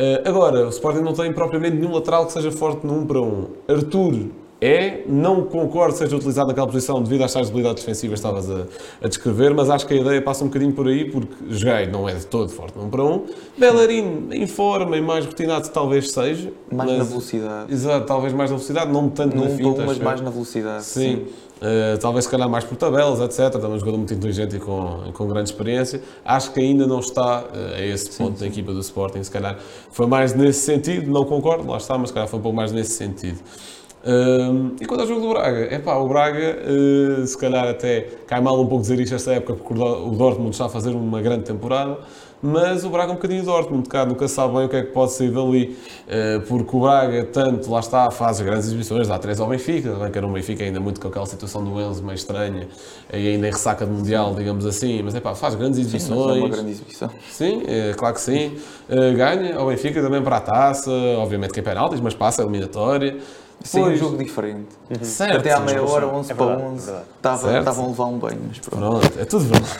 Eh, 0.00 0.22
agora, 0.24 0.64
o 0.64 0.68
Sporting 0.68 1.00
não 1.00 1.12
tem 1.12 1.32
propriamente 1.32 1.76
nenhum 1.76 1.92
lateral 1.92 2.24
que 2.24 2.32
seja 2.32 2.52
forte 2.52 2.86
no 2.86 3.00
1 3.00 3.06
para 3.08 3.20
1. 3.20 3.46
Arthur 3.66 4.26
é, 4.60 5.04
não 5.06 5.44
concordo 5.44 5.96
seja 5.96 6.16
utilizado 6.16 6.48
naquela 6.48 6.66
posição 6.66 7.00
devido 7.00 7.22
às 7.22 7.32
tais 7.32 7.48
habilidades 7.48 7.84
defensivas 7.84 8.20
que 8.20 8.26
estavas 8.26 8.50
a, 8.50 8.66
a, 9.00 9.08
descrever, 9.08 9.54
mas 9.54 9.70
acho 9.70 9.86
que 9.86 9.94
a 9.94 9.96
ideia 9.96 10.20
passa 10.20 10.42
um 10.42 10.48
bocadinho 10.48 10.72
por 10.72 10.88
aí, 10.88 11.08
porque 11.08 11.32
Joguei 11.48 11.86
não 11.86 12.08
é 12.08 12.14
de 12.14 12.26
todo 12.26 12.50
forte 12.50 12.76
1 12.76 12.90
para 12.90 13.04
1. 13.04 13.26
Bellerin, 13.56 14.28
em 14.32 14.46
forma 14.48 14.96
e 14.96 15.00
mais 15.00 15.24
rotinado, 15.24 15.68
talvez 15.68 16.10
seja. 16.10 16.52
Mais 16.72 16.90
mas, 16.90 16.98
na 16.98 17.04
velocidade. 17.04 17.72
Exato, 17.72 18.06
talvez 18.06 18.32
mais 18.32 18.50
na 18.50 18.56
velocidade, 18.56 18.92
não 18.92 19.08
tanto 19.08 19.36
no 19.36 19.44
na 19.44 19.50
finta. 19.50 19.84
mas 19.86 19.98
mais 19.98 20.20
na 20.20 20.30
velocidade. 20.30 20.84
Sim. 20.84 21.00
sim. 21.00 21.26
Uh, 21.58 21.98
talvez 21.98 22.24
se 22.24 22.30
calhar 22.30 22.48
mais 22.48 22.62
por 22.62 22.76
tabelas, 22.76 23.20
etc. 23.20 23.52
Também 23.52 23.72
um 23.72 23.78
jogador 23.78 23.98
muito 23.98 24.14
inteligente 24.14 24.56
e 24.56 24.60
com, 24.60 25.10
com 25.12 25.26
grande 25.26 25.50
experiência. 25.50 26.00
Acho 26.24 26.52
que 26.52 26.60
ainda 26.60 26.86
não 26.86 27.00
está 27.00 27.42
uh, 27.42 27.74
a 27.74 27.82
esse 27.82 28.16
ponto 28.16 28.38
sim, 28.38 28.44
da 28.44 28.46
equipa 28.46 28.72
do 28.72 28.80
Sporting. 28.80 29.22
Se 29.24 29.30
calhar 29.30 29.58
foi 29.90 30.06
mais 30.06 30.34
nesse 30.34 30.60
sentido, 30.60 31.10
não 31.10 31.24
concordo, 31.24 31.68
lá 31.68 31.76
está, 31.76 31.98
mas 31.98 32.10
se 32.10 32.14
calhar 32.14 32.28
foi 32.28 32.38
um 32.38 32.42
pouco 32.42 32.56
mais 32.56 32.70
nesse 32.70 32.92
sentido. 32.92 33.38
Uh, 34.04 34.76
e 34.80 34.86
quanto 34.86 35.00
ao 35.00 35.06
jogo 35.06 35.20
do 35.20 35.28
Braga, 35.30 35.74
é 35.74 35.78
pá, 35.78 35.96
o 35.96 36.08
Braga 36.08 36.58
se 37.26 37.36
calhar 37.36 37.66
até 37.66 38.02
cai 38.26 38.40
mal 38.40 38.60
um 38.60 38.66
pouco 38.66 38.82
dizer 38.82 39.00
isto 39.00 39.14
esta 39.14 39.32
época 39.32 39.54
porque 39.54 39.74
o 39.74 40.10
Dortmund 40.10 40.50
está 40.50 40.66
a 40.66 40.68
fazer 40.68 40.90
uma 40.90 41.20
grande 41.20 41.44
temporada 41.44 41.98
mas 42.42 42.84
o 42.84 42.90
Braga 42.90 43.10
é 43.10 43.12
um 43.12 43.16
bocadinho 43.16 43.44
Dortmund, 43.44 43.88
cá 43.88 44.06
nunca 44.06 44.28
sabe 44.28 44.54
bem 44.54 44.64
o 44.66 44.68
que 44.68 44.76
é 44.76 44.82
que 44.82 44.92
pode 44.92 45.12
sair 45.12 45.30
dali, 45.30 45.76
eh, 46.06 46.40
porque 46.46 46.76
o 46.76 46.80
Braga, 46.80 47.24
tanto, 47.24 47.70
lá 47.70 47.80
está, 47.80 48.10
faz 48.10 48.40
grandes 48.40 48.66
exibições, 48.66 49.08
dá 49.08 49.18
três 49.18 49.40
ao 49.40 49.48
Benfica, 49.48 49.90
também 49.90 50.10
que 50.12 50.18
era 50.18 50.26
um 50.26 50.32
Benfica 50.32 50.62
ainda 50.62 50.78
muito 50.78 51.00
com 51.00 51.08
aquela 51.08 51.26
situação 51.26 51.64
do 51.64 51.80
Enzo 51.80 52.02
meio 52.02 52.14
estranha, 52.14 52.68
e 53.12 53.28
ainda 53.28 53.48
em 53.48 53.50
ressaca 53.50 53.84
de 53.84 53.90
Mundial, 53.90 54.34
digamos 54.34 54.64
assim, 54.66 55.02
mas 55.02 55.14
é 55.14 55.20
pá, 55.20 55.34
faz 55.34 55.54
grandes 55.56 55.80
exibições. 55.80 56.34
Sim, 56.34 56.38
é 56.38 56.44
uma 56.44 56.48
grande 56.48 56.70
exibição. 56.70 57.10
Sim, 57.28 57.62
é, 57.66 57.94
claro 57.94 58.14
que 58.14 58.20
sim. 58.20 58.56
Eh, 58.88 59.12
ganha 59.14 59.56
ao 59.56 59.66
Benfica 59.66 60.00
também 60.00 60.22
para 60.22 60.36
a 60.36 60.40
taça, 60.40 60.90
obviamente 61.18 61.52
que 61.52 61.60
é 61.60 61.62
penaltis, 61.62 62.00
mas 62.00 62.14
passa 62.14 62.42
a 62.42 62.44
eliminatória. 62.44 63.16
Sim, 63.62 63.82
um 63.82 63.96
jogo 63.96 64.16
diferente. 64.16 64.68
Uhum. 64.90 65.04
Certo, 65.04 65.38
Até 65.38 65.52
à 65.52 65.60
meia 65.60 65.82
hora, 65.82 66.06
11 66.06 66.32
é 66.32 66.34
para 66.34 66.46
11, 66.46 66.92
estavam 67.16 67.84
a 67.84 67.88
levar 67.88 68.04
um 68.04 68.18
banho. 68.18 68.40
Mas 68.48 68.58
pronto. 68.58 69.00
pronto, 69.00 69.20
é 69.20 69.24
tudo 69.24 69.44
verdade. 69.44 69.78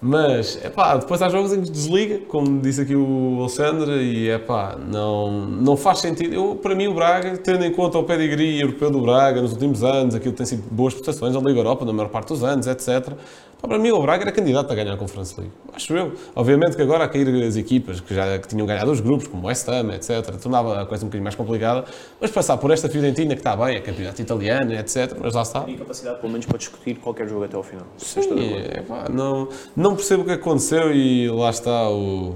Mas, 0.00 0.58
é 0.62 0.68
pá, 0.68 0.96
depois 0.96 1.22
há 1.22 1.28
jogos 1.28 1.52
em 1.52 1.62
que 1.62 1.70
desliga, 1.70 2.18
como 2.28 2.60
disse 2.60 2.82
aqui 2.82 2.94
o 2.94 3.38
Alexandre, 3.40 3.92
e 4.02 4.28
é 4.28 4.38
pá, 4.38 4.76
não, 4.78 5.46
não 5.46 5.76
faz 5.76 6.00
sentido. 6.00 6.34
Eu, 6.34 6.56
para 6.56 6.74
mim, 6.74 6.86
o 6.86 6.94
Braga, 6.94 7.36
tendo 7.38 7.64
em 7.64 7.72
conta 7.72 7.98
o 7.98 8.04
pedigree 8.04 8.60
europeu 8.60 8.90
do 8.90 9.00
Braga 9.00 9.40
nos 9.40 9.52
últimos 9.52 9.82
anos, 9.82 10.14
aquilo 10.14 10.34
tem 10.34 10.44
sido 10.44 10.62
boas 10.70 10.92
prestações 10.92 11.34
na 11.34 11.40
Liga 11.40 11.60
Europa, 11.60 11.84
na 11.84 11.92
maior 11.92 12.10
parte 12.10 12.28
dos 12.28 12.44
anos, 12.44 12.66
etc. 12.66 13.14
Para 13.60 13.78
mim, 13.78 13.90
o 13.90 14.00
Braga 14.02 14.24
era 14.24 14.32
candidato 14.32 14.70
a 14.70 14.74
ganhar 14.74 14.92
a 14.92 14.96
Conference 14.96 15.34
League. 15.38 15.52
Acho 15.72 15.96
eu. 15.96 16.12
Obviamente 16.34 16.76
que 16.76 16.82
agora 16.82 17.04
a 17.04 17.08
cair 17.08 17.26
as 17.42 17.56
equipas 17.56 18.00
que 18.00 18.14
já 18.14 18.38
que 18.38 18.46
tinham 18.46 18.66
ganhado 18.66 18.90
os 18.90 19.00
grupos, 19.00 19.26
como 19.26 19.44
o 19.44 19.46
West 19.46 19.66
Ham, 19.68 19.94
etc., 19.94 20.36
tornava 20.40 20.82
a 20.82 20.86
coisa 20.86 21.04
um 21.04 21.08
bocadinho 21.08 21.24
mais 21.24 21.34
complicada. 21.34 21.84
Mas 22.20 22.30
passar 22.30 22.58
por 22.58 22.70
esta 22.70 22.88
Fiorentina, 22.88 23.34
que 23.34 23.40
está 23.40 23.56
bem, 23.56 23.76
é 23.76 23.80
campeonato 23.80 24.20
italiano, 24.20 24.72
etc., 24.74 25.16
mas 25.20 25.34
lá 25.34 25.42
está. 25.42 25.64
E 25.66 25.74
capacidade, 25.74 26.20
pelo 26.20 26.32
menos, 26.32 26.46
para 26.46 26.58
discutir 26.58 26.96
qualquer 26.96 27.28
jogo 27.28 27.44
até 27.44 27.56
ao 27.56 27.62
final. 27.62 27.86
Sim, 27.96 28.20
é, 28.70 28.82
pá, 28.82 29.06
não, 29.10 29.48
não 29.74 29.96
percebo 29.96 30.22
o 30.22 30.26
que 30.26 30.32
aconteceu 30.32 30.92
e 30.94 31.28
lá 31.30 31.50
está. 31.50 31.88
O, 31.88 32.34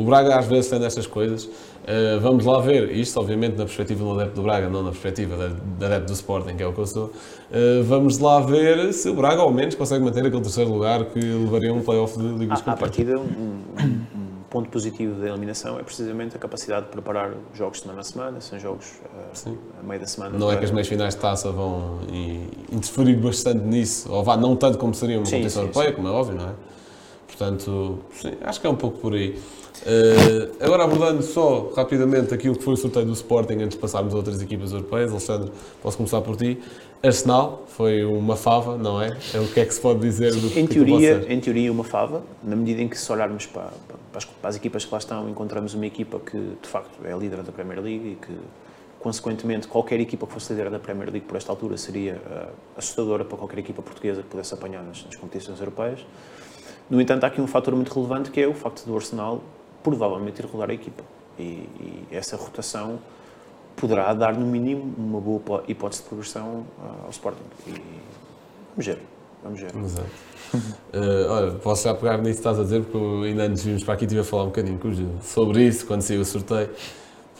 o 0.00 0.04
Braga 0.04 0.38
às 0.38 0.46
vezes 0.46 0.70
tem 0.70 0.78
destas 0.78 1.06
coisas. 1.06 1.48
Uh, 1.82 2.20
vamos 2.20 2.44
lá 2.44 2.60
ver, 2.60 2.94
isto 2.94 3.18
obviamente 3.18 3.56
na 3.56 3.64
perspectiva 3.64 4.04
do 4.04 4.12
adepto 4.12 4.34
do 4.36 4.42
Braga, 4.42 4.68
não 4.68 4.82
na 4.82 4.90
perspectiva 4.90 5.36
da, 5.78 5.86
adepto 5.86 6.06
do 6.08 6.12
Sporting, 6.12 6.54
que 6.56 6.62
é 6.62 6.66
o 6.66 6.72
que 6.72 6.78
eu 6.78 6.86
sou. 6.86 7.06
Uh, 7.06 7.82
vamos 7.84 8.18
lá 8.18 8.38
ver 8.40 8.92
se 8.92 9.08
o 9.08 9.14
Braga 9.14 9.40
ao 9.40 9.50
menos 9.50 9.74
consegue 9.74 10.04
manter 10.04 10.20
aquele 10.24 10.42
terceiro 10.42 10.70
lugar 10.70 11.06
que 11.06 11.18
levaria 11.18 11.72
um 11.72 11.82
playoff 11.82 12.18
de 12.18 12.24
Liga 12.24 12.54
dos 12.54 12.62
Campeões. 12.62 12.66
À 12.66 12.76
partida, 12.76 13.18
um, 13.18 13.22
um, 13.22 14.30
ponto 14.50 14.68
positivo 14.68 15.20
da 15.20 15.28
eliminação 15.28 15.78
é 15.78 15.82
precisamente 15.82 16.36
a 16.36 16.38
capacidade 16.38 16.86
de 16.86 16.92
preparar 16.92 17.32
jogos 17.54 17.80
semana 17.80 18.00
a 18.00 18.04
semana, 18.04 18.40
são 18.40 18.58
jogos 18.58 19.00
uh, 19.46 19.58
a 19.80 19.82
meio 19.82 20.00
da 20.00 20.06
semana. 20.06 20.38
Não 20.38 20.52
é 20.52 20.56
que 20.56 20.64
as 20.64 20.70
meias 20.70 20.86
finais 20.86 21.14
de 21.14 21.20
taça 21.20 21.50
vão 21.50 22.00
interferir 22.70 23.16
bastante 23.16 23.64
nisso, 23.64 24.12
ou 24.12 24.22
vá, 24.22 24.36
não 24.36 24.54
tanto 24.54 24.76
como 24.76 24.92
seria 24.92 25.18
uma 25.18 25.24
competição 25.24 25.62
europeia, 25.62 25.92
como 25.92 26.08
é 26.08 26.10
óbvio, 26.10 26.36
não 26.36 26.50
é? 26.50 26.52
Portanto, 27.26 28.00
sim, 28.20 28.32
acho 28.42 28.60
que 28.60 28.66
é 28.66 28.70
um 28.70 28.76
pouco 28.76 28.98
por 28.98 29.14
aí. 29.14 29.40
Uh, 29.80 30.64
agora 30.64 30.84
abordando 30.84 31.22
só 31.22 31.72
rapidamente 31.74 32.34
aquilo 32.34 32.56
que 32.56 32.62
foi 32.62 32.74
o 32.74 32.76
sorteio 32.76 33.06
do 33.06 33.12
Sporting 33.12 33.54
antes 33.54 33.70
de 33.70 33.78
passarmos 33.78 34.12
a 34.12 34.16
outras 34.16 34.40
equipas 34.42 34.72
europeias, 34.72 35.10
Alexandre, 35.10 35.50
posso 35.82 35.96
começar 35.96 36.20
por 36.20 36.36
ti. 36.36 36.60
Arsenal 37.02 37.64
foi 37.66 38.04
uma 38.04 38.36
fava, 38.36 38.76
não 38.76 39.00
é? 39.00 39.16
é 39.32 39.40
o 39.40 39.48
que 39.48 39.60
é 39.60 39.64
que 39.64 39.72
se 39.72 39.80
pode 39.80 40.00
dizer 40.00 40.34
do 40.34 40.58
em 40.58 40.66
teoria, 40.66 41.24
Em 41.28 41.40
teoria, 41.40 41.72
uma 41.72 41.84
fava, 41.84 42.22
na 42.42 42.54
medida 42.54 42.82
em 42.82 42.88
que 42.88 42.98
se 42.98 43.10
olharmos 43.10 43.46
para, 43.46 43.70
para, 43.88 44.18
as, 44.18 44.24
para 44.26 44.50
as 44.50 44.56
equipas 44.56 44.84
que 44.84 44.92
lá 44.92 44.98
estão, 44.98 45.28
encontramos 45.30 45.72
uma 45.72 45.86
equipa 45.86 46.20
que 46.20 46.36
de 46.36 46.68
facto 46.68 46.98
é 47.04 47.16
líder 47.16 47.42
da 47.42 47.52
Premier 47.52 47.80
League 47.80 48.06
e 48.06 48.26
que 48.26 48.34
consequentemente, 49.00 49.66
qualquer 49.66 49.98
equipa 49.98 50.26
que 50.26 50.32
fosse 50.32 50.52
líder 50.52 50.70
da 50.70 50.78
Premier 50.78 51.10
League 51.10 51.26
por 51.26 51.36
esta 51.36 51.50
altura 51.50 51.76
seria 51.78 52.16
uh, 52.16 52.52
assustadora 52.76 53.24
para 53.24 53.38
qualquer 53.38 53.58
equipa 53.58 53.80
portuguesa 53.80 54.22
que 54.22 54.28
pudesse 54.28 54.52
apanhar 54.52 54.82
nas, 54.82 55.04
nas, 55.04 55.16
competições 55.16 55.58
europeias. 55.58 56.04
No 56.88 57.00
entanto, 57.00 57.24
há 57.24 57.28
aqui 57.28 57.40
um 57.40 57.46
fator 57.46 57.74
muito 57.74 57.92
relevante 57.94 58.30
que 58.30 58.40
é 58.40 58.46
o 58.46 58.52
facto 58.52 58.84
do 58.84 58.94
Arsenal 58.94 59.42
provavelmente 59.82 60.40
ir 60.40 60.46
rodar 60.46 60.70
a 60.70 60.74
equipa. 60.74 61.02
E, 61.38 61.42
e, 61.42 62.06
essa 62.10 62.36
rotação 62.36 62.98
poderá 63.76 64.12
dar, 64.12 64.34
no 64.34 64.46
mínimo, 64.46 64.94
uma 64.98 65.20
boa 65.20 65.64
hipótese 65.66 66.02
de 66.02 66.08
progressão 66.08 66.66
uh, 66.78 67.04
ao 67.04 67.10
Sporting. 67.10 67.40
E 67.66 67.72
vamos 68.70 68.86
ver. 68.86 68.98
Vamos 69.42 69.60
ver. 69.60 69.74
Exato. 69.76 70.08
Uh, 70.92 71.30
olha, 71.30 71.52
posso 71.52 71.84
já 71.84 71.94
pegar 71.94 72.18
nisso 72.18 72.32
que 72.32 72.38
estás 72.38 72.58
a 72.58 72.62
dizer, 72.62 72.84
porque 72.84 73.28
ainda 73.28 73.44
antes 73.44 73.62
vimos 73.62 73.82
para 73.82 73.94
aqui 73.94 74.04
estive 74.04 74.20
a 74.20 74.24
falar 74.24 74.44
um 74.44 74.46
bocadinho 74.46 74.78
sobre 75.22 75.66
isso 75.66 75.86
quando 75.86 76.02
saiu 76.02 76.20
o 76.20 76.24
sorteio 76.24 76.68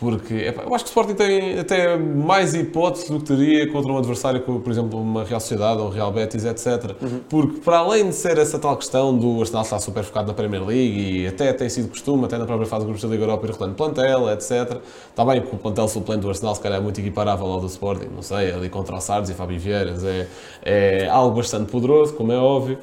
porque 0.01 0.33
epá, 0.33 0.63
eu 0.63 0.75
acho 0.75 0.85
que 0.85 0.89
o 0.89 0.93
Sporting 0.93 1.15
tem 1.15 1.59
até 1.59 1.95
mais 1.95 2.55
hipóteses 2.55 3.11
do 3.11 3.19
que 3.19 3.27
teria 3.27 3.71
contra 3.71 3.93
um 3.93 3.99
adversário 3.99 4.41
como, 4.41 4.59
por 4.59 4.73
exemplo, 4.73 4.99
uma 4.99 5.25
Real 5.25 5.39
Sociedade 5.39 5.79
ou 5.79 5.89
um 5.89 5.91
Real 5.91 6.11
Betis, 6.11 6.47
etc. 6.47 6.97
Uhum. 7.03 7.21
Porque, 7.29 7.61
para 7.61 7.81
além 7.81 8.09
de 8.09 8.15
ser 8.15 8.39
essa 8.39 8.59
tal 8.59 8.79
questão 8.79 9.15
do 9.17 9.39
Arsenal 9.41 9.63
estar 9.63 9.79
super 9.79 10.03
focado 10.03 10.29
na 10.29 10.33
Premier 10.33 10.65
League 10.65 11.21
e 11.21 11.27
até 11.27 11.53
tem 11.53 11.69
sido 11.69 11.91
costume, 11.91 12.25
até 12.25 12.39
na 12.39 12.47
própria 12.47 12.67
fase 12.67 12.87
do 12.87 12.89
Grupo 12.89 13.07
da 13.07 13.13
Liga 13.13 13.25
Europa, 13.25 13.47
ir 13.47 13.51
rodando 13.51 13.75
plantel, 13.75 14.31
etc. 14.31 14.81
Está 15.11 15.23
bem, 15.23 15.43
porque 15.43 15.57
o 15.57 15.59
plantel 15.59 15.87
suplente 15.87 16.23
do 16.23 16.31
Arsenal, 16.31 16.55
se 16.55 16.63
calhar, 16.63 16.79
é 16.79 16.83
muito 16.83 16.99
equiparável 16.99 17.45
ao 17.45 17.61
do 17.61 17.67
Sporting, 17.67 18.09
não 18.15 18.23
sei, 18.23 18.53
ali 18.53 18.71
contra 18.71 18.97
o 18.97 19.01
Sardes 19.03 19.29
e 19.29 19.35
Fábio 19.35 19.59
Vieiras. 19.59 20.03
É, 20.03 20.27
é 20.65 21.09
algo 21.11 21.37
bastante 21.37 21.71
poderoso, 21.71 22.15
como 22.15 22.33
é 22.33 22.39
óbvio. 22.39 22.79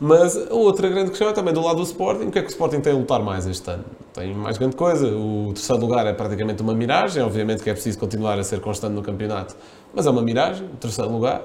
Mas 0.00 0.36
a 0.36 0.54
outra 0.54 0.88
grande 0.88 1.10
questão 1.10 1.28
é 1.28 1.32
também 1.32 1.54
do 1.54 1.60
lado 1.60 1.76
do 1.76 1.82
Sporting. 1.82 2.24
O 2.26 2.30
que 2.30 2.38
é 2.38 2.42
que 2.42 2.48
o 2.48 2.50
Sporting 2.50 2.80
tem 2.80 2.92
a 2.92 2.96
lutar 2.96 3.22
mais 3.22 3.46
este 3.46 3.70
ano? 3.70 3.84
Tem 4.12 4.34
mais 4.34 4.58
grande 4.58 4.74
coisa. 4.74 5.06
O 5.06 5.52
terceiro 5.54 5.80
lugar 5.80 6.06
é 6.06 6.12
praticamente 6.12 6.62
uma 6.62 6.74
miragem. 6.74 7.22
Obviamente 7.22 7.62
que 7.62 7.70
é 7.70 7.72
preciso 7.72 7.98
continuar 7.98 8.38
a 8.38 8.44
ser 8.44 8.60
constante 8.60 8.92
no 8.92 9.02
campeonato, 9.02 9.54
mas 9.94 10.06
é 10.06 10.10
uma 10.10 10.22
miragem. 10.22 10.66
O 10.66 10.76
terceiro 10.76 11.10
lugar. 11.10 11.44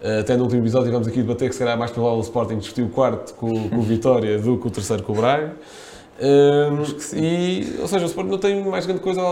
Eh, 0.00 0.20
até 0.20 0.36
no 0.36 0.44
último 0.44 0.62
episódio 0.62 0.86
tivemos 0.86 1.08
aqui 1.08 1.22
debater 1.22 1.48
que 1.48 1.54
se 1.54 1.58
calhar 1.58 1.74
é 1.74 1.78
mais 1.78 1.90
provável 1.90 2.18
o 2.18 2.22
Sporting 2.22 2.58
discutir 2.58 2.82
o 2.82 2.88
quarto 2.88 3.34
com, 3.34 3.68
com 3.68 3.78
o 3.78 3.82
Vitória 3.82 4.38
do 4.38 4.56
que 4.58 4.66
o 4.66 4.70
terceiro 4.70 5.02
com 5.02 5.12
o 5.12 5.16
Braga. 5.16 5.56
Um, 6.20 7.16
e, 7.16 7.76
ou 7.80 7.86
seja, 7.86 8.04
o 8.04 8.08
Sporting 8.08 8.30
não 8.30 8.38
tem 8.38 8.64
mais 8.64 8.84
grande 8.84 9.00
coisa, 9.00 9.22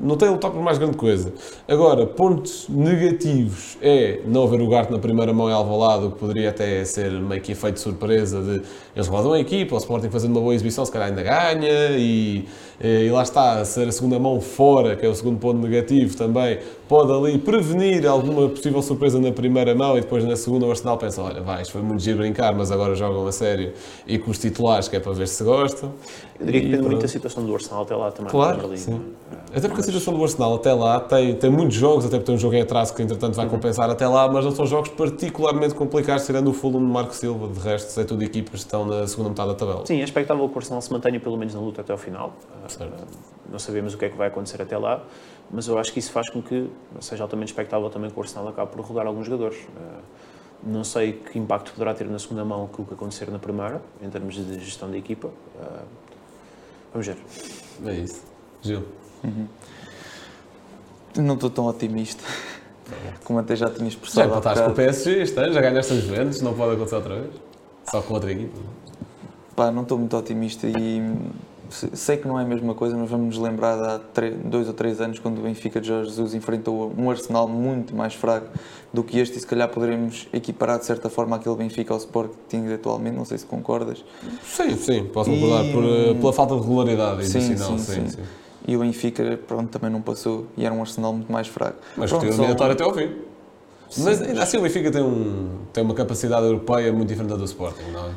não 0.00 0.16
tem 0.16 0.28
a 0.28 0.32
lutar 0.32 0.50
por 0.50 0.62
mais 0.62 0.78
grande 0.78 0.96
coisa. 0.96 1.32
Agora, 1.68 2.06
pontos 2.06 2.66
negativos 2.68 3.76
é 3.82 4.20
não 4.24 4.44
haver 4.44 4.60
o 4.60 4.68
Garte 4.68 4.90
na 4.90 4.98
primeira 4.98 5.32
mão 5.32 5.50
em 5.50 5.52
Alvalade, 5.52 6.06
o 6.06 6.10
que 6.12 6.18
poderia 6.18 6.48
até 6.48 6.84
ser 6.84 7.10
meio 7.10 7.42
que 7.42 7.52
efeito 7.52 7.74
de 7.74 7.80
surpresa 7.80 8.40
de 8.40 8.62
eles 8.96 9.06
rodam 9.06 9.32
a 9.32 9.40
equipa, 9.40 9.74
o 9.74 9.78
Sporting 9.78 10.08
fazendo 10.08 10.32
uma 10.32 10.40
boa 10.40 10.54
exibição, 10.54 10.84
se 10.84 10.90
calhar 10.90 11.08
ainda 11.08 11.22
ganha 11.22 11.96
e 11.98 12.48
eh, 12.82 13.04
e 13.04 13.10
lá 13.10 13.22
está, 13.22 13.62
ser 13.64 13.88
a 13.88 13.92
segunda 13.92 14.18
mão 14.18 14.40
fora, 14.40 14.96
que 14.96 15.04
é 15.04 15.08
o 15.08 15.14
segundo 15.14 15.38
ponto 15.38 15.58
negativo 15.60 16.16
também, 16.16 16.58
pode 16.88 17.12
ali 17.12 17.36
prevenir 17.36 18.06
alguma 18.06 18.48
possível 18.48 18.80
surpresa 18.80 19.20
na 19.20 19.30
primeira 19.30 19.74
mão 19.74 19.98
e 19.98 20.00
depois 20.00 20.24
na 20.24 20.34
segunda 20.34 20.64
o 20.64 20.70
Arsenal 20.70 20.96
pensa, 20.96 21.20
olha, 21.22 21.42
vai, 21.42 21.60
isto 21.60 21.72
foi 21.72 21.82
muito 21.82 22.02
giro 22.02 22.18
brincar, 22.18 22.54
mas 22.54 22.72
agora 22.72 22.94
jogam 22.94 23.26
a 23.26 23.32
sério 23.32 23.74
e 24.06 24.18
com 24.18 24.30
os 24.30 24.38
titulares, 24.38 24.88
que 24.88 24.96
é 24.96 25.00
para 25.00 25.12
ver 25.12 25.28
se 25.28 25.44
gostam. 25.44 25.92
Eu 26.40 26.46
diria 26.46 26.60
que 26.62 26.68
depende 26.68 26.88
muito 26.88 27.02
da 27.02 27.08
situação 27.08 27.44
do 27.44 27.54
Arsenal 27.54 27.82
até 27.82 27.94
lá 27.94 28.10
também. 28.10 28.30
Claro, 28.30 28.76
sim. 28.76 29.14
Até 29.54 29.68
porque 29.68 29.82
a 29.82 29.84
situação 29.84 30.14
do 30.14 30.22
Arsenal 30.22 30.54
até 30.54 30.72
lá 30.72 30.98
tem, 31.00 31.34
tem 31.34 31.50
muitos 31.50 31.76
jogos, 31.76 32.06
até 32.06 32.16
porque 32.16 32.26
tem 32.26 32.34
um 32.34 32.38
jogo 32.38 32.54
em 32.54 32.62
atraso 32.62 32.94
que 32.94 33.02
entretanto 33.02 33.34
vai 33.34 33.44
uhum. 33.44 33.50
compensar 33.50 33.90
até 33.90 34.08
lá, 34.08 34.26
mas 34.26 34.44
não 34.44 34.52
são 34.52 34.64
jogos 34.64 34.88
particularmente 34.90 35.74
complicados, 35.74 36.24
tirando 36.24 36.48
o 36.48 36.52
Fulham 36.54 36.78
de 36.78 36.90
Marco 36.90 37.14
Silva, 37.14 37.48
de 37.48 37.60
resto 37.60 38.00
é 38.00 38.04
tudo 38.04 38.24
equipas 38.24 38.60
que 38.60 38.66
estão 38.66 38.86
na 38.86 39.06
segunda 39.06 39.28
metade 39.28 39.48
da 39.50 39.54
tabela. 39.54 39.84
Sim, 39.84 40.00
é 40.00 40.04
expectável 40.04 40.48
que 40.48 40.54
o 40.54 40.58
Arsenal 40.58 40.80
se 40.80 40.90
mantenha 40.90 41.20
pelo 41.20 41.36
menos 41.36 41.54
na 41.54 41.60
luta 41.60 41.82
até 41.82 41.92
ao 41.92 41.98
final. 41.98 42.32
Certo. 42.68 43.06
Não 43.50 43.58
sabemos 43.58 43.92
o 43.92 43.98
que 43.98 44.06
é 44.06 44.08
que 44.08 44.16
vai 44.16 44.28
acontecer 44.28 44.62
até 44.62 44.78
lá, 44.78 45.02
mas 45.50 45.66
eu 45.66 45.76
acho 45.76 45.92
que 45.92 45.98
isso 45.98 46.10
faz 46.10 46.30
com 46.30 46.40
que 46.40 46.70
seja 47.00 47.22
altamente 47.22 47.52
expectável 47.52 47.90
também 47.90 48.08
que 48.08 48.18
o 48.18 48.22
Arsenal 48.22 48.48
acabe 48.48 48.70
por 48.70 48.82
rodar 48.84 49.06
alguns 49.06 49.26
jogadores. 49.26 49.58
Eh, 49.58 50.00
não 50.62 50.84
sei 50.84 51.12
que 51.12 51.38
impacto 51.38 51.72
poderá 51.72 51.92
ter 51.94 52.06
na 52.06 52.18
segunda 52.18 52.44
mão 52.44 52.64
aquilo 52.64 52.86
que 52.86 52.94
acontecer 52.94 53.30
na 53.30 53.38
primeira, 53.38 53.82
em 54.00 54.08
termos 54.08 54.34
de 54.34 54.60
gestão 54.60 54.90
da 54.90 54.96
equipa. 54.96 55.30
Vamos 56.92 57.06
ver. 57.06 57.16
É 57.86 57.94
isso. 57.94 58.22
Gil. 58.62 58.84
Uhum. 59.24 59.46
Não 61.16 61.34
estou 61.34 61.50
tão 61.50 61.66
otimista. 61.66 62.22
Como 63.24 63.38
até 63.38 63.54
já 63.56 63.70
tinha 63.70 63.88
expressado. 63.88 64.28
Já 64.28 64.36
empataste 64.36 64.64
com 64.64 64.70
o 64.70 64.74
PSG 64.74 65.22
este 65.22 65.38
ano, 65.38 65.52
já 65.52 65.60
ganhaste 65.60 65.92
as 65.92 66.00
Juventus, 66.00 66.40
não 66.40 66.54
pode 66.54 66.74
acontecer 66.74 66.96
outra 66.96 67.20
vez? 67.20 67.34
Só 67.90 68.02
com 68.02 68.14
outra 68.14 68.32
equipa? 68.32 68.58
Pá, 69.54 69.70
não 69.70 69.82
estou 69.82 69.98
muito 69.98 70.16
otimista 70.16 70.66
e 70.66 71.00
sei 71.70 72.16
que 72.16 72.26
não 72.26 72.38
é 72.38 72.42
a 72.42 72.46
mesma 72.46 72.74
coisa, 72.74 72.96
mas 72.96 73.08
vamos 73.08 73.36
nos 73.36 73.38
lembrar 73.38 73.76
de 73.76 73.82
há 73.82 73.98
três, 74.12 74.36
dois 74.44 74.68
ou 74.68 74.74
três 74.74 75.00
anos, 75.00 75.18
quando 75.18 75.38
o 75.38 75.42
Benfica 75.42 75.80
de 75.80 75.88
Jorge 75.88 76.10
Jesus 76.10 76.34
enfrentou 76.34 76.92
um 76.96 77.10
Arsenal 77.10 77.48
muito 77.48 77.94
mais 77.94 78.14
fraco 78.14 78.48
do 78.92 79.04
que 79.04 79.18
este, 79.18 79.38
e 79.38 79.40
se 79.40 79.46
calhar 79.46 79.68
poderemos 79.68 80.28
equiparar 80.32 80.78
de 80.78 80.84
certa 80.84 81.08
forma 81.08 81.36
aquele 81.36 81.56
Benfica 81.56 81.94
ao 81.94 81.98
Sporting 81.98 82.72
atualmente, 82.74 83.16
não 83.16 83.24
sei 83.24 83.38
se 83.38 83.46
concordas. 83.46 84.04
Sim, 84.42 84.76
sim, 84.76 85.04
posso 85.04 85.30
concordar, 85.30 85.64
e... 85.64 85.72
por, 85.72 85.84
eh, 85.84 86.14
pela 86.14 86.32
falta 86.32 86.54
de 86.54 86.60
regularidade 86.60 87.26
sim, 87.26 87.40
sim, 87.40 87.56
sim, 87.56 87.78
sim, 87.78 88.08
sim. 88.08 88.18
E 88.66 88.76
o 88.76 88.80
Benfica, 88.80 89.38
pronto, 89.46 89.70
também 89.70 89.90
não 89.90 90.02
passou, 90.02 90.46
e 90.56 90.66
era 90.66 90.74
um 90.74 90.80
Arsenal 90.80 91.12
muito 91.12 91.32
mais 91.32 91.46
fraco. 91.46 91.78
Mas 91.96 92.10
pronto, 92.10 92.28
o 92.28 92.32
só... 92.32 92.70
até 92.70 92.82
ao 92.82 92.94
fim. 92.94 93.10
Sim, 93.88 94.04
mas 94.04 94.22
ainda 94.22 94.42
assim 94.42 94.58
o 94.58 94.62
Benfica 94.62 94.90
tem, 94.90 95.02
um, 95.02 95.58
tem 95.72 95.82
uma 95.82 95.94
capacidade 95.94 96.44
europeia 96.46 96.92
muito 96.92 97.08
diferente 97.08 97.30
da 97.30 97.36
do 97.36 97.44
Sporting, 97.44 97.90
não 97.92 98.06
é? 98.06 98.10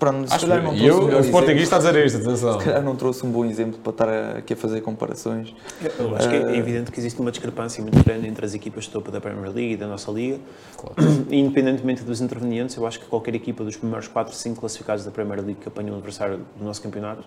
Pronto, 0.00 0.28
se 0.28 0.34
Acho 0.34 0.46
calhar 0.46 0.64
não 0.64 0.74
trouxe 0.74 0.86
eu, 0.86 1.02
um 1.02 1.18
o 1.18 1.20
Sportingista 1.20 1.76
a 1.76 1.78
dizer 1.78 2.06
isto, 2.06 2.16
atenção. 2.22 2.58
Se 2.58 2.64
calhar 2.64 2.82
não 2.82 2.96
trouxe 2.96 3.26
um 3.26 3.30
bom 3.30 3.44
exemplo 3.44 3.78
para 3.80 3.90
estar 3.92 4.38
aqui 4.38 4.54
a 4.54 4.56
fazer 4.56 4.80
comparações. 4.80 5.54
Eu 5.98 6.16
acho 6.16 6.26
que 6.26 6.36
é 6.36 6.56
evidente 6.56 6.90
que 6.90 6.98
existe 6.98 7.20
uma 7.20 7.30
discrepância 7.30 7.82
muito 7.82 8.02
grande 8.02 8.26
entre 8.26 8.46
as 8.46 8.54
equipas 8.54 8.84
de 8.84 8.90
topo 8.90 9.10
da 9.10 9.20
Premier 9.20 9.52
League 9.52 9.74
e 9.74 9.76
da 9.76 9.86
nossa 9.86 10.10
Liga. 10.10 10.38
Claro. 10.74 10.94
Independentemente 11.30 12.02
dos 12.02 12.22
intervenientes, 12.22 12.76
eu 12.76 12.86
acho 12.86 12.98
que 12.98 13.04
qualquer 13.04 13.34
equipa 13.34 13.62
dos 13.62 13.76
primeiros 13.76 14.08
4, 14.08 14.34
5 14.34 14.58
classificados 14.58 15.04
da 15.04 15.10
Premier 15.10 15.40
League 15.40 15.58
que 15.60 15.68
apanha 15.68 15.92
um 15.92 15.96
adversário 15.96 16.40
do 16.56 16.64
nosso 16.64 16.80
campeonato, 16.80 17.22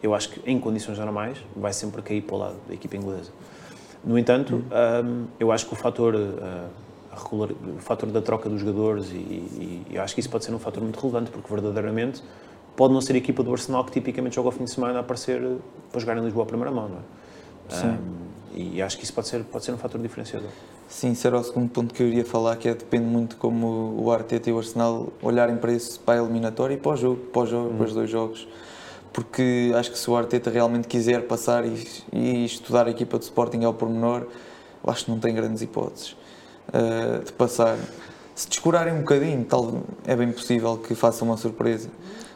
eu 0.00 0.14
acho 0.14 0.28
que 0.28 0.40
em 0.48 0.60
condições 0.60 0.96
normais 0.96 1.38
vai 1.56 1.72
sempre 1.72 2.00
cair 2.00 2.22
para 2.22 2.36
o 2.36 2.38
lado 2.38 2.56
da 2.68 2.74
equipa 2.74 2.96
inglesa. 2.96 3.32
No 4.04 4.16
entanto, 4.16 4.62
hum. 5.02 5.24
eu 5.40 5.50
acho 5.50 5.66
que 5.66 5.72
o 5.72 5.76
fator 5.76 6.14
uh, 6.14 6.83
regular, 7.22 7.50
o 7.50 7.78
fator 7.78 8.10
da 8.10 8.20
troca 8.20 8.48
dos 8.48 8.60
jogadores 8.60 9.10
e, 9.10 9.16
e, 9.16 9.86
e, 9.90 9.98
acho 9.98 10.14
que 10.14 10.20
isso 10.20 10.30
pode 10.30 10.44
ser 10.44 10.52
um 10.52 10.58
fator 10.58 10.82
muito 10.82 10.98
relevante 10.98 11.30
porque 11.30 11.48
verdadeiramente 11.48 12.22
pode 12.76 12.92
não 12.92 13.00
ser 13.00 13.14
a 13.14 13.18
equipa 13.18 13.42
do 13.42 13.52
Arsenal 13.52 13.84
que 13.84 13.92
tipicamente 13.92 14.36
joga 14.36 14.48
ao 14.48 14.52
fim 14.52 14.64
de 14.64 14.70
semana 14.70 14.98
a 14.98 15.00
aparecer 15.00 15.40
para 15.90 16.00
jogar 16.00 16.16
em 16.16 16.24
Lisboa 16.24 16.44
à 16.44 16.46
primeira 16.46 16.70
mão, 16.70 16.88
não 16.88 16.98
é? 16.98 17.00
Sim. 17.68 17.88
Um, 17.88 18.24
e 18.56 18.82
acho 18.82 18.96
que 18.96 19.04
isso 19.04 19.12
pode 19.12 19.26
ser, 19.26 19.42
pode 19.44 19.64
ser 19.64 19.72
um 19.72 19.78
fator 19.78 20.00
diferenciador. 20.00 20.48
Sim, 20.86 21.16
era 21.24 21.38
o 21.38 21.42
segundo 21.42 21.68
ponto 21.70 21.92
que 21.92 22.02
eu 22.02 22.08
iria 22.08 22.24
falar, 22.24 22.56
que 22.56 22.68
é 22.68 22.74
depende 22.74 23.06
muito 23.06 23.36
como 23.36 24.00
o 24.00 24.12
Arteta 24.12 24.48
e 24.48 24.52
o 24.52 24.58
Arsenal 24.58 25.08
olharem 25.22 25.56
para 25.56 25.72
isso 25.72 25.98
para 26.00 26.20
a 26.20 26.22
eliminatória 26.22 26.74
e 26.74 26.76
para 26.76 26.92
o 26.92 26.96
jogo, 26.96 27.16
para, 27.32 27.42
o 27.42 27.46
jogo, 27.46 27.74
para 27.74 27.86
os 27.86 27.94
dois 27.94 28.10
jogos. 28.10 28.46
Porque 29.12 29.72
acho 29.76 29.90
que 29.90 29.98
se 29.98 30.08
o 30.08 30.16
Arteta 30.16 30.50
realmente 30.50 30.86
quiser 30.86 31.26
passar 31.26 31.64
e, 31.64 31.84
e 32.12 32.44
estudar 32.44 32.86
a 32.86 32.90
equipa 32.90 33.18
de 33.18 33.24
Sporting 33.24 33.64
ao 33.64 33.74
pormenor, 33.74 34.26
eu 34.84 34.92
acho 34.92 35.06
que 35.06 35.10
não 35.10 35.18
tem 35.18 35.34
grandes 35.34 35.62
hipóteses 35.62 36.16
uh, 36.68 37.24
de 37.24 37.32
passar. 37.32 37.76
Se 38.34 38.48
descurarem 38.48 38.92
um 38.94 38.98
bocadinho, 38.98 39.44
tal, 39.44 39.82
é 40.06 40.16
bem 40.16 40.32
possível 40.32 40.76
que 40.76 40.94
faça 40.94 41.24
uma 41.24 41.36
surpresa. 41.36 41.88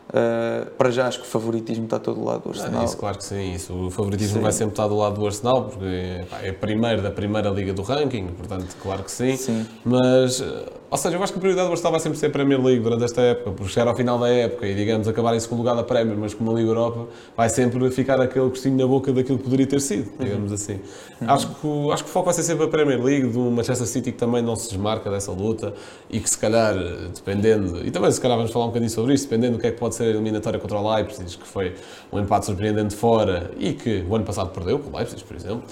Uh, 0.08 0.70
para 0.70 0.90
já 0.90 1.06
acho 1.06 1.20
que 1.20 1.26
o 1.26 1.28
favoritismo 1.28 1.84
está 1.84 1.98
todo 1.98 2.18
do 2.18 2.24
lado 2.24 2.44
do 2.44 2.48
Arsenal. 2.48 2.80
Ah, 2.80 2.84
isso, 2.84 2.96
claro 2.96 3.18
que 3.18 3.24
sim. 3.24 3.52
Isso, 3.52 3.74
o 3.74 3.90
favoritismo 3.90 4.36
sim. 4.36 4.42
vai 4.42 4.52
sempre 4.52 4.72
estar 4.72 4.88
do 4.88 4.96
lado 4.96 5.16
do 5.16 5.26
Arsenal, 5.26 5.64
porque 5.64 6.24
pá, 6.30 6.38
é 6.42 6.50
primeiro 6.50 7.02
da 7.02 7.10
primeira 7.10 7.50
liga 7.50 7.74
do 7.74 7.82
ranking, 7.82 8.28
portanto, 8.28 8.74
claro 8.80 9.04
que 9.04 9.10
sim. 9.10 9.36
sim. 9.36 9.66
Mas 9.84 10.42
ou 10.90 10.96
seja, 10.96 11.16
eu 11.16 11.22
acho 11.22 11.32
que 11.32 11.38
a 11.38 11.40
prioridade 11.40 11.82
vai 11.82 12.00
sempre 12.00 12.18
ser 12.18 12.26
a 12.26 12.30
Premier 12.30 12.62
League 12.62 12.82
durante 12.82 13.04
esta 13.04 13.20
época, 13.20 13.50
por 13.50 13.68
chegar 13.68 13.88
ao 13.88 13.94
final 13.94 14.18
da 14.18 14.28
época 14.28 14.66
e, 14.66 14.74
digamos, 14.74 15.06
acabar 15.06 15.34
em 15.34 15.40
segundo 15.40 15.58
lugar 15.58 15.76
da 15.76 15.82
Premier, 15.82 16.16
mas 16.16 16.32
como 16.32 16.50
a 16.50 16.54
Liga 16.54 16.70
Europa, 16.70 17.08
vai 17.36 17.50
sempre 17.50 17.90
ficar 17.90 18.18
aquele 18.20 18.48
gostinho 18.48 18.76
na 18.78 18.86
boca 18.86 19.12
daquilo 19.12 19.36
que 19.36 19.44
poderia 19.44 19.66
ter 19.66 19.80
sido, 19.80 20.10
digamos 20.18 20.50
assim. 20.50 20.80
Uhum. 21.20 21.30
Acho, 21.30 21.48
que, 21.48 21.92
acho 21.92 22.04
que 22.04 22.10
o 22.10 22.12
foco 22.12 22.24
vai 22.24 22.34
ser 22.34 22.42
sempre 22.42 22.64
a 22.64 22.68
Premier 22.68 23.02
League, 23.02 23.26
do 23.28 23.50
Manchester 23.50 23.86
City 23.86 24.12
que 24.12 24.18
também 24.18 24.40
não 24.40 24.56
se 24.56 24.70
desmarca 24.70 25.10
dessa 25.10 25.30
luta 25.30 25.74
e 26.08 26.20
que 26.20 26.30
se 26.30 26.38
calhar, 26.38 26.74
dependendo, 27.14 27.86
e 27.86 27.90
também 27.90 28.10
se 28.10 28.20
calhar 28.20 28.38
vamos 28.38 28.50
falar 28.50 28.64
um 28.64 28.68
bocadinho 28.68 28.90
sobre 28.90 29.12
isso, 29.12 29.24
dependendo 29.24 29.58
do 29.58 29.60
que 29.60 29.66
é 29.66 29.70
que 29.70 29.78
pode 29.78 29.94
ser 29.94 30.04
a 30.04 30.06
eliminatória 30.06 30.58
contra 30.58 30.78
o 30.78 30.94
Leipzig, 30.94 31.36
que 31.36 31.46
foi 31.46 31.74
um 32.10 32.18
empate 32.18 32.46
surpreendente 32.46 32.96
fora 32.96 33.50
e 33.58 33.74
que 33.74 34.04
o 34.08 34.14
ano 34.16 34.24
passado 34.24 34.50
perdeu 34.50 34.78
com 34.78 34.90
o 34.90 34.96
Leipzig, 34.96 35.22
por 35.22 35.36
exemplo, 35.36 35.62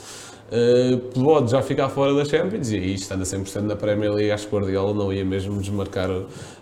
pode 1.15 1.51
já 1.51 1.63
ficar 1.63 1.89
fora 1.89 2.15
da 2.15 2.25
Champions 2.25 2.71
e 2.71 2.77
aí, 2.77 2.95
estando 2.95 3.23
a 3.23 3.25
100% 3.25 3.63
na 3.63 3.77
Premier 3.77 4.13
League, 4.13 4.31
acho 4.31 4.47
que 4.47 4.55
o 4.55 4.59
Guardiola 4.59 4.95
não 4.95 5.13
ia 5.13 5.25
mesmo 5.25 5.61
desmarcar, 5.61 6.09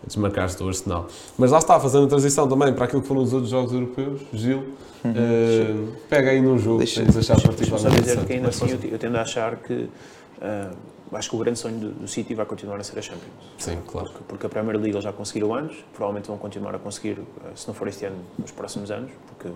desmarcar-se 0.07 0.59
do 0.59 0.66
Arsenal. 0.66 1.07
Mas 1.37 1.51
lá 1.51 1.59
está, 1.59 1.78
fazendo 1.78 2.07
a 2.07 2.09
transição 2.09 2.49
também 2.49 2.72
para 2.72 2.87
aquilo 2.87 3.03
que 3.03 3.09
foram 3.09 3.22
os 3.22 3.32
outros 3.32 3.51
jogos 3.51 3.72
europeus, 3.72 4.22
Gil, 4.32 4.64
uhum. 5.05 5.11
uh, 5.11 5.93
pega 6.09 6.30
aí 6.30 6.41
num 6.41 6.59
jogo 6.59 6.78
deixa, 6.78 7.05
que 7.05 7.12
tens 7.12 7.30
achar 7.30 7.41
particularmente 7.43 8.03
dizer 8.03 8.24
que 8.24 8.32
ainda 8.32 8.49
assim 8.49 8.70
eu, 8.70 8.78
eu, 8.91 8.99
tendo 8.99 9.16
a 9.16 9.22
achar 9.22 9.57
que 9.57 9.72
uh, 9.74 10.76
acho 11.12 11.30
que 11.30 11.37
o 11.37 11.39
grande 11.39 11.59
sonho 11.59 11.78
do, 11.78 11.91
do, 11.91 12.09
City 12.09 12.35
vai 12.35 12.47
continuar 12.47 12.80
a 12.80 12.82
ser 12.82 12.99
a 12.99 13.03
Champions. 13.03 13.32
Sim, 13.59 13.78
claro. 13.87 14.09
Porque, 14.09 14.24
porque 14.26 14.47
a 14.47 14.49
Premier 14.49 14.76
League 14.76 14.93
eles 14.93 15.05
já 15.05 15.12
conseguiram 15.12 15.55
anos, 15.55 15.76
provavelmente 15.93 16.28
vão 16.28 16.39
continuar 16.39 16.74
a 16.74 16.78
conseguir, 16.78 17.18
se 17.55 17.66
não 17.68 17.74
for 17.74 17.87
este 17.87 18.07
ano, 18.07 18.16
nos 18.39 18.51
próximos 18.51 18.91
anos, 18.91 19.11
porque 19.28 19.49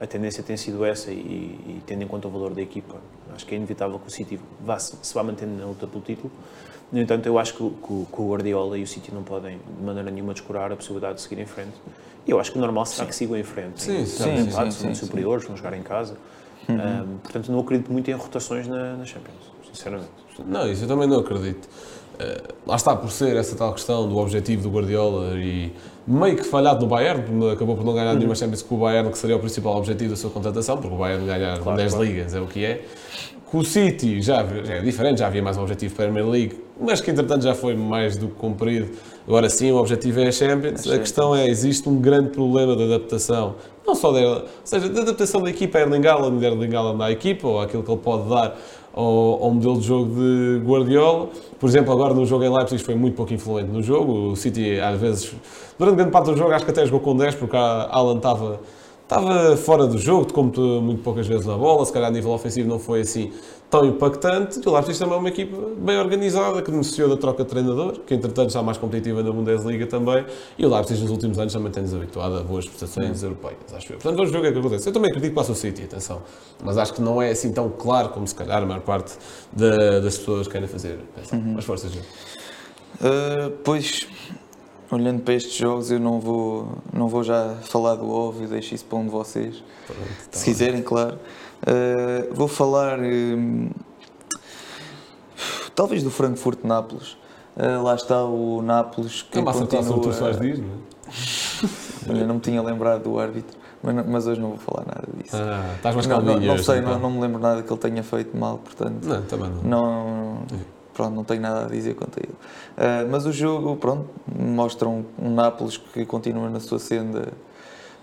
a 0.00 0.06
tendência 0.06 0.42
tem 0.42 0.56
sido 0.56 0.84
essa 0.84 1.10
e, 1.10 1.14
e, 1.14 1.82
tendo 1.86 2.02
em 2.02 2.06
conta 2.06 2.28
o 2.28 2.30
valor 2.30 2.52
da 2.52 2.60
equipa, 2.60 2.96
acho 3.34 3.46
que 3.46 3.54
é 3.54 3.56
inevitável 3.56 3.98
que 3.98 4.08
o 4.08 4.10
City 4.10 4.38
vá, 4.60 4.78
se 4.78 5.14
vá 5.14 5.22
mantendo 5.22 5.56
na 5.56 5.66
luta 5.66 5.86
pelo 5.86 6.02
título. 6.02 6.30
No 6.92 7.00
entanto, 7.00 7.26
eu 7.26 7.38
acho 7.38 7.54
que, 7.54 7.70
que, 7.70 8.06
que, 8.12 8.20
o 8.20 8.30
Guardiola 8.30 8.78
e 8.78 8.82
o 8.82 8.86
City 8.86 9.12
não 9.12 9.22
podem, 9.22 9.58
de 9.58 9.84
maneira 9.84 10.10
nenhuma, 10.10 10.32
descurar 10.32 10.70
a 10.70 10.76
possibilidade 10.76 11.16
de 11.16 11.22
seguir 11.22 11.40
em 11.40 11.46
frente. 11.46 11.72
E 12.26 12.30
eu 12.30 12.40
acho 12.40 12.52
que 12.52 12.58
o 12.58 12.60
normal 12.60 12.86
será 12.86 13.04
sim. 13.04 13.08
que 13.10 13.16
sigam 13.16 13.36
em 13.36 13.42
frente. 13.42 13.82
Sim, 13.82 14.04
sim, 14.06 14.50
sim, 14.50 14.70
sim, 14.70 14.94
superiores, 14.94 15.46
vão 15.46 15.56
jogar 15.56 15.74
em 15.76 15.82
casa. 15.82 16.16
Uhum. 16.68 16.76
Um, 16.76 17.18
portanto, 17.18 17.52
não 17.52 17.60
acredito 17.60 17.92
muito 17.92 18.10
em 18.10 18.14
rotações 18.14 18.66
na, 18.66 18.96
na 18.96 19.04
Champions, 19.04 19.52
sinceramente. 19.70 20.10
Não, 20.46 20.70
isso 20.70 20.84
eu 20.84 20.88
também 20.88 21.08
não 21.08 21.20
acredito. 21.20 21.68
Uh, 22.14 22.54
lá 22.66 22.76
está, 22.76 22.94
por 22.94 23.10
ser 23.10 23.36
essa 23.36 23.56
tal 23.56 23.72
questão 23.72 24.08
do 24.08 24.16
objetivo 24.18 24.62
do 24.62 24.70
Guardiola 24.70 25.36
e 25.36 25.72
meio 26.06 26.36
que 26.36 26.44
falhado 26.44 26.80
no 26.82 26.86
Bayern, 26.86 27.50
acabou 27.50 27.76
por 27.76 27.84
não 27.84 27.94
ganhar 27.94 28.12
uhum. 28.12 28.18
nenhuma 28.18 28.34
Champions 28.34 28.62
com 28.62 28.76
o 28.76 28.78
Bayern, 28.78 29.10
que 29.10 29.18
seria 29.18 29.36
o 29.36 29.40
principal 29.40 29.76
objetivo 29.76 30.10
da 30.10 30.16
sua 30.16 30.30
contratação, 30.30 30.76
porque 30.76 30.94
o 30.94 30.98
Bayern 30.98 31.26
ganhar 31.26 31.58
claro, 31.58 31.76
10 31.76 31.92
claro. 31.92 32.06
ligas 32.06 32.34
é 32.34 32.40
o 32.40 32.46
que 32.46 32.64
é. 32.64 32.84
Com 33.46 33.58
o 33.58 33.64
City 33.64 34.20
já, 34.20 34.44
já 34.64 34.74
é 34.74 34.80
diferente, 34.80 35.18
já 35.18 35.26
havia 35.26 35.42
mais 35.42 35.56
um 35.56 35.62
objetivo 35.62 35.94
para 35.94 36.06
a 36.06 36.08
Premier 36.08 36.28
League, 36.28 36.60
mas 36.80 37.00
que 37.00 37.10
entretanto 37.10 37.42
já 37.42 37.54
foi 37.54 37.74
mais 37.74 38.16
do 38.16 38.28
que 38.28 38.34
cumprido. 38.34 38.88
Agora 39.26 39.48
sim, 39.48 39.70
o 39.70 39.76
objetivo 39.76 40.20
é 40.20 40.28
a 40.28 40.32
Champions. 40.32 40.86
A 40.88 40.98
questão 40.98 41.34
é, 41.34 41.48
existe 41.48 41.88
um 41.88 42.00
grande 42.00 42.30
problema 42.30 42.76
de 42.76 42.84
adaptação, 42.84 43.54
não 43.86 43.94
só 43.94 44.12
dela, 44.12 44.40
ou 44.40 44.48
seja, 44.64 44.88
da 44.88 45.02
adaptação 45.02 45.42
da 45.42 45.50
equipa 45.50 45.78
a 45.78 45.82
Erling 45.82 46.06
Haaland, 46.06 46.38
de 46.38 46.44
Erling 46.44 46.74
Haaland 46.74 47.02
à 47.02 47.10
equipa, 47.10 47.46
ou 47.46 47.60
aquilo 47.60 47.82
que 47.82 47.90
ele 47.90 48.00
pode 48.00 48.28
dar 48.28 48.56
ao, 48.94 49.44
ao, 49.44 49.50
modelo 49.50 49.78
de 49.78 49.86
jogo 49.86 50.14
de 50.14 50.62
Guardiola. 50.64 51.28
Por 51.58 51.68
exemplo, 51.68 51.92
agora 51.92 52.14
no 52.14 52.24
jogo 52.24 52.44
em 52.44 52.48
Leipzig 52.50 52.82
foi 52.82 52.94
muito 52.94 53.14
pouco 53.14 53.34
influente 53.34 53.70
no 53.70 53.82
jogo. 53.82 54.30
O 54.30 54.36
City, 54.36 54.78
às 54.80 55.00
vezes, 55.00 55.34
durante 55.78 55.96
grande 55.96 56.12
parte 56.12 56.30
do 56.30 56.36
jogo, 56.36 56.52
acho 56.52 56.64
que 56.64 56.70
até 56.70 56.86
jogou 56.86 57.00
com 57.00 57.16
10, 57.16 57.34
porque 57.34 57.56
a 57.56 57.88
Alan 57.90 58.16
estava 58.16 58.60
estava 59.04 59.54
fora 59.56 59.86
do 59.86 59.98
jogo, 59.98 60.32
como 60.32 60.50
muito 60.80 61.02
poucas 61.02 61.26
vezes 61.26 61.44
na 61.44 61.56
bola, 61.56 61.84
se 61.84 61.92
calhar 61.92 62.08
a 62.08 62.12
nível 62.12 62.30
ofensivo 62.30 62.68
não 62.68 62.78
foi 62.78 63.02
assim 63.02 63.30
tão 63.74 63.84
impactante. 63.84 64.60
E 64.64 64.68
o 64.68 64.72
Leipzig 64.72 64.98
também 64.98 65.16
é 65.16 65.18
uma 65.18 65.28
equipa 65.28 65.56
bem 65.76 65.98
organizada, 65.98 66.62
que 66.62 66.70
beneficiou 66.70 67.08
da 67.08 67.16
troca 67.16 67.42
de 67.42 67.50
treinador, 67.50 68.00
que 68.06 68.14
entretanto 68.14 68.48
está 68.48 68.62
mais 68.62 68.78
competitiva 68.78 69.20
na 69.22 69.32
Bundesliga 69.32 69.86
também. 69.86 70.24
E 70.56 70.64
o 70.64 70.72
Leipzig 70.72 71.02
nos 71.02 71.10
últimos 71.10 71.38
anos 71.38 71.52
também 71.52 71.72
tem-nos 71.72 71.92
habituado 71.92 72.38
a 72.38 72.42
boas 72.42 72.66
prestações 72.66 73.22
uhum. 73.22 73.30
europeias, 73.30 73.74
acho 73.74 73.92
eu. 73.92 73.96
Portanto, 73.96 74.16
vamos 74.16 74.30
ver 74.30 74.38
o 74.38 74.40
que 74.42 74.46
é 74.46 74.52
que 74.52 74.58
acontece. 74.58 74.88
Eu 74.88 74.92
também 74.92 75.10
acredito 75.10 75.30
que 75.30 75.34
passa 75.34 75.50
o 75.50 75.54
City, 75.56 75.82
atenção. 75.82 76.22
Mas 76.62 76.78
acho 76.78 76.94
que 76.94 77.02
não 77.02 77.20
é 77.20 77.30
assim 77.30 77.52
tão 77.52 77.68
claro 77.68 78.10
como 78.10 78.26
se 78.28 78.34
calhar 78.34 78.62
a 78.62 78.66
maior 78.66 78.82
parte 78.82 79.14
da, 79.52 79.98
das 79.98 80.18
pessoas 80.18 80.46
querem 80.46 80.68
fazer. 80.68 81.00
Uhum. 81.32 81.54
Mas 81.56 81.64
forças, 81.64 81.92
uh, 81.92 82.00
Pois 83.64 84.06
olhando 84.90 85.22
para 85.22 85.34
estes 85.34 85.56
jogos, 85.56 85.90
eu 85.90 85.98
não 85.98 86.20
vou, 86.20 86.78
não 86.92 87.08
vou 87.08 87.24
já 87.24 87.56
falar 87.62 87.96
do 87.96 88.08
óbvio, 88.08 88.46
deixo 88.46 88.74
isso 88.74 88.84
para 88.84 88.98
um 88.98 89.04
de 89.04 89.10
vocês, 89.10 89.64
Pronto, 89.86 90.00
tá 90.30 90.38
se 90.38 90.44
quiserem, 90.44 90.82
claro. 90.82 91.18
Uh, 91.66 92.34
vou 92.34 92.46
falar 92.46 92.98
uh, 92.98 93.70
talvez 95.74 96.02
do 96.02 96.10
Frankfurt-Nápoles. 96.10 97.16
Uh, 97.56 97.82
lá 97.82 97.94
está 97.94 98.22
o 98.24 98.60
Nápoles 98.62 99.22
que. 99.22 99.38
É 99.38 99.42
continua, 99.42 100.00
tu 100.00 100.12
faz 100.12 100.38
dias, 100.38 100.58
não 100.58 100.66
é? 100.66 102.10
Olha, 102.10 102.26
não 102.26 102.34
me 102.34 102.40
tinha 102.40 102.60
lembrado 102.62 103.04
do 103.04 103.18
árbitro, 103.18 103.56
mas, 103.82 104.06
mas, 104.06 104.26
hoje 104.26 104.40
não 104.40 104.50
vou 104.50 104.58
falar 104.58 104.84
nada 104.86 105.08
disso. 105.16 105.36
Ah, 105.36 105.72
estás 105.76 105.94
mais 105.94 106.06
não, 106.06 106.20
não, 106.20 106.40
não 106.40 106.58
sei, 106.58 106.78
então. 106.78 106.92
não, 106.92 107.00
não, 107.00 107.10
me 107.10 107.20
lembro 107.20 107.40
nada 107.40 107.62
que 107.62 107.72
ele 107.72 107.80
tenha 107.80 108.02
feito 108.02 108.36
mal, 108.36 108.58
portanto. 108.58 109.04
Não, 109.06 109.22
também 109.22 109.50
não. 109.50 109.62
não 109.62 110.42
pronto, 110.92 111.14
não 111.14 111.24
tenho 111.24 111.40
nada 111.40 111.64
a 111.64 111.68
dizer 111.68 111.94
quanto 111.94 112.18
a 112.18 112.22
ele. 112.22 113.06
Uh, 113.06 113.10
mas 113.10 113.24
o 113.26 113.32
jogo, 113.32 113.76
pronto, 113.76 114.08
mostra 114.38 114.88
um, 114.88 115.04
um 115.18 115.30
Nápoles 115.34 115.76
que 115.76 116.04
continua 116.04 116.50
na 116.50 116.60
sua 116.60 116.78
senda 116.78 117.32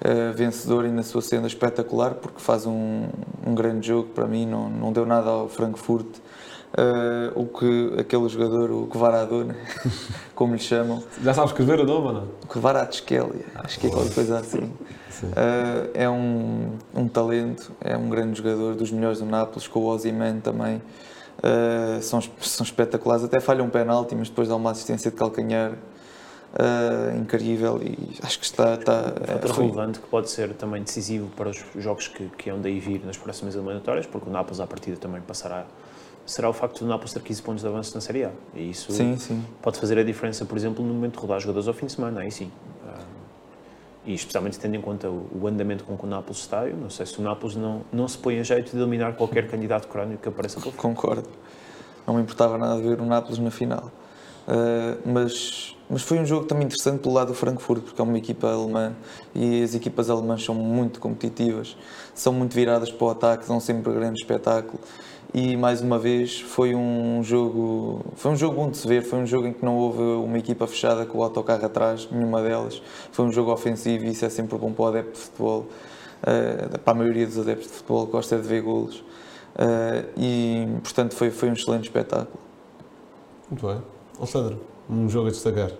uh, 0.05 0.33
vencedor 0.33 0.85
e 0.85 0.89
na 0.89 1.03
sua 1.03 1.21
senda 1.21 1.47
espetacular, 1.47 2.15
porque 2.15 2.39
faz 2.39 2.65
um, 2.65 3.07
um 3.45 3.53
grande 3.53 3.87
jogo 3.87 4.09
para 4.09 4.27
mim, 4.27 4.45
não, 4.45 4.69
não 4.69 4.91
deu 4.91 5.05
nada 5.05 5.29
ao 5.29 5.47
Frankfurt. 5.47 6.07
Uh, 6.71 7.37
o 7.37 7.45
que 7.47 7.99
aquele 7.99 8.29
jogador, 8.29 8.71
o 8.71 8.87
Kvaradona, 8.87 9.57
como 10.33 10.53
lhe 10.53 10.59
chamam. 10.59 11.03
Já 11.21 11.33
sabes 11.33 11.51
escrever 11.51 11.81
o 11.81 11.85
nome 11.85 12.13
não? 12.13 12.27
Kvaratskhelia, 12.47 13.45
ah, 13.55 13.63
acho 13.65 13.77
que 13.77 13.87
é 13.87 13.89
qualquer 13.89 14.13
coisa 14.13 14.39
assim. 14.39 14.71
Uh, 15.21 15.91
é 15.93 16.09
um, 16.09 16.77
um 16.95 17.09
talento, 17.09 17.73
é 17.81 17.97
um 17.97 18.09
grande 18.09 18.37
jogador, 18.37 18.73
dos 18.75 18.89
melhores 18.89 19.19
do 19.19 19.25
Nápoles, 19.25 19.67
com 19.67 19.81
o 19.81 19.85
Ozyman 19.87 20.39
também. 20.39 20.81
Uh, 21.39 22.01
são, 22.01 22.21
são 22.39 22.63
espetaculares, 22.63 23.25
até 23.25 23.41
falham 23.41 23.65
um 23.65 23.69
penalti, 23.69 24.15
mas 24.15 24.29
depois 24.29 24.47
dá 24.47 24.55
uma 24.55 24.71
assistência 24.71 25.11
de 25.11 25.17
calcanhar 25.17 25.73
uh, 26.53 27.17
incrível 27.17 27.81
e 27.81 27.97
acho 28.23 28.39
que 28.39 28.45
está. 28.45 28.75
está 28.75 29.13
é 29.19 29.23
um 29.23 29.39
fator 29.39 29.51
relevante 29.51 29.99
que 29.99 30.07
pode 30.07 30.29
ser 30.29 30.53
também 30.53 30.83
decisivo 30.83 31.29
para 31.35 31.49
os 31.49 31.63
jogos 31.77 32.07
que, 32.07 32.25
que 32.37 32.49
hão 32.49 32.59
daí 32.59 32.79
vir 32.79 33.03
nas 33.05 33.17
próximas 33.17 33.55
eliminatórias, 33.55 34.05
porque 34.05 34.29
o 34.29 34.31
Nápoles 34.31 34.59
à 34.59 34.67
partida 34.67 34.97
também 34.97 35.21
passará. 35.21 35.65
Será 36.25 36.49
o 36.49 36.53
facto 36.53 36.79
do 36.79 36.87
Nápoles 36.87 37.13
ter 37.13 37.21
15 37.21 37.41
pontos 37.41 37.61
de 37.61 37.67
avanço 37.67 37.93
na 37.95 38.01
Série 38.01 38.25
A. 38.25 38.31
E 38.55 38.69
isso 38.69 38.91
sim, 38.91 39.17
sim. 39.17 39.43
pode 39.61 39.79
fazer 39.79 39.97
a 39.97 40.03
diferença, 40.03 40.45
por 40.45 40.55
exemplo, 40.55 40.85
no 40.85 40.93
momento 40.93 41.13
de 41.13 41.19
rodar 41.19 41.39
jogadores 41.39 41.67
ao 41.67 41.73
fim 41.73 41.87
de 41.87 41.93
semana, 41.93 42.21
aí 42.21 42.31
sim 42.31 42.49
e 44.05 44.13
especialmente 44.13 44.59
tendo 44.59 44.75
em 44.75 44.81
conta 44.81 45.09
o, 45.09 45.47
andamento 45.47 45.83
com 45.83 45.97
que 45.97 46.05
o 46.05 46.07
Nápoles 46.07 46.39
está, 46.39 46.67
eu 46.67 46.75
não 46.75 46.89
sei 46.89 47.05
se 47.05 47.19
o 47.19 47.21
Nápoles 47.21 47.55
não, 47.55 47.81
não 47.91 48.07
se 48.07 48.17
põe 48.17 48.39
a 48.39 48.43
jeito 48.43 48.71
de 48.71 48.77
eliminar 48.77 49.13
qualquer 49.13 49.47
candidato 49.47 49.87
crónico 49.87 50.23
que 50.23 50.29
apareça 50.29 50.59
pelo 50.59 50.73
Concordo. 50.73 51.29
Não 52.07 52.15
me 52.15 52.21
importava 52.21 52.57
nada 52.57 52.81
ver 52.81 52.99
o 52.99 53.05
Nápoles 53.05 53.37
na 53.37 53.51
final. 53.51 53.91
Uh, 54.47 54.97
mas, 55.05 55.75
mas 55.89 56.01
foi 56.01 56.19
um 56.19 56.25
jogo 56.25 56.45
também 56.45 56.65
interessante 56.65 57.01
pelo 57.01 57.13
lado 57.13 57.27
do 57.27 57.33
Frankfurt, 57.33 57.83
porque 57.83 58.01
é 58.01 58.03
uma 58.03 58.17
equipa 58.17 58.51
alemã 58.51 58.93
e 59.35 59.61
as 59.63 59.75
equipas 59.75 60.09
alemãs 60.09 60.43
são 60.43 60.55
muito 60.55 60.99
competitivas, 60.99 61.77
são 62.13 62.33
muito 62.33 62.53
viradas 62.53 62.91
para 62.91 63.05
o 63.05 63.09
ataque, 63.09 63.47
dão 63.47 63.59
sempre 63.59 63.93
grande 63.93 64.19
espetáculo. 64.19 64.79
E 65.33 65.55
mais 65.55 65.79
uma 65.79 65.97
vez 65.97 66.41
foi 66.41 66.75
um 66.75 67.23
jogo 67.23 68.01
foi 68.15 68.31
um 68.31 68.35
jogo 68.35 68.55
bom 68.55 68.69
de 68.69 68.75
se 68.75 68.85
ver 68.85 69.01
foi 69.01 69.17
um 69.19 69.25
jogo 69.25 69.47
em 69.47 69.53
que 69.53 69.63
não 69.63 69.77
houve 69.77 70.01
uma 70.01 70.37
equipa 70.37 70.67
fechada 70.67 71.05
com 71.05 71.19
o 71.19 71.23
autocarro 71.23 71.65
atrás 71.65 72.09
nenhuma 72.11 72.41
delas. 72.41 72.81
Foi 73.13 73.25
um 73.25 73.31
jogo 73.31 73.51
ofensivo 73.53 74.03
e 74.05 74.11
isso 74.11 74.25
é 74.25 74.29
sempre 74.29 74.57
bom 74.57 74.73
para 74.73 74.83
o 74.83 74.87
adepto 74.87 75.13
de 75.13 75.19
futebol. 75.19 75.67
Uh, 76.21 76.77
para 76.79 76.91
a 76.91 76.93
maioria 76.93 77.25
dos 77.25 77.39
adeptos 77.39 77.67
de 77.67 77.73
futebol 77.75 78.05
gosta 78.07 78.35
de 78.37 78.45
ver 78.45 78.61
golos. 78.61 78.97
Uh, 79.55 80.09
e 80.17 80.67
portanto 80.83 81.15
foi 81.15 81.31
foi 81.31 81.49
um 81.49 81.53
excelente 81.53 81.85
espetáculo. 81.85 82.39
Muito 83.49 83.65
bem 83.67 84.00
Alexandre 84.21 84.57
um 84.89 85.09
jogo 85.09 85.27
a 85.27 85.31
destacar 85.31 85.71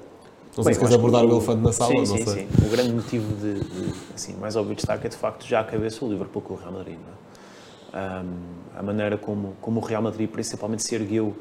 não 0.56 0.64
sei 0.64 0.66
Bem, 0.66 0.74
se 0.74 0.80
queres 0.82 0.96
abordar 0.96 1.24
o, 1.24 1.30
o 1.30 1.32
elefante 1.38 1.62
na 1.62 1.72
sala, 1.72 1.92
sim, 1.92 1.98
não 1.98 2.18
sim, 2.18 2.26
sei. 2.26 2.48
Sim. 2.48 2.66
O 2.66 2.70
grande 2.70 2.92
motivo 2.92 3.36
de, 3.36 3.60
de, 3.62 3.94
assim, 4.14 4.36
mais 4.36 4.58
óbvio 4.58 4.76
destaque 4.76 5.08
é 5.08 5.10
de 5.10 5.16
facto 5.16 5.48
já 5.48 5.62
a 5.62 5.64
cabeça 5.64 6.04
o 6.04 6.10
Liverpool 6.10 6.42
com 6.42 6.56
o 6.56 6.58
Real 6.58 6.74
Madrid. 6.74 6.98
É? 7.94 7.98
Um, 7.98 8.34
a 8.78 8.84
maneira 8.84 9.18
como, 9.18 9.56
como 9.62 9.80
o 9.80 9.84
Real 9.84 10.02
Madrid 10.02 10.30
principalmente 10.30 10.84
se 10.84 10.94
ergueu 10.94 11.34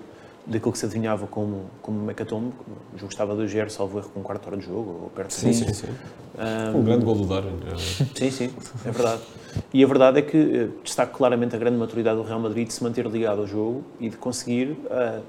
daquilo 0.46 0.72
que 0.72 0.78
se 0.78 0.86
adivinhava 0.86 1.26
como, 1.26 1.66
como 1.82 2.00
mecatombe. 2.02 2.52
O 2.94 2.98
jogo 2.98 3.10
estava 3.12 3.34
2-0, 3.34 3.68
salvo 3.68 3.98
erro, 3.98 4.10
com 4.10 4.20
um 4.20 4.22
quarto 4.22 4.46
hora 4.46 4.56
de 4.56 4.66
jogo, 4.66 5.00
ou 5.02 5.10
perto 5.10 5.32
sim, 5.32 5.52
sim, 5.52 5.72
sim. 5.72 5.88
Um, 6.74 6.78
um 6.78 6.84
grande 6.84 7.04
gol 7.04 7.14
do 7.16 7.26
Darwin. 7.26 7.58
Sim, 8.14 8.30
sim, 8.30 8.50
é 8.84 8.90
verdade. 8.90 9.22
E 9.74 9.82
a 9.82 9.86
verdade 9.86 10.18
é 10.20 10.22
que 10.22 10.36
eh, 10.36 10.68
destaca 10.82 11.12
claramente 11.12 11.54
a 11.54 11.58
grande 11.58 11.76
maturidade 11.76 12.16
do 12.16 12.22
Real 12.22 12.38
Madrid 12.38 12.68
de 12.68 12.72
se 12.72 12.82
manter 12.82 13.06
ligado 13.06 13.40
ao 13.40 13.46
jogo 13.46 13.84
e 13.98 14.08
de 14.08 14.16
conseguir, 14.16 14.70
uh, 14.70 15.22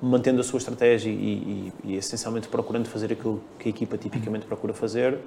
mantendo 0.00 0.40
a 0.40 0.44
sua 0.44 0.58
estratégia 0.58 1.10
e, 1.10 1.12
e, 1.12 1.72
e, 1.84 1.96
essencialmente 1.96 2.48
procurando 2.48 2.88
fazer 2.88 3.12
aquilo 3.12 3.42
que 3.58 3.68
a 3.68 3.70
equipa 3.70 3.98
tipicamente 3.98 4.46
procura 4.46 4.72
fazer, 4.72 5.18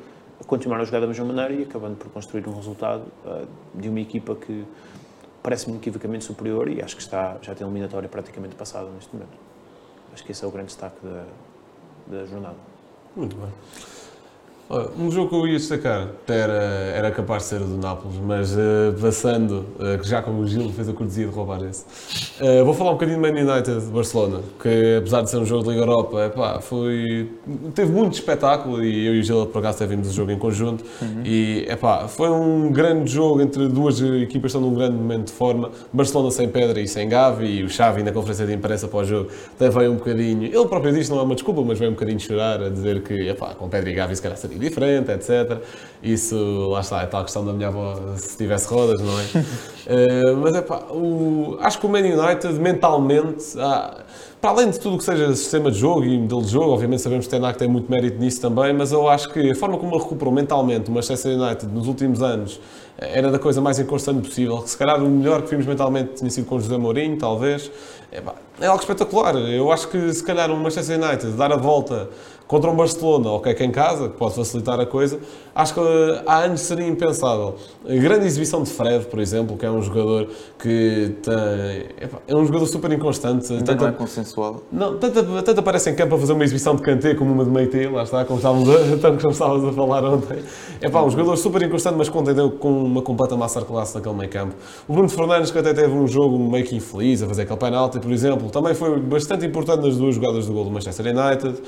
continuar 0.47 0.79
a 0.79 0.83
jogar 0.83 1.01
da 1.01 1.07
mesma 1.07 1.25
maneira 1.25 1.53
e 1.53 1.63
acabando 1.63 1.97
por 1.97 2.09
construir 2.09 2.47
um 2.47 2.55
resultado 2.55 3.03
uh, 3.25 3.47
de 3.75 3.89
uma 3.89 3.99
equipa 3.99 4.35
que 4.35 4.65
parece-me 5.43 5.73
inequivocamente 5.73 6.23
superior 6.23 6.69
e 6.69 6.81
acho 6.81 6.95
que 6.95 7.01
está, 7.01 7.37
já 7.41 7.53
tem 7.53 7.65
a 7.65 7.69
eliminatória 7.69 8.07
praticamente 8.07 8.55
passada 8.55 8.89
neste 8.89 9.13
momento. 9.13 9.37
Acho 10.13 10.23
que 10.23 10.31
esse 10.31 10.43
é 10.43 10.47
o 10.47 10.51
grande 10.51 10.67
destaque 10.67 10.97
da, 11.03 11.25
da 12.07 12.25
jornada. 12.25 12.57
Muito 13.15 13.35
bem. 13.35 13.51
Um 14.97 15.11
jogo 15.11 15.29
que 15.29 15.35
eu 15.35 15.47
ia 15.47 15.57
destacar 15.57 16.07
era, 16.29 16.53
era 16.95 17.11
capaz 17.11 17.43
de 17.43 17.49
ser 17.49 17.61
o 17.61 17.65
do 17.65 17.77
Nápoles, 17.77 18.17
mas 18.25 18.53
uh, 18.53 18.93
passando, 19.01 19.65
uh, 19.77 19.97
que 20.01 20.07
já 20.07 20.21
como 20.21 20.41
o 20.41 20.47
Gil 20.47 20.69
fez 20.71 20.87
a 20.87 20.93
cortesia 20.93 21.27
de 21.27 21.33
roubar 21.33 21.61
esse, 21.65 21.83
uh, 22.39 22.63
vou 22.63 22.73
falar 22.73 22.91
um 22.91 22.93
bocadinho 22.93 23.17
do 23.17 23.21
Man 23.21 23.37
United 23.37 23.81
de 23.81 23.91
Barcelona, 23.91 24.39
que 24.61 24.95
apesar 24.97 25.23
de 25.23 25.29
ser 25.29 25.37
um 25.37 25.45
jogo 25.45 25.63
de 25.63 25.69
Liga 25.71 25.81
Europa, 25.81 26.25
epá, 26.25 26.61
foi, 26.61 27.29
teve 27.75 27.91
muito 27.91 28.13
espetáculo 28.13 28.81
e 28.81 29.07
eu 29.07 29.15
e 29.15 29.19
o 29.19 29.23
Gil 29.23 29.45
por 29.47 29.59
acaso 29.59 29.85
vimos 29.85 30.07
o 30.07 30.13
jogo 30.13 30.31
em 30.31 30.39
conjunto. 30.39 30.85
Uhum. 31.01 31.23
e 31.25 31.65
epá, 31.67 32.07
foi 32.07 32.29
um 32.29 32.71
grande 32.71 33.11
jogo 33.11 33.41
entre 33.41 33.67
duas 33.67 33.99
equipas 33.99 34.53
que 34.53 34.57
estão 34.57 34.61
num 34.61 34.73
grande 34.73 34.95
momento 34.95 35.27
de 35.27 35.33
forma, 35.33 35.69
Barcelona 35.91 36.31
sem 36.31 36.47
Pedra 36.47 36.79
e 36.79 36.87
sem 36.87 37.09
Gavi 37.09 37.59
e 37.59 37.63
o 37.63 37.69
Xavi 37.69 38.03
na 38.03 38.13
conferência 38.13 38.45
de 38.45 38.53
imprensa 38.53 38.85
após 38.85 39.07
o 39.07 39.09
jogo 39.09 39.29
até 39.53 39.69
veio 39.69 39.91
um 39.91 39.95
bocadinho, 39.95 40.45
ele 40.45 40.67
próprio 40.67 40.93
disse 40.93 41.09
não 41.11 41.19
é 41.19 41.23
uma 41.23 41.35
desculpa, 41.35 41.61
mas 41.61 41.77
veio 41.77 41.91
um 41.91 41.93
bocadinho 41.93 42.19
chorar 42.21 42.63
a 42.63 42.69
dizer 42.69 43.01
que 43.03 43.27
epá, 43.27 43.53
com 43.53 43.67
Pedra 43.67 43.89
e 43.89 43.93
Gavi 43.93 44.15
se 44.15 44.21
calhar 44.21 44.37
seria 44.37 44.60
diferente, 44.61 45.11
etc. 45.11 45.61
Isso, 46.01 46.69
lá 46.69 46.79
está, 46.79 47.01
é 47.01 47.05
tal 47.05 47.23
questão 47.23 47.45
da 47.45 47.53
minha 47.53 47.67
avó 47.67 47.95
se 48.17 48.37
tivesse 48.37 48.67
rodas, 48.67 49.01
não 49.01 49.19
é? 49.19 49.23
uh, 49.23 50.37
mas 50.41 50.55
é 50.55 50.61
pá, 50.61 50.83
o, 50.89 51.57
acho 51.59 51.79
que 51.79 51.85
o 51.85 51.89
Man 51.89 51.99
United 51.99 52.53
mentalmente. 52.53 53.59
Ah, 53.59 54.03
para 54.41 54.49
além 54.49 54.71
de 54.71 54.79
tudo 54.79 54.95
o 54.95 54.97
que 54.97 55.03
seja 55.03 55.35
sistema 55.35 55.69
de 55.69 55.77
jogo 55.77 56.03
e 56.03 56.17
modelo 56.17 56.41
de 56.41 56.47
jogo, 56.47 56.71
obviamente 56.71 57.03
sabemos 57.03 57.27
que 57.27 57.31
Tenac 57.31 57.59
tem 57.59 57.67
muito 57.67 57.91
mérito 57.91 58.17
nisso 58.17 58.41
também, 58.41 58.73
mas 58.73 58.91
eu 58.91 59.07
acho 59.07 59.31
que 59.31 59.51
a 59.51 59.55
forma 59.55 59.77
como 59.77 59.93
ele 59.93 60.01
recuperou 60.01 60.33
mentalmente 60.33 60.89
o 60.89 60.93
Manchester 60.93 61.37
United 61.39 61.71
nos 61.71 61.87
últimos 61.87 62.23
anos 62.23 62.59
era 62.97 63.31
da 63.31 63.39
coisa 63.39 63.59
mais 63.61 63.79
inconstante 63.79 64.27
possível. 64.27 64.57
Que 64.61 64.69
se 64.69 64.77
calhar 64.77 65.01
o 65.03 65.09
melhor 65.09 65.41
que 65.41 65.49
vimos 65.49 65.65
mentalmente 65.65 66.15
tinha 66.15 66.29
sido 66.29 66.45
com 66.45 66.59
José 66.59 66.77
Mourinho, 66.77 67.17
talvez. 67.17 67.71
É, 68.11 68.21
é 68.59 68.67
algo 68.67 68.79
espetacular. 68.79 69.35
Eu 69.35 69.71
acho 69.71 69.87
que 69.87 70.13
se 70.13 70.23
calhar 70.23 70.51
o 70.51 70.57
Manchester 70.57 71.01
United 71.01 71.31
dar 71.33 71.51
a 71.51 71.57
volta 71.57 72.09
contra 72.51 72.69
um 72.69 72.75
Barcelona, 72.75 73.29
ok, 73.31 73.53
que 73.53 73.63
é 73.63 73.65
em 73.65 73.71
casa, 73.71 74.09
que 74.09 74.17
pode 74.17 74.35
facilitar 74.35 74.77
a 74.77 74.85
coisa, 74.85 75.21
acho 75.55 75.73
que 75.73 75.79
eh, 75.79 76.21
há 76.27 76.39
anos 76.39 76.59
seria 76.59 76.85
impensável. 76.85 77.55
A 77.87 77.95
grande 77.95 78.25
exibição 78.25 78.61
de 78.61 78.69
Fred, 78.69 79.05
por 79.05 79.21
exemplo, 79.21 79.55
que 79.55 79.65
é 79.65 79.71
um 79.71 79.81
jogador 79.81 80.27
que 80.59 81.15
tem, 81.23 82.11
é 82.27 82.35
um 82.35 82.45
jogador 82.45 82.65
super 82.65 82.91
inconstante. 82.91 83.53
Ainda 83.53 83.63
tanto, 83.63 83.81
não 83.83 83.87
é 83.87 83.91
consensual. 83.93 84.63
Não, 84.69 84.97
tanto, 84.97 85.23
tanto 85.43 85.59
aparece 85.61 85.91
em 85.91 85.95
campo 85.95 86.15
a 86.15 86.19
fazer 86.19 86.33
uma 86.33 86.43
exibição 86.43 86.75
de 86.75 86.81
Kanté 86.81 87.15
como 87.15 87.31
uma 87.31 87.45
de 87.45 87.51
Meite, 87.51 87.87
lá 87.87 88.03
está, 88.03 88.25
como 88.25 88.37
estávamos 88.37 88.67
a, 88.67 88.97
como 89.17 89.31
estávamos 89.31 89.69
a 89.69 89.71
falar 89.71 90.03
ontem. 90.03 90.43
É 90.81 90.89
pá, 90.89 91.01
um 91.03 91.09
jogador 91.09 91.37
super 91.37 91.61
inconstante, 91.61 91.95
mas 91.95 92.09
contendeu 92.09 92.51
com 92.51 92.83
uma 92.83 93.01
completa 93.01 93.37
masterclass 93.37 93.93
naquele 93.93 94.15
meio 94.15 94.29
campo. 94.29 94.55
O 94.89 94.93
Bruno 94.93 95.07
Fernandes, 95.07 95.51
que 95.51 95.57
até 95.57 95.73
teve 95.73 95.93
um 95.93 96.05
jogo 96.05 96.37
meio 96.37 96.65
que 96.65 96.75
infeliz, 96.75 97.23
a 97.23 97.27
fazer 97.27 97.43
aquele 97.43 97.59
penalti, 97.59 97.97
por 97.97 98.11
exemplo, 98.11 98.49
também 98.49 98.73
foi 98.73 98.99
bastante 98.99 99.45
importante 99.45 99.85
nas 99.85 99.95
duas 99.95 100.15
jogadas 100.15 100.47
do 100.47 100.51
gol 100.51 100.65
do 100.65 100.71
Manchester 100.71 101.05
United. 101.05 101.61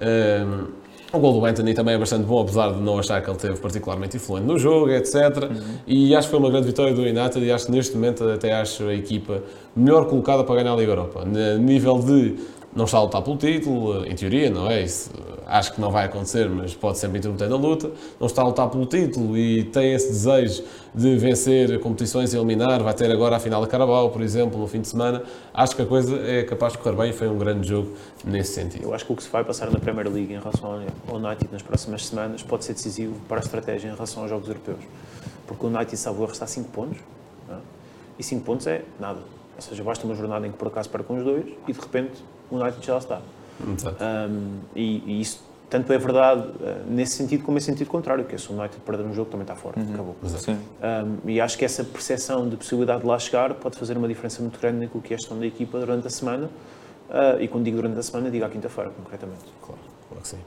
Um, 0.00 0.80
o 1.12 1.18
gol 1.18 1.40
do 1.40 1.44
Anthony 1.44 1.74
também 1.74 1.94
é 1.94 1.98
bastante 1.98 2.24
bom, 2.24 2.40
apesar 2.40 2.72
de 2.72 2.80
não 2.80 2.98
achar 2.98 3.20
que 3.20 3.28
ele 3.28 3.38
teve 3.38 3.56
particularmente 3.58 4.16
influente 4.16 4.46
no 4.46 4.58
jogo, 4.58 4.90
etc. 4.90 5.14
Uhum. 5.14 5.78
E 5.86 6.14
acho 6.14 6.28
que 6.28 6.30
foi 6.30 6.38
uma 6.38 6.50
grande 6.50 6.68
vitória 6.68 6.94
do 6.94 7.02
United 7.02 7.44
e 7.44 7.50
acho 7.50 7.66
que 7.66 7.72
neste 7.72 7.94
momento 7.96 8.28
até 8.28 8.52
acho 8.52 8.84
a 8.84 8.94
equipa 8.94 9.42
melhor 9.74 10.06
colocada 10.06 10.44
para 10.44 10.62
ganhar 10.62 10.72
a 10.72 10.76
Liga 10.76 10.92
Europa. 10.92 11.24
No 11.24 11.58
nível 11.58 11.98
de 11.98 12.36
não 12.74 12.84
está 12.84 12.98
a 12.98 13.02
lutar 13.02 13.22
pelo 13.22 13.36
título, 13.36 14.06
em 14.06 14.14
teoria, 14.14 14.50
não 14.50 14.70
é? 14.70 14.82
Isso 14.82 15.10
acho 15.50 15.72
que 15.74 15.80
não 15.80 15.90
vai 15.90 16.06
acontecer, 16.06 16.48
mas 16.48 16.74
pode 16.74 16.98
sempre 16.98 17.18
intermeter 17.18 17.48
na 17.48 17.56
luta. 17.56 17.90
Não 18.20 18.26
está 18.26 18.42
a 18.42 18.46
lutar 18.46 18.70
pelo 18.70 18.86
título 18.86 19.36
e 19.36 19.64
tem 19.64 19.92
esse 19.92 20.08
desejo 20.08 20.62
de 20.94 21.16
vencer 21.16 21.80
competições 21.80 22.32
e 22.32 22.36
eliminar. 22.36 22.82
Vai 22.82 22.94
ter 22.94 23.10
agora 23.10 23.36
a 23.36 23.40
final 23.40 23.60
da 23.60 23.66
Carabao, 23.66 24.10
por 24.10 24.22
exemplo, 24.22 24.58
no 24.58 24.66
fim 24.68 24.80
de 24.80 24.88
semana. 24.88 25.22
Acho 25.52 25.74
que 25.74 25.82
a 25.82 25.86
coisa 25.86 26.16
é 26.24 26.44
capaz 26.44 26.74
de 26.74 26.78
correr 26.78 26.96
bem. 26.96 27.12
Foi 27.12 27.28
um 27.28 27.36
grande 27.36 27.68
jogo 27.68 27.92
nesse 28.24 28.54
sentido. 28.54 28.84
Eu 28.84 28.94
acho 28.94 29.04
que 29.04 29.12
o 29.12 29.16
que 29.16 29.22
se 29.24 29.28
vai 29.28 29.42
passar 29.42 29.70
na 29.70 29.80
Premier 29.80 30.08
League 30.08 30.32
em 30.32 30.38
relação 30.38 30.80
ao 31.08 31.16
United 31.16 31.48
nas 31.52 31.62
próximas 31.62 32.06
semanas 32.06 32.42
pode 32.42 32.64
ser 32.64 32.74
decisivo 32.74 33.14
para 33.28 33.38
a 33.38 33.40
estratégia 33.40 33.88
em 33.88 33.92
relação 33.92 34.22
aos 34.22 34.30
jogos 34.30 34.48
europeus. 34.48 34.80
Porque 35.48 35.66
o 35.66 35.68
United, 35.68 35.96
salvo 35.96 36.22
erro, 36.22 36.32
está 36.32 36.44
a 36.44 36.48
5 36.48 36.70
pontos. 36.70 36.98
É? 37.50 37.54
E 38.18 38.22
5 38.22 38.44
pontos 38.44 38.66
é 38.68 38.84
nada. 39.00 39.18
Ou 39.56 39.62
seja, 39.62 39.82
basta 39.82 40.06
uma 40.06 40.14
jornada 40.14 40.46
em 40.46 40.52
que 40.52 40.56
por 40.56 40.68
acaso 40.68 40.88
percam 40.88 41.18
os 41.18 41.24
dois 41.24 41.44
e 41.66 41.72
de 41.72 41.80
repente 41.80 42.24
o 42.50 42.56
United 42.56 42.86
já 42.86 42.96
está. 42.96 43.20
Um, 43.62 44.58
e, 44.74 45.02
e, 45.06 45.20
isso 45.20 45.42
tanto 45.68 45.92
é 45.92 45.98
verdade 45.98 46.48
uh, 46.48 46.90
nesse 46.90 47.14
sentido 47.14 47.44
como 47.44 47.56
em 47.56 47.60
sentido 47.60 47.88
contrário, 47.88 48.24
que 48.24 48.34
é 48.34 48.38
se 48.38 48.50
o 48.50 48.58
United 48.58 48.80
perder 48.80 49.04
um 49.04 49.14
jogo 49.14 49.30
também 49.30 49.44
está 49.44 49.54
fora, 49.54 49.78
uhum. 49.78 49.94
acabou. 49.94 50.16
Um, 50.22 51.30
e 51.30 51.40
acho 51.40 51.56
que 51.56 51.64
essa 51.64 51.84
percepção 51.84 52.48
de 52.48 52.56
possibilidade 52.56 53.02
de 53.02 53.06
lá 53.06 53.18
chegar 53.18 53.54
pode 53.54 53.76
fazer 53.76 53.96
uma 53.96 54.08
diferença 54.08 54.42
muito 54.42 54.58
grande 54.60 54.78
naquilo 54.78 55.02
que 55.02 55.14
é 55.14 55.16
a 55.16 55.18
gestão 55.18 55.38
da 55.38 55.46
equipa 55.46 55.78
durante 55.78 56.06
a 56.06 56.10
semana. 56.10 56.50
Uh, 57.08 57.40
e 57.40 57.48
quando 57.48 57.64
digo 57.64 57.76
durante 57.76 57.98
a 57.98 58.02
semana, 58.02 58.30
digo 58.30 58.44
à 58.44 58.48
quinta-feira, 58.48 58.90
concretamente. 58.90 59.42
Claro, 59.60 59.80
claro 60.08 60.22
que 60.22 60.28
sim. 60.28 60.38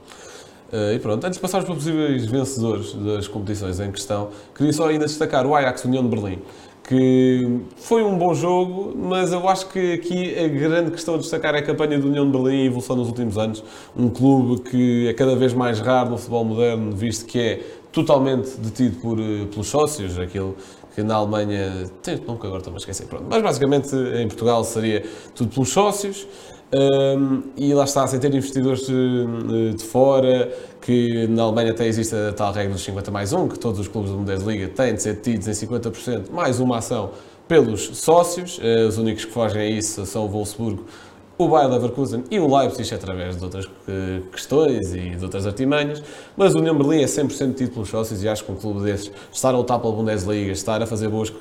Uh, 0.72 0.94
e 0.96 1.00
pronto, 1.00 1.24
antes 1.26 1.38
de 1.38 1.42
passarmos 1.42 1.68
para 1.68 1.76
possíveis 1.76 2.26
vencedores 2.26 2.94
das 2.94 3.28
competições 3.28 3.80
em 3.80 3.92
questão, 3.92 4.30
queria 4.56 4.74
só 4.74 4.88
ainda 4.88 5.06
destacar 5.06 5.46
o 5.46 5.56
Ajax 5.56 5.86
União 5.86 6.02
de 6.02 6.10
Berlim, 6.10 6.42
que 6.84 7.62
foi 7.78 8.04
um 8.04 8.18
bom 8.18 8.34
jogo, 8.34 8.94
mas 8.96 9.32
eu 9.32 9.48
acho 9.48 9.70
que 9.70 9.94
aqui 9.94 10.38
a 10.38 10.48
grande 10.48 10.92
questão 10.92 11.16
a 11.16 11.18
destacar 11.18 11.56
é 11.56 11.60
a 11.60 11.64
campanha 11.64 11.98
do 11.98 12.08
União 12.08 12.26
de 12.26 12.32
Berlim 12.32 12.58
e 12.58 12.62
a 12.64 12.66
evolução 12.66 12.96
nos 12.96 13.08
últimos 13.08 13.38
anos. 13.38 13.64
Um 13.96 14.10
clube 14.10 14.62
que 14.70 15.08
é 15.08 15.14
cada 15.14 15.36
vez 15.36 15.54
mais 15.54 15.80
raro 15.80 16.10
no 16.10 16.18
futebol 16.18 16.44
moderno, 16.44 16.92
visto 16.92 17.26
que 17.26 17.40
é 17.40 17.60
totalmente 17.92 18.58
detido 18.58 18.98
por, 19.00 19.20
eh, 19.20 19.46
pelos 19.50 19.68
sócios, 19.68 20.20
aquilo 20.20 20.56
que 20.94 21.02
na 21.02 21.16
Alemanha, 21.16 21.90
tem, 22.02 22.18
nunca 22.18 22.48
agora 22.48 22.60
estou 22.60 22.74
a 22.74 22.78
esquecer, 22.78 23.08
pronto. 23.08 23.26
mas 23.30 23.42
basicamente 23.42 23.96
em 23.96 24.28
Portugal 24.28 24.64
seria 24.64 25.04
tudo 25.34 25.52
pelos 25.52 25.70
sócios. 25.70 26.28
Um, 26.76 27.44
e 27.56 27.72
lá 27.74 27.84
está, 27.84 28.08
sem 28.08 28.20
ter 28.20 28.34
investidores 28.34 28.88
de, 28.88 29.74
de, 29.76 29.84
fora, 29.84 30.52
que 30.82 31.28
na 31.28 31.44
Alemanha 31.44 31.72
até 31.72 31.86
existe 31.86 32.16
a 32.16 32.34
tal 32.34 32.52
regra 32.52 32.74
dos 32.74 32.84
50 32.84 33.12
mais 33.12 33.32
1, 33.32 33.48
que 33.50 33.60
todos 33.60 33.80
os 33.80 33.88
clubes 33.88 34.10
da 34.10 34.18
Bundesliga 34.18 34.68
têm 34.70 34.96
de 34.96 35.02
ser 35.04 35.18
tidos 35.18 35.48
em 35.48 35.68
50% 35.68 36.32
mais 36.32 36.60
uma 36.60 36.78
ação 36.78 37.12
pelos 37.48 37.96
sócios. 37.98 38.58
Uh, 38.58 38.88
os 38.88 38.98
únicos 38.98 39.26
que 39.26 39.32
fogem 39.32 39.62
a 39.62 39.66
isso 39.70 40.04
são 40.06 40.26
o 40.26 40.30
Wolfsburgo 40.30 40.86
o 41.38 41.48
Bayer 41.48 41.70
Leverkusen 41.70 42.24
e 42.30 42.40
o 42.40 42.56
Leipzig 42.56 42.94
através 42.94 43.36
de 43.36 43.44
outras 43.44 43.66
eh, 43.88 44.22
questões 44.32 44.94
e 44.94 45.16
de 45.16 45.24
outras 45.24 45.48
artimanhas, 45.48 46.04
mas 46.38 46.54
o 46.54 46.60
União 46.60 46.78
Berlim 46.78 47.02
é 47.02 47.06
100% 47.06 47.56
tido 47.56 47.72
pelos 47.72 47.90
sócios 47.90 48.24
e 48.24 48.30
acho 48.30 48.44
que 48.46 48.52
um 48.52 48.56
clube 48.56 48.82
desses 48.82 49.12
estar 49.32 49.50
a 49.50 49.58
lutar 49.58 49.80
pela 49.80 49.94
Bundesliga, 49.94 50.52
estar 50.52 50.82
a 50.82 50.86
fazer 50.86 51.10
boas 51.10 51.34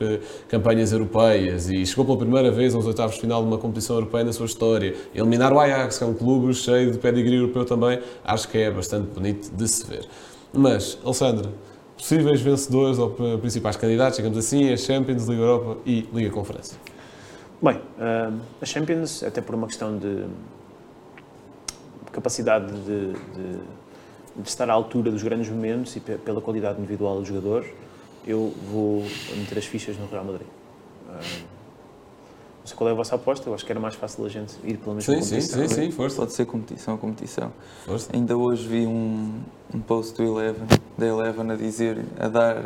campanhas 0.48 0.92
europeias 0.92 1.68
e 1.68 1.84
chegou 1.84 2.06
pela 2.06 2.16
primeira 2.16 2.50
vez 2.50 2.74
aos 2.74 2.86
oitavos 2.86 3.16
de 3.16 3.20
final 3.20 3.42
de 3.42 3.48
uma 3.48 3.58
competição 3.58 3.96
europeia 3.96 4.24
na 4.24 4.32
sua 4.32 4.46
história, 4.46 4.94
eliminar 5.14 5.52
o 5.52 5.60
Ajax, 5.60 5.98
que 5.98 6.04
é 6.04 6.06
um 6.06 6.14
clube 6.14 6.54
cheio 6.54 6.90
de 6.90 6.98
pedigree 6.98 7.36
europeu 7.36 7.64
também, 7.66 8.00
acho 8.24 8.48
que 8.48 8.58
é 8.58 8.70
bastante 8.70 9.08
bonito 9.12 9.50
de 9.54 9.68
se 9.68 9.86
ver. 9.86 10.06
Mas, 10.54 10.98
Alexandre, 11.04 11.48
possíveis 11.96 12.40
vencedores 12.40 12.98
ou 12.98 13.10
principais 13.38 13.76
candidatos, 13.76 14.16
digamos 14.16 14.38
assim, 14.38 14.72
a 14.72 14.76
Champions, 14.76 15.26
Liga 15.26 15.42
Europa 15.42 15.76
e 15.84 16.08
Liga 16.12 16.30
Conferência. 16.30 16.91
Bem, 17.62 17.76
uh, 17.76 18.40
a 18.60 18.66
Champions, 18.66 19.22
até 19.22 19.40
por 19.40 19.54
uma 19.54 19.68
questão 19.68 19.96
de 19.96 20.26
capacidade 22.10 22.72
de, 22.72 23.12
de, 23.12 23.52
de, 24.36 24.48
estar 24.48 24.68
à 24.68 24.72
altura 24.72 25.12
dos 25.12 25.22
grandes 25.22 25.48
momentos 25.48 25.94
e 25.94 26.00
pela 26.00 26.40
qualidade 26.40 26.80
individual 26.80 27.20
dos 27.20 27.28
jogadores, 27.28 27.70
eu 28.26 28.52
vou 28.68 29.04
meter 29.36 29.58
as 29.58 29.64
fichas 29.64 29.96
no 29.96 30.08
Real 30.08 30.24
Madrid. 30.24 30.48
Uh, 31.06 31.12
não 31.12 32.66
sei 32.66 32.76
qual 32.76 32.88
é 32.88 32.92
a 32.92 32.96
vossa 32.96 33.14
aposta, 33.14 33.48
eu 33.48 33.54
acho 33.54 33.64
que 33.64 33.70
era 33.70 33.80
mais 33.80 33.94
fácil 33.94 34.24
a 34.24 34.28
gente 34.28 34.54
ir 34.64 34.78
pela 34.78 34.96
mesma 34.96 35.14
sim, 35.14 35.20
competição. 35.20 35.60
Sim, 35.60 35.68
sim, 35.68 35.82
sim, 35.84 35.90
força. 35.92 36.16
Pode 36.16 36.32
ser 36.32 36.46
competição, 36.46 36.98
competição. 36.98 37.52
Força. 37.84 38.10
Ainda 38.12 38.36
hoje 38.36 38.66
vi 38.66 38.86
um, 38.88 39.40
um 39.72 39.78
post 39.78 40.16
do 40.16 40.24
Eleven, 40.24 40.66
da 40.98 41.06
Eleven 41.06 41.52
a 41.52 41.54
dizer, 41.54 42.04
a 42.18 42.26
dar 42.26 42.56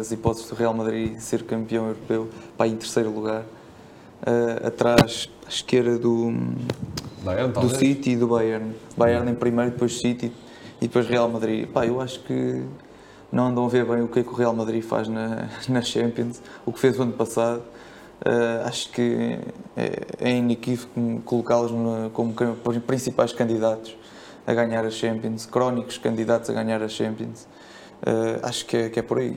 as 0.00 0.10
hipóteses 0.10 0.48
do 0.48 0.54
Real 0.54 0.72
Madrid 0.72 1.18
ser 1.18 1.42
campeão 1.42 1.88
europeu 1.88 2.30
para 2.56 2.66
em 2.66 2.76
terceiro 2.76 3.10
lugar 3.10 3.44
uh, 4.26 4.66
atrás, 4.66 5.28
à 5.46 5.48
esquerda 5.48 5.98
do, 5.98 6.32
Bayern, 7.22 7.52
do 7.52 7.68
City 7.68 8.10
e 8.10 8.16
do 8.16 8.28
Bayern. 8.28 8.74
Bayern 8.96 9.30
em 9.30 9.34
primeiro, 9.34 9.72
depois 9.72 10.00
City 10.00 10.32
e 10.80 10.86
depois 10.86 11.06
Real 11.06 11.28
Madrid. 11.28 11.66
Pá, 11.68 11.86
eu 11.86 12.00
acho 12.00 12.20
que 12.20 12.64
não 13.30 13.46
andam 13.46 13.64
a 13.64 13.68
ver 13.68 13.84
bem 13.84 14.02
o 14.02 14.08
que 14.08 14.20
é 14.20 14.22
que 14.22 14.28
o 14.28 14.34
Real 14.34 14.54
Madrid 14.54 14.82
faz 14.82 15.08
na, 15.08 15.48
na 15.68 15.82
Champions, 15.82 16.42
o 16.66 16.72
que 16.72 16.78
fez 16.78 16.98
o 16.98 17.02
ano 17.02 17.12
passado. 17.12 17.62
Uh, 18.24 18.66
acho 18.66 18.88
que 18.92 19.36
é, 19.76 20.30
é 20.30 20.30
inequívoco 20.30 21.22
colocá-los 21.24 21.72
como 22.12 22.32
principais 22.86 23.32
candidatos 23.32 23.96
a 24.46 24.54
ganhar 24.54 24.84
a 24.84 24.90
Champions, 24.90 25.44
crónicos 25.44 25.98
candidatos 25.98 26.50
a 26.50 26.52
ganhar 26.52 26.80
a 26.82 26.88
Champions. 26.88 27.48
Uh, 28.02 28.44
acho 28.44 28.66
que 28.66 28.76
é, 28.76 28.88
que 28.88 28.98
é 28.98 29.02
por 29.02 29.18
aí. 29.18 29.36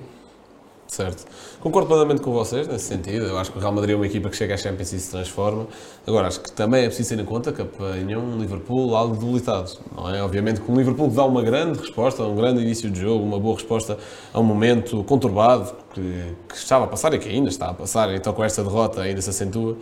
Certo. 0.88 1.26
Concordo 1.60 1.88
plenamente 1.88 2.22
com 2.22 2.32
vocês 2.32 2.68
nesse 2.68 2.86
sentido. 2.86 3.26
Eu 3.26 3.38
acho 3.38 3.52
que 3.52 3.58
o 3.58 3.62
Real 3.62 3.74
Madrid 3.74 3.94
é 3.94 3.96
uma 3.96 4.06
equipa 4.06 4.30
que 4.30 4.38
chega 4.38 4.54
à 4.54 4.58
Champions 4.58 4.94
e 4.94 5.00
se 5.00 5.12
transforma. 5.12 5.68
Agora, 6.06 6.28
acho 6.28 6.40
que 6.40 6.52
também 6.52 6.84
é 6.84 6.88
preciso 6.88 7.16
ter 7.16 7.22
em 7.22 7.26
conta 7.26 7.52
que 7.52 7.62
apanham 7.62 8.22
um 8.22 8.40
Liverpool 8.40 8.96
algo 8.96 9.18
debilitado. 9.18 9.72
Não 9.96 10.14
é? 10.14 10.22
Obviamente 10.22 10.62
que 10.62 10.72
o 10.72 10.76
Liverpool 10.76 11.10
dá 11.10 11.26
uma 11.26 11.42
grande 11.42 11.80
resposta, 11.80 12.24
um 12.24 12.36
grande 12.36 12.62
início 12.62 12.90
de 12.90 13.02
jogo, 13.02 13.26
uma 13.26 13.40
boa 13.40 13.56
resposta 13.56 13.98
a 14.34 14.40
um 14.40 14.44
momento 14.44 15.04
conturbado 15.04 15.74
que, 15.94 16.36
que 16.48 16.56
estava 16.56 16.86
a 16.86 16.88
passar 16.88 17.14
e 17.14 17.20
que 17.20 17.28
ainda 17.28 17.50
está 17.50 17.70
a 17.70 17.74
passar, 17.74 18.14
então 18.14 18.32
com 18.32 18.44
esta 18.44 18.64
derrota 18.64 19.02
ainda 19.02 19.22
se 19.22 19.30
acentua. 19.30 19.76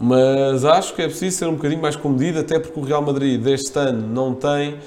Mas 0.00 0.64
acho 0.64 0.94
que 0.94 1.02
é 1.02 1.06
preciso 1.06 1.38
ser 1.38 1.46
um 1.46 1.54
bocadinho 1.54 1.80
mais 1.80 1.96
comedido, 1.96 2.38
até 2.38 2.58
porque 2.58 2.78
o 2.78 2.82
Real 2.82 3.02
Madrid 3.02 3.40
deste 3.40 3.78
ano 3.78 4.06
não 4.06 4.34
tem 4.34 4.78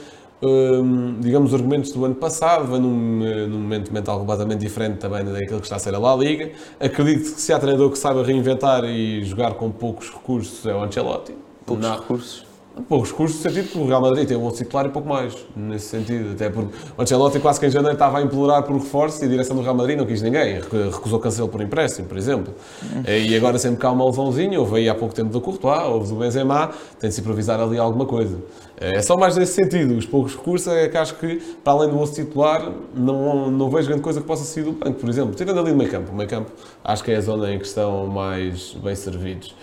digamos, 1.20 1.50
os 1.50 1.54
argumentos 1.54 1.92
do 1.92 2.06
ano 2.06 2.16
passado, 2.16 2.80
num, 2.80 3.48
num, 3.48 3.60
momento 3.60 3.94
mental 3.94 4.20
completamente 4.20 4.62
diferente 4.62 4.98
também 4.98 5.26
daquilo 5.26 5.60
que 5.60 5.66
está 5.66 5.76
a 5.76 5.80
ser 5.80 5.94
a 5.94 6.00
La 6.00 6.16
Liga. 6.16 6.52
Acredito 6.80 7.34
que 7.34 7.42
se 7.42 7.52
há 7.52 7.60
treinador 7.60 7.92
que 7.92 7.98
saiba 7.98 8.24
reinventar 8.24 8.86
e 8.86 9.24
jogar 9.26 9.56
com 9.56 9.70
poucos 9.70 10.10
recursos 10.10 10.66
é 10.66 10.74
o 10.74 10.82
Ancelotti. 10.82 11.36
Poucos 11.66 11.86
Não. 11.86 12.00
recursos? 12.00 12.49
Poucos 12.88 13.12
recursos 13.12 13.38
no 13.38 13.44
sentido 13.44 13.70
que 13.70 13.78
o 13.78 13.86
Real 13.88 14.02
Madrid 14.02 14.28
tem 14.28 14.38
um 14.38 14.42
bom 14.42 14.52
titular 14.52 14.86
e 14.86 14.90
pouco 14.90 15.08
mais, 15.08 15.36
nesse 15.56 15.88
sentido. 15.88 16.32
Até 16.34 16.50
porque 16.50 16.74
o 16.98 17.02
Ancelotti 17.02 17.40
quase 17.40 17.60
que 17.60 17.66
em 17.66 17.70
janeiro 17.70 17.94
estava 17.94 18.20
a 18.20 18.22
implorar 18.22 18.64
por 18.64 18.74
reforço 18.76 19.24
e 19.24 19.26
a 19.26 19.30
direção 19.30 19.56
do 19.56 19.62
Real 19.62 19.76
Madrid 19.76 19.98
não 19.98 20.06
quis 20.06 20.22
ninguém, 20.22 20.60
recusou 20.92 21.20
Cancelo 21.20 21.50
por 21.50 21.62
empréstimo, 21.62 22.08
por 22.08 22.18
exemplo. 22.18 22.54
E 23.08 23.36
agora 23.36 23.58
sempre 23.58 23.80
cá 23.80 23.92
uma 23.92 24.06
lesãozinha, 24.06 24.60
houve 24.60 24.78
aí 24.78 24.90
há 24.90 24.96
pouco 24.96 25.14
tempo 25.14 25.30
do 25.30 25.42
Courtois, 25.42 25.84
houve 25.84 26.10
do 26.10 26.16
Benzema, 26.16 26.70
tem 27.00 27.10
de 27.10 27.16
se 27.16 27.22
improvisar 27.22 27.60
ali 27.60 27.78
alguma 27.78 28.06
coisa. 28.06 28.38
É 28.82 29.02
só 29.02 29.18
mais 29.18 29.36
nesse 29.36 29.54
sentido, 29.54 29.98
os 29.98 30.06
poucos 30.06 30.36
recursos 30.36 30.72
é 30.72 30.88
que 30.88 30.98
acho 30.98 31.16
que, 31.16 31.36
para 31.64 31.74
além 31.74 31.90
do 31.90 32.00
osso 32.00 32.14
titular, 32.14 32.72
não, 32.96 33.52
não 33.52 33.70
vejo 33.70 33.88
grande 33.88 34.02
coisa 34.02 34.22
que 34.22 34.28
possa 34.28 34.46
sair 34.46 34.64
do 34.64 34.72
banco, 34.72 35.00
por 35.00 35.10
exemplo. 35.10 35.36
Tirando 35.36 35.60
ali 35.60 35.72
no 35.72 35.78
meio 35.78 35.90
campo, 35.90 36.12
o 36.12 36.16
meio 36.16 36.30
campo 36.30 36.50
acho 36.84 37.04
que 37.04 37.12
é 37.12 37.18
a 37.18 37.22
zona 37.22 37.52
em 37.52 37.60
que 37.60 37.66
estão 37.66 38.08
mais 38.08 38.78
bem 38.82 38.96
servidos. 38.96 39.54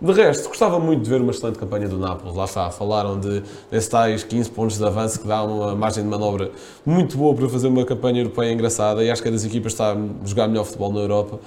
De 0.00 0.12
resto, 0.12 0.48
gostava 0.48 0.78
muito 0.78 1.02
de 1.02 1.10
ver 1.10 1.20
uma 1.20 1.30
excelente 1.30 1.58
campanha 1.58 1.86
do 1.86 1.98
Nápoles. 1.98 2.34
Lá 2.34 2.44
está, 2.44 2.70
falaram 2.70 3.20
de 3.20 3.42
desses 3.70 3.88
tais 3.88 4.24
15 4.24 4.50
pontos 4.50 4.78
de 4.78 4.84
avanço 4.84 5.20
que 5.20 5.28
dá 5.28 5.42
uma 5.42 5.76
margem 5.76 6.02
de 6.02 6.08
manobra 6.08 6.50
muito 6.86 7.18
boa 7.18 7.34
para 7.34 7.46
fazer 7.50 7.68
uma 7.68 7.84
campanha 7.84 8.20
europeia 8.20 8.50
engraçada 8.50 9.04
e 9.04 9.10
acho 9.10 9.20
que 9.20 9.28
é 9.28 9.30
das 9.30 9.44
equipas 9.44 9.72
está 9.72 9.92
a 9.92 9.96
jogar 10.26 10.48
melhor 10.48 10.64
futebol 10.64 10.90
na 10.90 11.00
Europa. 11.00 11.38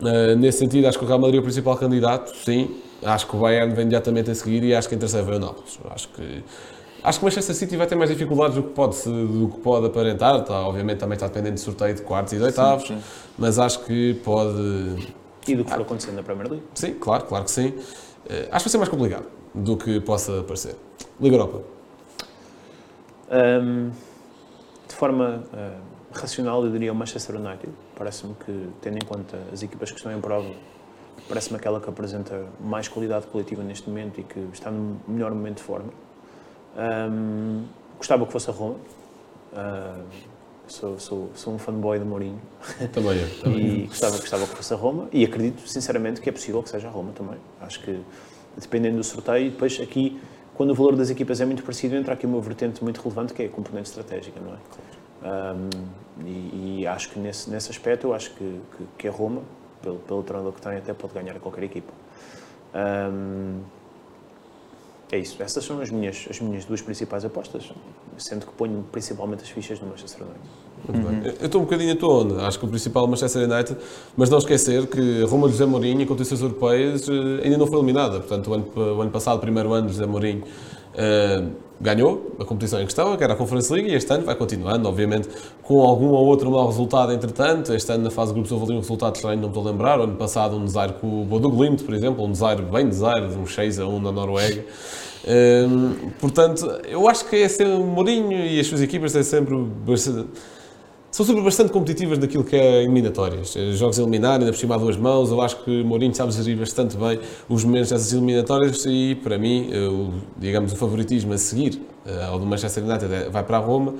Uh, 0.00 0.34
nesse 0.38 0.58
sentido, 0.60 0.86
acho 0.86 0.98
que 0.98 1.04
o 1.04 1.06
Real 1.06 1.18
Madrid 1.18 1.36
é 1.36 1.40
o 1.40 1.42
principal 1.42 1.76
candidato, 1.76 2.34
sim. 2.42 2.74
Acho 3.02 3.26
que 3.26 3.36
o 3.36 3.40
Bayern 3.40 3.74
vem 3.74 3.82
imediatamente 3.82 4.30
a 4.30 4.34
seguir 4.34 4.64
e 4.64 4.74
acho 4.74 4.88
que 4.88 4.94
em 4.94 4.98
terceiro 4.98 5.26
vem 5.26 5.36
o 5.36 5.40
Nápoles. 5.40 5.78
Acho 5.90 6.08
que 6.08 6.42
Acho 7.02 7.18
que 7.18 7.24
o 7.24 7.28
Manchester 7.28 7.56
City 7.56 7.76
vai 7.76 7.86
ter 7.86 7.94
mais 7.94 8.10
dificuldades 8.10 8.56
do 8.56 8.62
que 8.62 8.74
pode, 8.74 8.96
do 9.04 9.50
que 9.54 9.60
pode 9.60 9.86
aparentar. 9.86 10.40
Está, 10.40 10.60
obviamente 10.60 10.98
também 10.98 11.14
está 11.14 11.26
dependente 11.26 11.54
de 11.54 11.60
sorteio 11.60 11.94
de 11.94 12.02
quartos 12.02 12.32
e 12.34 12.36
de 12.36 12.42
oitavos, 12.42 12.86
sim, 12.86 12.96
sim. 12.96 13.02
mas 13.38 13.58
acho 13.58 13.84
que 13.84 14.14
pode 14.22 14.96
e 15.52 15.56
do 15.56 15.64
que 15.64 15.70
for 15.70 15.82
acontecendo 15.82 16.16
na 16.16 16.22
Premier 16.22 16.48
League. 16.50 16.66
Sim, 16.74 16.94
claro, 16.94 17.24
claro 17.24 17.44
que 17.44 17.50
sim. 17.50 17.68
Uh, 17.68 17.74
acho 18.50 18.50
que 18.50 18.50
vai 18.50 18.60
ser 18.68 18.78
mais 18.78 18.88
complicado 18.88 19.26
do 19.54 19.76
que 19.76 20.00
possa 20.00 20.42
parecer. 20.42 20.76
Liga 21.20 21.36
Europa. 21.36 21.62
Um, 23.30 23.90
de 24.88 24.94
forma 24.94 25.44
uh, 25.52 25.80
racional, 26.12 26.64
eu 26.64 26.70
diria 26.70 26.92
o 26.92 26.94
Manchester 26.94 27.36
United. 27.36 27.72
Parece-me 27.96 28.34
que, 28.34 28.68
tendo 28.80 28.96
em 28.96 29.06
conta 29.06 29.38
as 29.52 29.62
equipas 29.62 29.90
que 29.90 29.96
estão 29.96 30.12
em 30.12 30.20
prova, 30.20 30.50
parece-me 31.28 31.56
aquela 31.56 31.80
que 31.80 31.88
apresenta 31.88 32.46
mais 32.60 32.88
qualidade 32.88 33.26
coletiva 33.26 33.62
neste 33.62 33.88
momento 33.88 34.20
e 34.20 34.24
que 34.24 34.40
está 34.52 34.70
no 34.70 35.00
melhor 35.06 35.32
momento 35.32 35.58
de 35.58 35.62
forma. 35.62 35.92
Um, 36.76 37.64
gostava 37.96 38.26
que 38.26 38.32
fosse 38.32 38.50
a 38.50 38.52
Roma. 38.52 38.76
Uh, 39.52 40.04
sou, 40.72 40.98
sou, 40.98 41.30
sou 41.34 41.54
um 41.54 41.58
fanboy 41.58 41.98
de 41.98 42.04
Mourinho. 42.04 42.40
Também 42.92 43.18
é. 43.44 43.48
e 43.48 43.86
gostava, 43.86 44.16
gostava 44.16 44.46
que 44.46 44.54
fosse 44.56 44.72
a 44.72 44.76
Roma. 44.76 45.08
E 45.12 45.24
acredito, 45.24 45.66
sinceramente, 45.68 46.20
que 46.20 46.28
é 46.28 46.32
possível 46.32 46.62
que 46.62 46.68
seja 46.68 46.88
a 46.88 46.90
Roma 46.90 47.12
também. 47.12 47.38
Acho 47.60 47.80
que, 47.82 48.00
dependendo 48.56 48.96
do 48.96 49.04
sorteio, 49.04 49.46
e 49.46 49.50
depois 49.50 49.78
aqui, 49.80 50.20
quando 50.54 50.70
o 50.70 50.74
valor 50.74 50.96
das 50.96 51.10
equipas 51.10 51.40
é 51.40 51.44
muito 51.44 51.62
parecido, 51.62 51.96
entra 51.96 52.14
aqui 52.14 52.26
uma 52.26 52.40
vertente 52.40 52.82
muito 52.82 53.00
relevante 53.00 53.34
que 53.34 53.42
é 53.42 53.46
a 53.46 53.48
componente 53.48 53.88
estratégica, 53.88 54.40
não 54.40 54.54
é? 54.54 54.58
Um, 55.22 55.68
e, 56.24 56.80
e, 56.80 56.86
acho 56.86 57.10
que 57.10 57.18
nesse, 57.18 57.50
nesse 57.50 57.70
aspecto, 57.70 58.06
eu 58.06 58.14
acho 58.14 58.30
que, 58.34 58.60
que, 58.76 58.84
que 58.98 59.08
a 59.08 59.10
Roma, 59.10 59.42
pelo, 59.82 59.96
pelo 59.98 60.22
treinador 60.22 60.52
que 60.52 60.62
tem, 60.62 60.76
até 60.78 60.94
pode 60.94 61.12
ganhar 61.12 61.36
a 61.36 61.40
qualquer 61.40 61.64
equipa. 61.64 61.92
Um, 62.74 63.60
é 65.16 65.18
isso. 65.18 65.42
Essas 65.42 65.64
são 65.64 65.80
as 65.80 65.90
minhas, 65.90 66.26
as 66.28 66.40
minhas 66.40 66.64
duas 66.64 66.80
principais 66.80 67.24
apostas, 67.24 67.72
sendo 68.18 68.46
que 68.46 68.52
ponho 68.52 68.84
principalmente 68.90 69.42
as 69.42 69.50
fichas 69.50 69.80
no 69.80 69.88
Manchester 69.88 70.22
United. 70.22 70.48
Uhum. 70.88 71.22
Eu 71.40 71.46
estou 71.46 71.60
um 71.60 71.64
bocadinho 71.64 71.92
a 71.92 71.96
tua 71.96 72.14
onda. 72.14 72.46
Acho 72.46 72.58
que 72.58 72.64
o 72.64 72.68
principal 72.68 73.04
é 73.04 73.06
o 73.06 73.10
Manchester 73.10 73.50
United, 73.50 73.76
mas 74.16 74.30
não 74.30 74.38
esquecer 74.38 74.86
que 74.86 75.22
Roma 75.24 75.48
José 75.48 75.66
Mourinho, 75.66 76.00
em 76.00 76.06
competições 76.06 76.40
europeias, 76.40 77.08
eh, 77.08 77.44
ainda 77.44 77.58
não 77.58 77.66
foi 77.66 77.76
eliminada. 77.76 78.20
Portanto, 78.20 78.50
o 78.50 78.54
ano, 78.54 78.72
o 78.74 79.00
ano 79.00 79.10
passado, 79.10 79.40
primeiro 79.40 79.72
ano 79.72 79.88
de 79.88 79.94
José 79.94 80.06
Mourinho, 80.06 80.44
ganhou 81.80 82.36
a 82.38 82.44
competição 82.44 82.80
em 82.80 82.84
questão, 82.84 83.16
que 83.16 83.24
era 83.24 83.32
a 83.32 83.36
Conference 83.36 83.72
League, 83.72 83.88
e 83.88 83.94
este 83.94 84.12
ano 84.12 84.24
vai 84.24 84.34
continuando, 84.34 84.86
obviamente, 84.86 85.28
com 85.62 85.80
algum 85.80 86.08
ou 86.08 86.26
outro 86.26 86.50
mau 86.50 86.66
resultado, 86.66 87.12
entretanto. 87.12 87.72
Este 87.72 87.90
ano, 87.90 88.04
na 88.04 88.10
fase 88.10 88.28
de 88.28 88.34
grupos, 88.34 88.52
houve 88.52 88.66
ali 88.66 88.74
um 88.74 88.80
resultado 88.80 89.14
estranho, 89.14 89.36
não 89.36 89.48
me 89.48 89.54
estou 89.54 89.66
a 89.66 89.70
lembrar. 89.70 89.98
O 89.98 90.02
ano 90.02 90.16
passado, 90.16 90.56
um 90.56 90.64
desaire 90.64 90.92
com 90.94 91.22
o 91.22 91.24
Bodo 91.24 91.50
Glimt, 91.50 91.82
por 91.82 91.94
exemplo, 91.94 92.22
um 92.24 92.30
desaire 92.30 92.60
bem 92.62 92.88
desaire, 92.88 93.28
de 93.28 93.38
um 93.38 93.46
6 93.46 93.80
a 93.80 93.86
1 93.86 94.00
na 94.00 94.12
Noruega. 94.12 94.64
Portanto, 96.18 96.66
eu 96.86 97.08
acho 97.08 97.24
que 97.26 97.36
é 97.36 97.48
sempre 97.48 97.78
Mourinho 97.78 98.32
e 98.32 98.60
as 98.60 98.66
suas 98.66 98.82
equipas 98.82 99.12
têm 99.12 99.22
sempre 99.22 99.54
são 101.20 101.26
sempre 101.26 101.42
bastante 101.42 101.70
competitivas 101.70 102.18
naquilo 102.18 102.42
que 102.42 102.56
é 102.56 102.82
eliminatórias. 102.82 103.54
Eh, 103.54 103.72
jogos 103.72 103.98
eliminares, 103.98 104.40
ainda 104.40 104.52
por 104.52 104.58
cima 104.58 104.74
a 104.74 104.78
duas 104.78 104.96
mãos. 104.96 105.30
Eu 105.30 105.40
acho 105.42 105.62
que 105.62 105.84
Mourinho 105.84 106.14
sabe 106.14 106.32
gerir 106.32 106.56
bastante 106.56 106.96
bem 106.96 107.20
os 107.46 107.62
momentos 107.62 107.90
dessas 107.90 108.12
eliminatórias 108.12 108.86
e, 108.86 109.14
para 109.22 109.36
mim, 109.36 109.68
eh, 109.70 109.78
o, 109.80 110.14
digamos, 110.38 110.72
o 110.72 110.76
favoritismo 110.76 111.34
a 111.34 111.38
seguir 111.38 111.82
eh, 112.06 112.24
ao 112.24 112.38
do 112.38 112.46
Manchester 112.46 112.84
United 112.84 113.28
vai 113.30 113.44
para 113.44 113.58
a 113.58 113.60
Roma. 113.60 113.94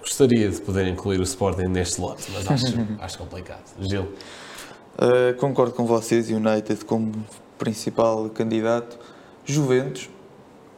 Gostaria 0.00 0.48
de 0.48 0.60
poder 0.60 0.86
incluir 0.86 1.18
o 1.18 1.24
Sporting 1.24 1.66
neste 1.66 2.00
lote, 2.00 2.30
mas 2.32 2.48
acho, 2.48 2.66
acho 3.00 3.18
complicado. 3.18 3.64
Gil? 3.80 4.02
Uh, 4.02 5.36
concordo 5.38 5.74
com 5.74 5.84
vocês, 5.84 6.30
United 6.30 6.84
como 6.84 7.12
principal 7.58 8.30
candidato. 8.30 8.96
Juventus, 9.44 10.08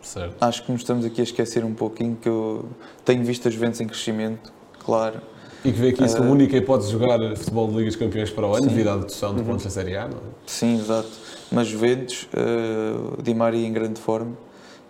Certo. 0.00 0.36
Acho 0.40 0.64
que 0.64 0.72
nos 0.72 0.80
estamos 0.80 1.04
aqui 1.04 1.20
a 1.20 1.24
esquecer 1.24 1.64
um 1.64 1.74
pouquinho 1.74 2.16
que 2.16 2.28
eu 2.28 2.66
tenho 3.04 3.22
visto 3.24 3.46
as 3.46 3.52
Juventus 3.52 3.80
em 3.80 3.86
crescimento, 3.86 4.50
claro. 4.78 5.20
E 5.64 5.72
que 5.72 5.78
vê 5.78 5.92
que 5.92 6.04
isso 6.04 6.18
uh, 6.18 6.24
a 6.24 6.26
única 6.26 6.56
hipótese 6.56 6.92
de 6.92 6.98
jogar 6.98 7.18
futebol 7.36 7.68
de 7.68 7.76
Ligas 7.76 7.96
Campeões 7.96 8.30
para 8.30 8.46
o 8.46 8.54
ano, 8.54 8.62
sim. 8.62 8.68
devido 8.68 8.90
à 8.90 8.96
dedução 8.96 9.34
de 9.34 9.42
pontos 9.42 9.64
da 9.64 9.70
Série 9.70 9.96
A, 9.96 10.06
não 10.06 10.18
é? 10.18 10.20
Sim, 10.46 10.78
exato. 10.78 11.08
Mas 11.50 11.66
Juventus, 11.66 12.28
uh, 12.34 13.20
Di 13.22 13.34
Maria 13.34 13.66
em 13.66 13.72
grande 13.72 14.00
forma, 14.00 14.36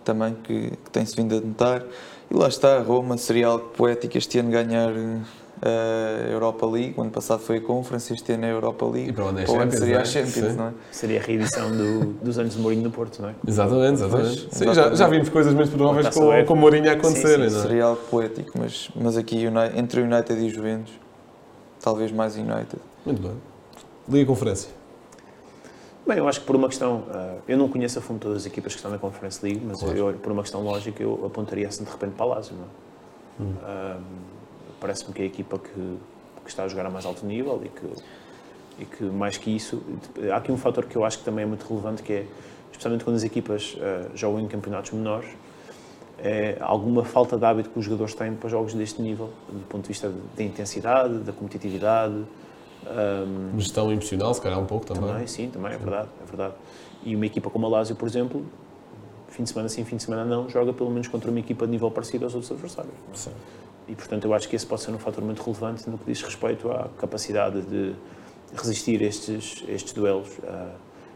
também, 0.03 0.35
que, 0.43 0.71
que 0.71 0.91
tem-se 0.91 1.15
vindo 1.15 1.35
a 1.35 1.41
notar. 1.41 1.83
E 2.29 2.33
lá 2.33 2.47
está, 2.47 2.79
Roma, 2.79 3.17
seria 3.17 3.47
algo 3.47 3.69
poético 3.69 4.17
este 4.17 4.39
ano 4.39 4.51
ganhar 4.51 4.91
a 5.61 6.29
Europa 6.29 6.65
League. 6.65 6.93
O 6.97 7.01
ano 7.01 7.11
passado 7.11 7.39
foi 7.39 7.57
a 7.57 7.61
Conference, 7.61 8.13
este 8.13 8.31
ano 8.33 8.45
é 8.45 8.49
a 8.49 8.51
Europa 8.51 8.85
League. 8.85 9.09
E 9.09 9.13
para 9.13 9.25
onde 9.25 9.43
é 9.43 9.45
Champions, 9.45 9.75
seria 9.75 9.95
é? 9.95 10.01
a 10.01 10.05
Champions, 10.05 10.55
não 10.55 10.67
é? 10.67 10.73
Seria 10.91 11.19
a 11.19 11.23
reedição 11.23 11.71
do, 11.71 12.05
dos 12.13 12.39
anos 12.39 12.55
de 12.55 12.61
Mourinho 12.61 12.83
no 12.83 12.91
Porto, 12.91 13.21
não 13.21 13.29
é? 13.29 13.35
Exatamente, 13.47 13.93
exatamente. 13.93 14.39
Sim, 14.39 14.69
exatamente. 14.69 14.75
Já, 14.75 14.95
já 14.95 15.07
vimos 15.07 15.29
coisas 15.29 15.53
menos 15.53 15.69
prováveis 15.69 16.09
com, 16.09 16.45
com 16.45 16.55
Mourinho 16.55 16.89
a 16.89 16.93
acontecerem, 16.93 17.49
não 17.49 17.59
é? 17.59 17.61
Seria 17.61 17.83
algo 17.85 18.01
poético, 18.09 18.51
mas, 18.57 18.89
mas 18.95 19.17
aqui 19.17 19.45
entre 19.75 20.01
United 20.01 20.33
e 20.33 20.49
Juventus, 20.49 20.93
talvez 21.81 22.11
mais 22.11 22.35
United. 22.35 22.79
Muito 23.05 23.21
bem. 23.21 23.33
Liga 24.07 24.25
Conferência. 24.25 24.79
Bem, 26.07 26.17
eu 26.17 26.27
acho 26.27 26.39
que 26.39 26.47
por 26.47 26.55
uma 26.55 26.67
questão, 26.67 27.03
uh, 27.09 27.39
eu 27.47 27.55
não 27.55 27.69
conheço 27.69 27.99
a 27.99 28.01
fundo 28.01 28.19
todas 28.19 28.37
as 28.37 28.45
equipas 28.47 28.73
que 28.73 28.79
estão 28.79 28.89
na 28.89 28.97
Conference 28.97 29.45
League, 29.45 29.61
mas 29.63 29.79
claro. 29.79 29.95
eu, 29.95 30.13
por 30.13 30.31
uma 30.31 30.41
questão 30.41 30.63
lógica 30.63 31.03
eu 31.03 31.23
apontaria 31.23 31.67
assim 31.67 31.83
de 31.83 31.91
repente 31.91 32.13
para 32.13 32.25
a 32.25 32.29
Lazio, 32.29 32.55
não 32.55 32.63
é? 32.63 32.67
Hum. 33.41 33.53
Uh, 33.61 34.38
parece-me 34.79 35.13
que 35.13 35.21
é 35.21 35.25
a 35.25 35.27
equipa 35.27 35.59
que, 35.59 35.97
que, 36.43 36.49
está 36.49 36.63
a 36.63 36.67
jogar 36.67 36.85
a 36.85 36.89
mais 36.89 37.05
alto 37.05 37.25
nível 37.25 37.61
e 37.63 37.69
que, 37.69 38.03
e 38.83 38.85
que, 38.85 39.03
mais 39.03 39.37
que 39.37 39.55
isso, 39.55 39.81
há 40.31 40.37
aqui 40.37 40.51
um 40.51 40.57
fator 40.57 40.85
que 40.85 40.95
eu 40.95 41.03
acho 41.03 41.19
que 41.19 41.23
também 41.23 41.43
é 41.43 41.47
muito 41.47 41.67
relevante, 41.67 42.03
que 42.03 42.13
é, 42.13 42.25
especialmente 42.71 43.03
quando 43.03 43.15
as 43.15 43.23
equipas 43.23 43.75
uh, 43.75 44.15
jogam 44.15 44.39
em 44.39 44.47
campeonatos 44.47 44.91
menores, 44.91 45.29
é 46.21 46.57
alguma 46.59 47.03
falta 47.05 47.37
de 47.37 47.45
hábito 47.45 47.69
que 47.69 47.79
os 47.79 47.85
jogadores 47.85 48.13
têm 48.13 48.33
para 48.33 48.49
jogos 48.49 48.73
deste 48.73 49.01
nível, 49.01 49.29
do 49.47 49.65
ponto 49.67 49.83
de 49.83 49.87
vista 49.87 50.11
da 50.35 50.43
intensidade, 50.43 51.19
da 51.19 51.31
competitividade. 51.31 52.25
Um, 52.85 53.57
Gestão 53.57 53.91
emocional, 53.91 54.33
se 54.33 54.41
calhar 54.41 54.59
um 54.59 54.65
pouco 54.65 54.85
também. 54.85 55.09
Também, 55.09 55.27
sim, 55.27 55.49
também, 55.49 55.73
é 55.73 55.77
verdade, 55.77 56.09
é 56.21 56.25
verdade. 56.25 56.53
E 57.03 57.15
uma 57.15 57.25
equipa 57.25 57.49
como 57.49 57.65
a 57.65 57.69
Lazio, 57.69 57.95
por 57.95 58.07
exemplo, 58.07 58.45
fim 59.29 59.43
de 59.43 59.49
semana 59.49 59.69
sim, 59.69 59.85
fim 59.85 59.95
de 59.95 60.03
semana 60.03 60.25
não, 60.25 60.49
joga 60.49 60.73
pelo 60.73 60.89
menos 60.89 61.07
contra 61.07 61.29
uma 61.29 61.39
equipa 61.39 61.65
de 61.65 61.71
nível 61.71 61.89
parecido 61.89 62.25
aos 62.25 62.33
outros 62.33 62.51
adversários. 62.51 62.93
Sim. 63.13 63.31
E, 63.89 63.95
portanto, 63.95 64.25
eu 64.25 64.33
acho 64.33 64.47
que 64.47 64.55
esse 64.55 64.65
pode 64.65 64.81
ser 64.81 64.91
um 64.91 64.99
fator 64.99 65.23
muito 65.23 65.41
relevante 65.41 65.89
no 65.89 65.97
que 65.97 66.05
diz 66.05 66.21
respeito 66.21 66.71
à 66.71 66.89
capacidade 66.99 67.61
de 67.61 67.93
resistir 68.55 69.01
estes, 69.01 69.63
estes 69.67 69.93
duelos. 69.93 70.29
Uh, 70.37 70.69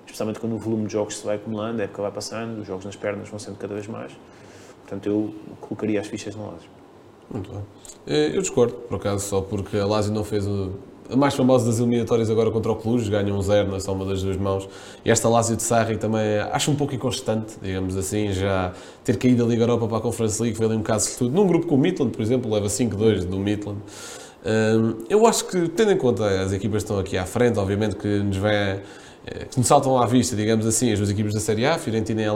especialmente 0.05 0.39
quando 0.39 0.53
o 0.55 0.57
volume 0.57 0.87
de 0.87 0.93
jogos 0.93 1.17
se 1.17 1.25
vai 1.25 1.35
acumulando, 1.35 1.81
a 1.81 1.85
época 1.85 2.01
vai 2.01 2.11
passando, 2.11 2.61
os 2.61 2.67
jogos 2.67 2.85
nas 2.85 2.95
pernas 2.95 3.29
vão 3.29 3.39
sendo 3.39 3.57
cada 3.57 3.73
vez 3.73 3.87
mais. 3.87 4.11
Portanto, 4.81 5.07
eu 5.07 5.33
colocaria 5.61 5.99
as 6.01 6.07
fichas 6.07 6.35
no 6.35 6.51
Lazio. 6.51 6.69
Muito 7.29 7.51
bem. 7.51 7.61
Eh, 8.05 8.35
eu 8.35 8.41
discordo, 8.41 8.73
por 8.73 8.95
acaso, 8.97 9.25
só 9.25 9.41
porque 9.41 9.77
a 9.77 9.85
Lazio 9.85 10.13
não 10.13 10.23
fez 10.23 10.45
o, 10.45 10.73
mais 11.15 11.33
famosa 11.33 11.65
das 11.65 11.79
eliminatórias 11.79 12.29
agora 12.29 12.51
contra 12.51 12.71
o 12.71 12.75
Cluj, 12.75 13.09
ganham 13.09 13.37
um 13.37 13.41
zero 13.41 13.71
na 13.71 13.79
soma 13.79 14.05
das 14.05 14.21
duas 14.21 14.37
mãos. 14.37 14.67
E 15.03 15.11
esta 15.11 15.29
Lazio 15.29 15.55
de 15.55 15.63
Sarri 15.63 15.97
também 15.97 16.39
acho 16.51 16.71
um 16.71 16.75
pouco 16.75 16.93
inconstante, 16.93 17.53
digamos 17.61 17.95
assim, 17.97 18.31
já 18.31 18.73
ter 19.03 19.17
caído 19.17 19.43
da 19.43 19.49
Liga 19.49 19.63
Europa 19.63 19.87
para 19.87 19.97
a 19.97 20.01
Conference 20.01 20.41
League, 20.41 20.57
foi 20.57 20.65
ali 20.65 20.75
um 20.75 20.83
caso 20.83 21.09
de 21.09 21.17
tudo. 21.17 21.33
Num 21.33 21.47
grupo 21.47 21.67
com 21.67 21.75
o 21.75 21.77
Midland, 21.77 22.11
por 22.11 22.21
exemplo, 22.21 22.51
leva 22.51 22.67
5-2 22.67 23.25
do 23.25 23.37
Midland. 23.37 23.79
Eu 25.09 25.25
acho 25.25 25.45
que, 25.45 25.69
tendo 25.69 25.91
em 25.91 25.97
conta 25.97 26.25
as 26.41 26.51
equipas 26.51 26.83
que 26.83 26.89
estão 26.89 26.99
aqui 26.99 27.17
à 27.17 27.25
frente, 27.25 27.57
obviamente 27.57 27.95
que 27.95 28.07
nos 28.07 28.37
vem 28.37 28.81
que 29.49 29.57
nos 29.57 29.67
saltam 29.67 29.97
à 29.97 30.05
vista, 30.05 30.35
digamos 30.35 30.65
assim, 30.65 30.91
as 30.91 30.99
duas 30.99 31.09
equipes 31.09 31.33
da 31.33 31.39
Série 31.39 31.65
A, 31.65 31.77
Fiorentina 31.77 32.21
e 32.21 32.25
a. 32.25 32.33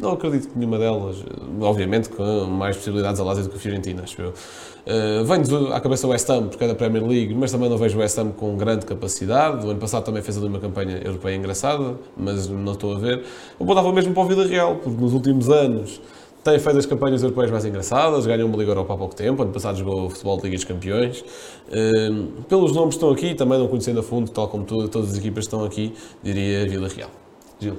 Não 0.00 0.12
acredito 0.12 0.48
que 0.48 0.58
nenhuma 0.58 0.78
delas, 0.78 1.16
obviamente 1.60 2.08
com 2.08 2.46
mais 2.46 2.76
possibilidades 2.76 3.20
a 3.20 3.24
Lazio 3.24 3.44
do 3.44 3.50
que 3.50 3.56
a 3.56 3.60
Fiorentina, 3.60 4.02
acho 4.02 4.20
eu. 4.20 4.30
Uh, 4.30 5.24
Vem-nos 5.24 5.72
à 5.72 5.80
cabeça 5.80 6.06
o 6.06 6.10
West 6.10 6.28
Ham, 6.28 6.48
porque 6.48 6.64
é 6.64 6.68
da 6.68 6.74
Premier 6.74 7.06
League, 7.06 7.34
mas 7.34 7.52
também 7.52 7.70
não 7.70 7.78
vejo 7.78 7.96
o 7.96 8.00
West 8.00 8.18
Ham 8.18 8.32
com 8.32 8.56
grande 8.56 8.84
capacidade. 8.84 9.64
O 9.64 9.70
ano 9.70 9.78
passado 9.78 10.04
também 10.04 10.22
fez 10.22 10.36
ali 10.36 10.46
uma 10.46 10.58
campanha 10.58 11.00
europeia 11.02 11.36
engraçada, 11.36 11.94
mas 12.16 12.48
não 12.48 12.72
estou 12.72 12.96
a 12.96 12.98
ver. 12.98 13.18
Eu 13.58 13.64
apontava 13.64 13.92
mesmo 13.92 14.12
para 14.12 14.22
o 14.22 14.26
Vila 14.26 14.46
Real, 14.46 14.76
porque 14.76 15.00
nos 15.00 15.12
últimos 15.12 15.48
anos 15.48 16.00
tem 16.44 16.58
feito 16.58 16.78
as 16.78 16.84
campanhas 16.84 17.22
europeias 17.22 17.50
mais 17.50 17.64
engraçadas, 17.64 18.26
ganhou 18.26 18.46
uma 18.46 18.58
Liga 18.58 18.70
Europa 18.70 18.92
há 18.92 18.96
pouco 18.98 19.14
tempo, 19.14 19.42
ano 19.42 19.50
passado 19.50 19.78
jogou 19.78 20.06
o 20.06 20.10
futebol 20.10 20.36
de 20.36 20.42
Liga 20.44 20.56
dos 20.56 20.64
Campeões. 20.64 21.24
Ehm, 21.72 22.26
pelos 22.46 22.72
nomes 22.72 22.96
que 22.96 22.96
estão 22.96 23.10
aqui, 23.10 23.34
também 23.34 23.58
não 23.58 23.66
conhecendo 23.66 24.00
a 24.00 24.02
fundo, 24.02 24.30
tal 24.30 24.46
como 24.48 24.62
tu, 24.64 24.86
todas 24.88 25.12
as 25.12 25.16
equipas 25.16 25.44
estão 25.44 25.64
aqui, 25.64 25.94
diria 26.22 26.68
Vila 26.68 26.88
Real. 26.88 27.10
Gil? 27.58 27.76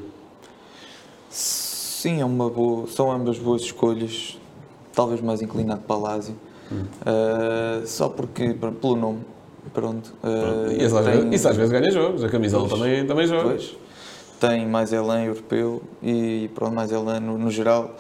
Sim, 1.30 2.22
é 2.22 2.26
uma 2.26 2.49
boa, 2.49 2.88
são 2.88 3.11
ambas 3.11 3.38
boas 3.38 3.61
escolhas, 3.61 4.39
talvez 4.93 5.22
mais 5.22 5.43
inclinado 5.43 5.82
para 5.82 5.95
a 5.95 5.99
Lazio, 5.99 6.36
hum. 6.72 6.86
uh, 7.01 7.86
só 7.86 8.09
porque, 8.09 8.55
pelo 8.82 8.95
nome, 8.95 9.20
pronto. 9.76 10.11
Uh, 10.24 10.72
e 10.72 10.84
às, 10.84 10.91
tem... 10.91 11.34
isso 11.36 11.47
às 11.47 11.55
vezes 11.55 11.72
ganha 11.72 11.91
jogos, 11.91 12.24
a 12.24 12.30
camisola 12.30 12.68
também, 12.68 13.05
também 13.05 13.28
joga. 13.28 13.49
Pois, 13.49 13.78
tem 14.39 14.66
mais 14.68 14.91
elan 14.91 15.24
europeu 15.24 15.82
e 16.01 16.49
pronto, 16.53 16.74
mais 16.74 16.91
elan 16.91 17.20
no, 17.20 17.38
no 17.38 17.51
geral. 17.51 17.95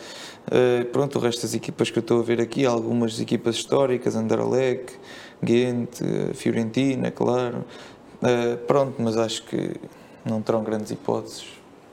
Uh, 0.47 0.85
pronto, 0.85 1.17
o 1.17 1.21
resto 1.21 1.41
das 1.41 1.53
equipas 1.53 1.89
que 1.89 1.97
eu 1.97 2.01
estou 2.01 2.19
a 2.19 2.23
ver 2.23 2.39
aqui, 2.39 2.65
algumas 2.65 3.19
equipas 3.19 3.55
históricas, 3.55 4.15
Anderlecht, 4.15 4.99
Ghent, 5.41 6.01
uh, 6.01 6.33
Fiorentina, 6.33 7.11
claro. 7.11 7.65
Uh, 8.21 8.57
pronto, 8.67 8.95
mas 8.99 9.17
acho 9.17 9.43
que 9.43 9.71
não 10.23 10.41
terão 10.41 10.63
grandes 10.63 10.91
hipóteses 10.91 11.45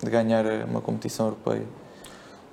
de 0.03 0.11
ganhar 0.11 0.45
uma 0.69 0.81
competição 0.81 1.27
europeia. 1.27 1.65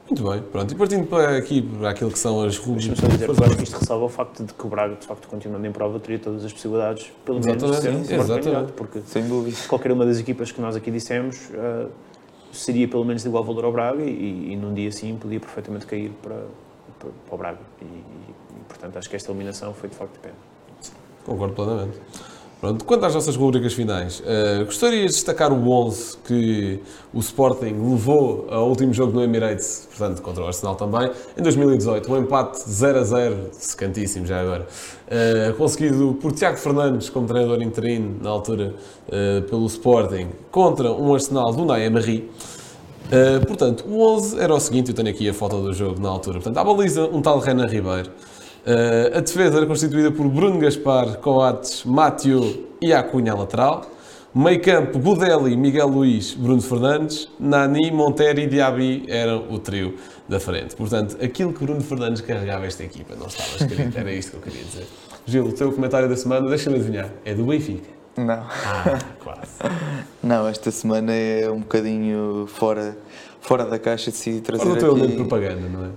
Muito 0.10 0.28
bem, 0.28 0.42
pronto. 0.42 0.74
E 0.74 0.76
partindo 0.76 1.06
para 1.06 1.38
aqui, 1.38 1.62
para 1.62 1.92
aquilo 1.92 2.10
que 2.10 2.18
são 2.18 2.44
as 2.44 2.58
rubricas. 2.58 3.00
Deixa-me 3.00 3.36
só 3.36 3.44
dizer 3.44 3.58
que 3.58 3.64
isto 3.64 3.78
ressalva 3.78 4.06
o 4.06 4.10
facto 4.10 4.44
de 4.44 4.54
que 4.54 4.66
o 4.66 4.70
Braga, 4.70 4.96
de 4.96 5.06
facto, 5.06 5.28
continuando 5.28 5.68
em 5.68 5.72
prova, 5.72 6.00
teria 6.00 6.18
todas 6.18 6.44
as 6.44 6.52
possibilidades, 6.52 7.12
pelo 7.24 7.40
menos, 7.40 7.62
de 7.62 7.82
ser 7.82 7.94
um 7.94 8.66
porque 8.76 9.02
Sem 9.06 9.28
dúvida. 9.28 9.56
qualquer 9.68 9.92
uma 9.92 10.06
das 10.06 10.18
equipas 10.20 10.52
que 10.52 10.60
nós 10.60 10.76
aqui 10.76 10.90
dissemos 10.90 11.50
uh, 11.52 11.90
seria 12.52 12.88
pelo 12.88 13.06
menos 13.06 13.24
de 13.24 13.30
igual 13.30 13.44
valor 13.44 13.66
ao 13.66 13.72
Braga 13.72 14.04
e, 14.04 14.54
e 14.54 14.56
num 14.56 14.74
dia 14.74 14.90
assim 14.90 15.16
podia 15.18 15.40
perfeitamente 15.40 15.86
cair 15.86 16.12
para, 16.22 16.46
para, 16.98 17.10
para 17.26 17.36
o 17.36 17.38
Braga. 17.38 17.60
E, 17.82 17.86
e, 17.86 18.36
portanto, 18.68 18.98
acho 18.98 19.10
que 19.10 19.16
esta 19.16 19.32
eliminação 19.32 19.74
foi 19.74 19.90
de 19.90 19.96
facto 19.96 20.14
de 20.14 20.20
pena. 20.20 20.36
Concordo 21.26 21.54
plenamente. 21.54 22.00
Pronto, 22.60 22.84
quanto 22.84 23.06
às 23.06 23.16
nossas 23.16 23.38
rubricas 23.38 23.72
finais, 23.72 24.20
uh, 24.20 24.66
gostaria 24.66 25.06
de 25.06 25.14
destacar 25.14 25.54
o 25.54 25.70
11 25.70 26.18
que 26.28 26.80
o 27.14 27.20
Sporting 27.20 27.72
levou 27.90 28.48
ao 28.50 28.68
último 28.68 28.94
jogo 28.94 29.14
no 29.14 29.24
Emirates, 29.24 29.88
portanto, 29.88 30.22
contra 30.22 30.44
o 30.44 30.48
Arsenal 30.48 30.76
também, 30.76 31.10
em 31.38 31.42
2018. 31.42 32.12
Um 32.12 32.18
empate 32.18 32.60
0 32.70 33.00
a 33.00 33.04
0, 33.04 33.38
secantíssimo 33.54 34.26
já 34.26 34.42
agora, 34.42 34.68
uh, 35.08 35.54
conseguido 35.54 36.18
por 36.22 36.34
Tiago 36.34 36.58
Fernandes 36.58 37.10
como 37.10 37.26
treinador 37.26 37.62
interino, 37.62 38.18
na 38.22 38.30
altura, 38.30 38.76
uh, 39.08 39.42
pelo 39.44 39.66
Sporting, 39.68 40.28
contra 40.52 40.92
um 40.92 41.14
Arsenal 41.14 41.54
do 41.54 41.64
Nay 41.64 41.86
Emery. 41.86 42.30
Portanto, 43.48 43.86
o 43.88 44.02
11 44.02 44.40
era 44.40 44.54
o 44.54 44.60
seguinte, 44.60 44.90
eu 44.90 44.96
tenho 44.96 45.10
aqui 45.10 45.28
a 45.28 45.34
foto 45.34 45.60
do 45.62 45.74
jogo 45.74 46.00
na 46.00 46.10
altura. 46.10 46.36
Portanto, 46.36 46.58
à 46.58 46.64
baliza, 46.64 47.06
um 47.06 47.24
tal 47.24 47.40
Renan 47.40 47.66
Ribeiro. 47.66 48.12
Uh, 48.66 49.18
a 49.18 49.20
defesa 49.22 49.58
era 49.58 49.66
constituída 49.66 50.12
por 50.12 50.28
Bruno 50.28 50.60
Gaspar, 50.60 51.18
Coates, 51.18 51.84
Mathieu 51.84 52.68
e 52.82 52.94
a 52.94 53.02
Cunha 53.04 53.34
lateral. 53.34 53.86
Meio 54.34 54.62
campo, 54.62 55.00
Budelli, 55.00 55.58
Miguel 55.58 55.88
Luís, 55.88 56.36
Bruno 56.36 56.62
Fernandes, 56.62 57.28
Nani, 57.40 57.90
Montero 57.90 58.40
e 58.40 58.46
Diaby 58.46 59.06
eram 59.08 59.52
o 59.52 59.58
trio 59.58 59.96
da 60.28 60.40
frente. 60.40 60.76
Portanto, 60.76 61.18
aquilo 61.20 61.52
que 61.52 61.64
Bruno 61.64 61.82
Fernandes 61.82 62.22
carregava 62.22 62.68
esta 62.68 62.84
equipa 62.84 63.16
não 63.16 63.26
estava 63.26 63.50
escrito, 63.50 63.98
era 63.98 64.12
isto 64.12 64.32
que 64.32 64.38
eu 64.38 64.42
queria 64.42 64.64
dizer. 64.64 64.88
Gil, 65.26 65.46
o 65.46 65.52
teu 65.52 65.72
comentário 65.72 66.08
da 66.08 66.16
semana, 66.16 66.48
deixa-me 66.48 66.76
adivinhar, 66.76 67.10
é 67.26 67.34
do 67.34 67.44
Benfica? 67.44 67.90
Não. 68.18 68.46
Ah, 68.66 69.00
quase. 69.24 69.42
Não, 70.22 70.48
esta 70.48 70.70
semana 70.72 71.14
é 71.14 71.50
um 71.50 71.60
bocadinho 71.60 72.46
fora, 72.48 72.98
fora 73.40 73.66
da 73.66 73.80
caixa, 73.80 74.12
decidi 74.12 74.42
trazer 74.42 74.64
Fora 74.64 74.76
do 74.76 74.80
teu 74.80 74.96
aqui... 74.96 75.08
de 75.08 75.16
propaganda, 75.16 75.70
não 75.70 75.86
é? 75.86 75.90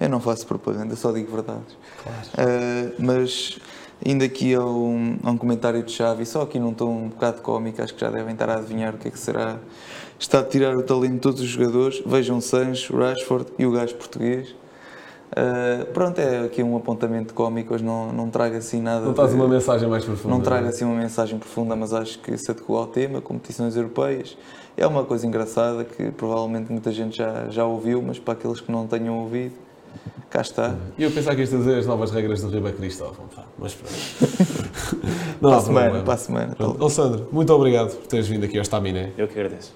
Eu 0.00 0.08
não 0.08 0.20
faço 0.20 0.46
propaganda, 0.46 0.94
só 0.96 1.12
digo 1.12 1.30
verdades. 1.32 1.76
Claro. 2.02 2.48
Uh, 2.50 2.94
mas 2.98 3.58
indo 4.04 4.24
aqui 4.24 4.54
a 4.54 4.64
um, 4.64 5.16
a 5.22 5.30
um 5.30 5.36
comentário 5.36 5.82
de 5.82 5.92
Xavi, 5.92 6.26
só 6.26 6.42
aqui 6.42 6.58
num 6.58 6.74
tom 6.74 6.90
um 6.90 7.08
bocado 7.08 7.40
cómico, 7.40 7.82
acho 7.82 7.94
que 7.94 8.00
já 8.00 8.10
devem 8.10 8.32
estar 8.32 8.48
a 8.50 8.56
adivinhar 8.56 8.94
o 8.94 8.98
que 8.98 9.08
é 9.08 9.10
que 9.10 9.18
será. 9.18 9.58
Está 10.18 10.40
a 10.40 10.44
tirar 10.44 10.76
o 10.76 10.82
talento 10.82 11.14
de 11.14 11.20
todos 11.20 11.40
os 11.40 11.48
jogadores. 11.48 12.02
Vejam 12.06 12.40
Sancho, 12.40 12.96
Rashford 12.96 13.46
e 13.58 13.66
o 13.66 13.72
gajo 13.72 13.94
português. 13.96 14.54
Uh, 15.32 15.84
pronto, 15.92 16.20
é 16.20 16.44
aqui 16.44 16.62
um 16.62 16.76
apontamento 16.76 17.34
cómico, 17.34 17.74
hoje 17.74 17.82
não, 17.82 18.12
não 18.12 18.30
trago 18.30 18.56
assim 18.56 18.80
nada. 18.80 19.04
Não 19.04 19.14
traz 19.14 19.34
uma 19.34 19.48
mensagem 19.48 19.88
mais 19.88 20.04
profunda. 20.04 20.34
Não 20.34 20.40
trago 20.40 20.66
é? 20.66 20.68
assim 20.68 20.84
uma 20.84 20.94
mensagem 20.94 21.38
profunda, 21.38 21.74
mas 21.74 21.92
acho 21.92 22.20
que 22.20 22.38
se 22.38 22.50
adequou 22.50 22.76
ao 22.76 22.86
tema, 22.86 23.20
competições 23.20 23.74
europeias. 23.74 24.36
É 24.76 24.86
uma 24.86 25.04
coisa 25.04 25.26
engraçada 25.26 25.84
que 25.84 26.10
provavelmente 26.10 26.70
muita 26.70 26.90
gente 26.90 27.16
já, 27.16 27.48
já 27.48 27.64
ouviu, 27.64 28.02
mas 28.02 28.18
para 28.18 28.34
aqueles 28.34 28.60
que 28.60 28.72
não 28.72 28.86
tenham 28.86 29.18
ouvido, 29.20 29.54
cá 30.28 30.40
está. 30.40 30.74
E 30.98 31.04
eu 31.04 31.10
pensava 31.12 31.36
que 31.36 31.42
isto 31.42 31.56
dizer 31.56 31.78
as 31.78 31.86
novas 31.86 32.10
regras 32.10 32.42
do 32.42 32.48
Riba 32.48 32.72
Cristóvão, 32.72 33.26
mas 33.56 33.74
pronto. 33.74 33.94
não, 35.40 35.50
para 35.50 35.58
a 35.58 35.62
semana, 35.62 36.02
para 36.02 36.14
a 36.14 36.16
semana. 36.16 36.56
Alessandro, 36.58 37.28
muito 37.30 37.52
obrigado 37.52 37.94
por 37.94 38.06
teres 38.08 38.26
vindo 38.26 38.44
aqui 38.44 38.56
ao 38.56 38.62
Estaminé. 38.62 39.12
Eu 39.16 39.28
que 39.28 39.38
agradeço. 39.38 39.72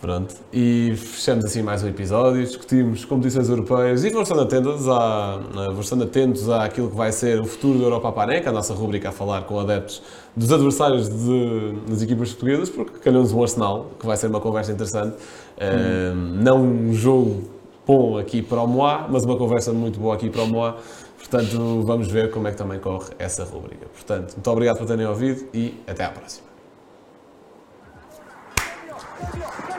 Pronto, 0.00 0.32
e 0.52 0.94
fechamos 0.96 1.44
assim 1.44 1.60
mais 1.60 1.82
um 1.82 1.88
episódio, 1.88 2.40
discutimos 2.40 3.04
competições 3.04 3.48
europeias 3.48 4.04
e 4.04 4.10
vamos 4.10 4.28
estando 4.28 4.42
atentos, 4.42 4.88
à, 4.88 5.40
vamos 5.52 5.86
estando 5.86 6.04
atentos 6.04 6.48
àquilo 6.48 6.88
que 6.88 6.94
vai 6.94 7.10
ser 7.10 7.40
o 7.40 7.44
futuro 7.44 7.80
da 7.80 7.86
Europa 7.86 8.12
Paneca, 8.12 8.48
a 8.48 8.52
nossa 8.52 8.72
rubrica 8.72 9.08
a 9.08 9.12
falar 9.12 9.42
com 9.42 9.58
adeptos 9.58 10.00
dos 10.38 10.52
adversários 10.52 11.08
de, 11.08 11.72
das 11.88 12.00
equipas 12.02 12.30
portuguesas, 12.30 12.70
porque 12.70 12.98
calhou-nos 12.98 13.32
um 13.32 13.42
Arsenal, 13.42 13.86
que 13.98 14.06
vai 14.06 14.16
ser 14.16 14.28
uma 14.28 14.40
conversa 14.40 14.72
interessante. 14.72 15.16
Hum. 15.60 16.12
Uh, 16.12 16.14
não 16.42 16.62
um 16.62 16.94
jogo 16.94 17.42
bom 17.86 18.18
aqui 18.18 18.40
para 18.42 18.60
o 18.62 18.66
Moá, 18.66 19.06
mas 19.08 19.24
uma 19.24 19.36
conversa 19.36 19.72
muito 19.72 19.98
boa 19.98 20.14
aqui 20.14 20.30
para 20.30 20.42
o 20.42 20.46
Moá. 20.46 20.76
Portanto, 21.18 21.82
vamos 21.82 22.08
ver 22.08 22.30
como 22.30 22.46
é 22.46 22.52
que 22.52 22.56
também 22.56 22.78
corre 22.78 23.10
essa 23.18 23.44
rubrica. 23.44 23.86
Portanto, 23.92 24.34
muito 24.34 24.50
obrigado 24.50 24.78
por 24.78 24.86
terem 24.86 25.06
ouvido 25.06 25.46
e 25.52 25.74
até 25.86 26.04
à 26.04 26.10
próxima. 26.10 26.46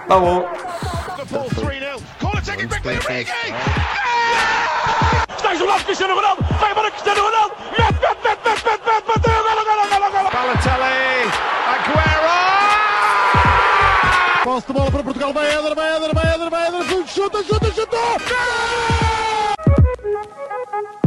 Tá 0.08 0.20
bom. 0.20 0.46
Cristiano 5.90 6.14
Ronaldo, 6.14 6.46
vai 6.60 6.72
embora 6.72 6.92
Cristiano 6.92 7.22
Ronaldo, 7.24 7.56
mete, 7.72 7.94
mete, 7.94 8.18
mete, 8.24 8.42
mete, 8.46 8.86
mete, 8.86 9.08
mete, 9.08 9.29
Posse 14.50 14.66
de 14.66 14.74
bola 14.74 14.90
para 14.90 15.04
Portugal, 15.04 15.32
vai 15.32 15.48
Eder, 15.48 15.76
vai 15.76 15.96
Eder, 15.96 16.12
vai 16.12 16.34
Eder, 16.34 16.50
vai 16.50 16.68
Eder, 16.70 17.08
chuta, 17.08 17.44
chuta, 17.44 17.72
chuta! 17.72 17.98
Gol! 20.82 20.99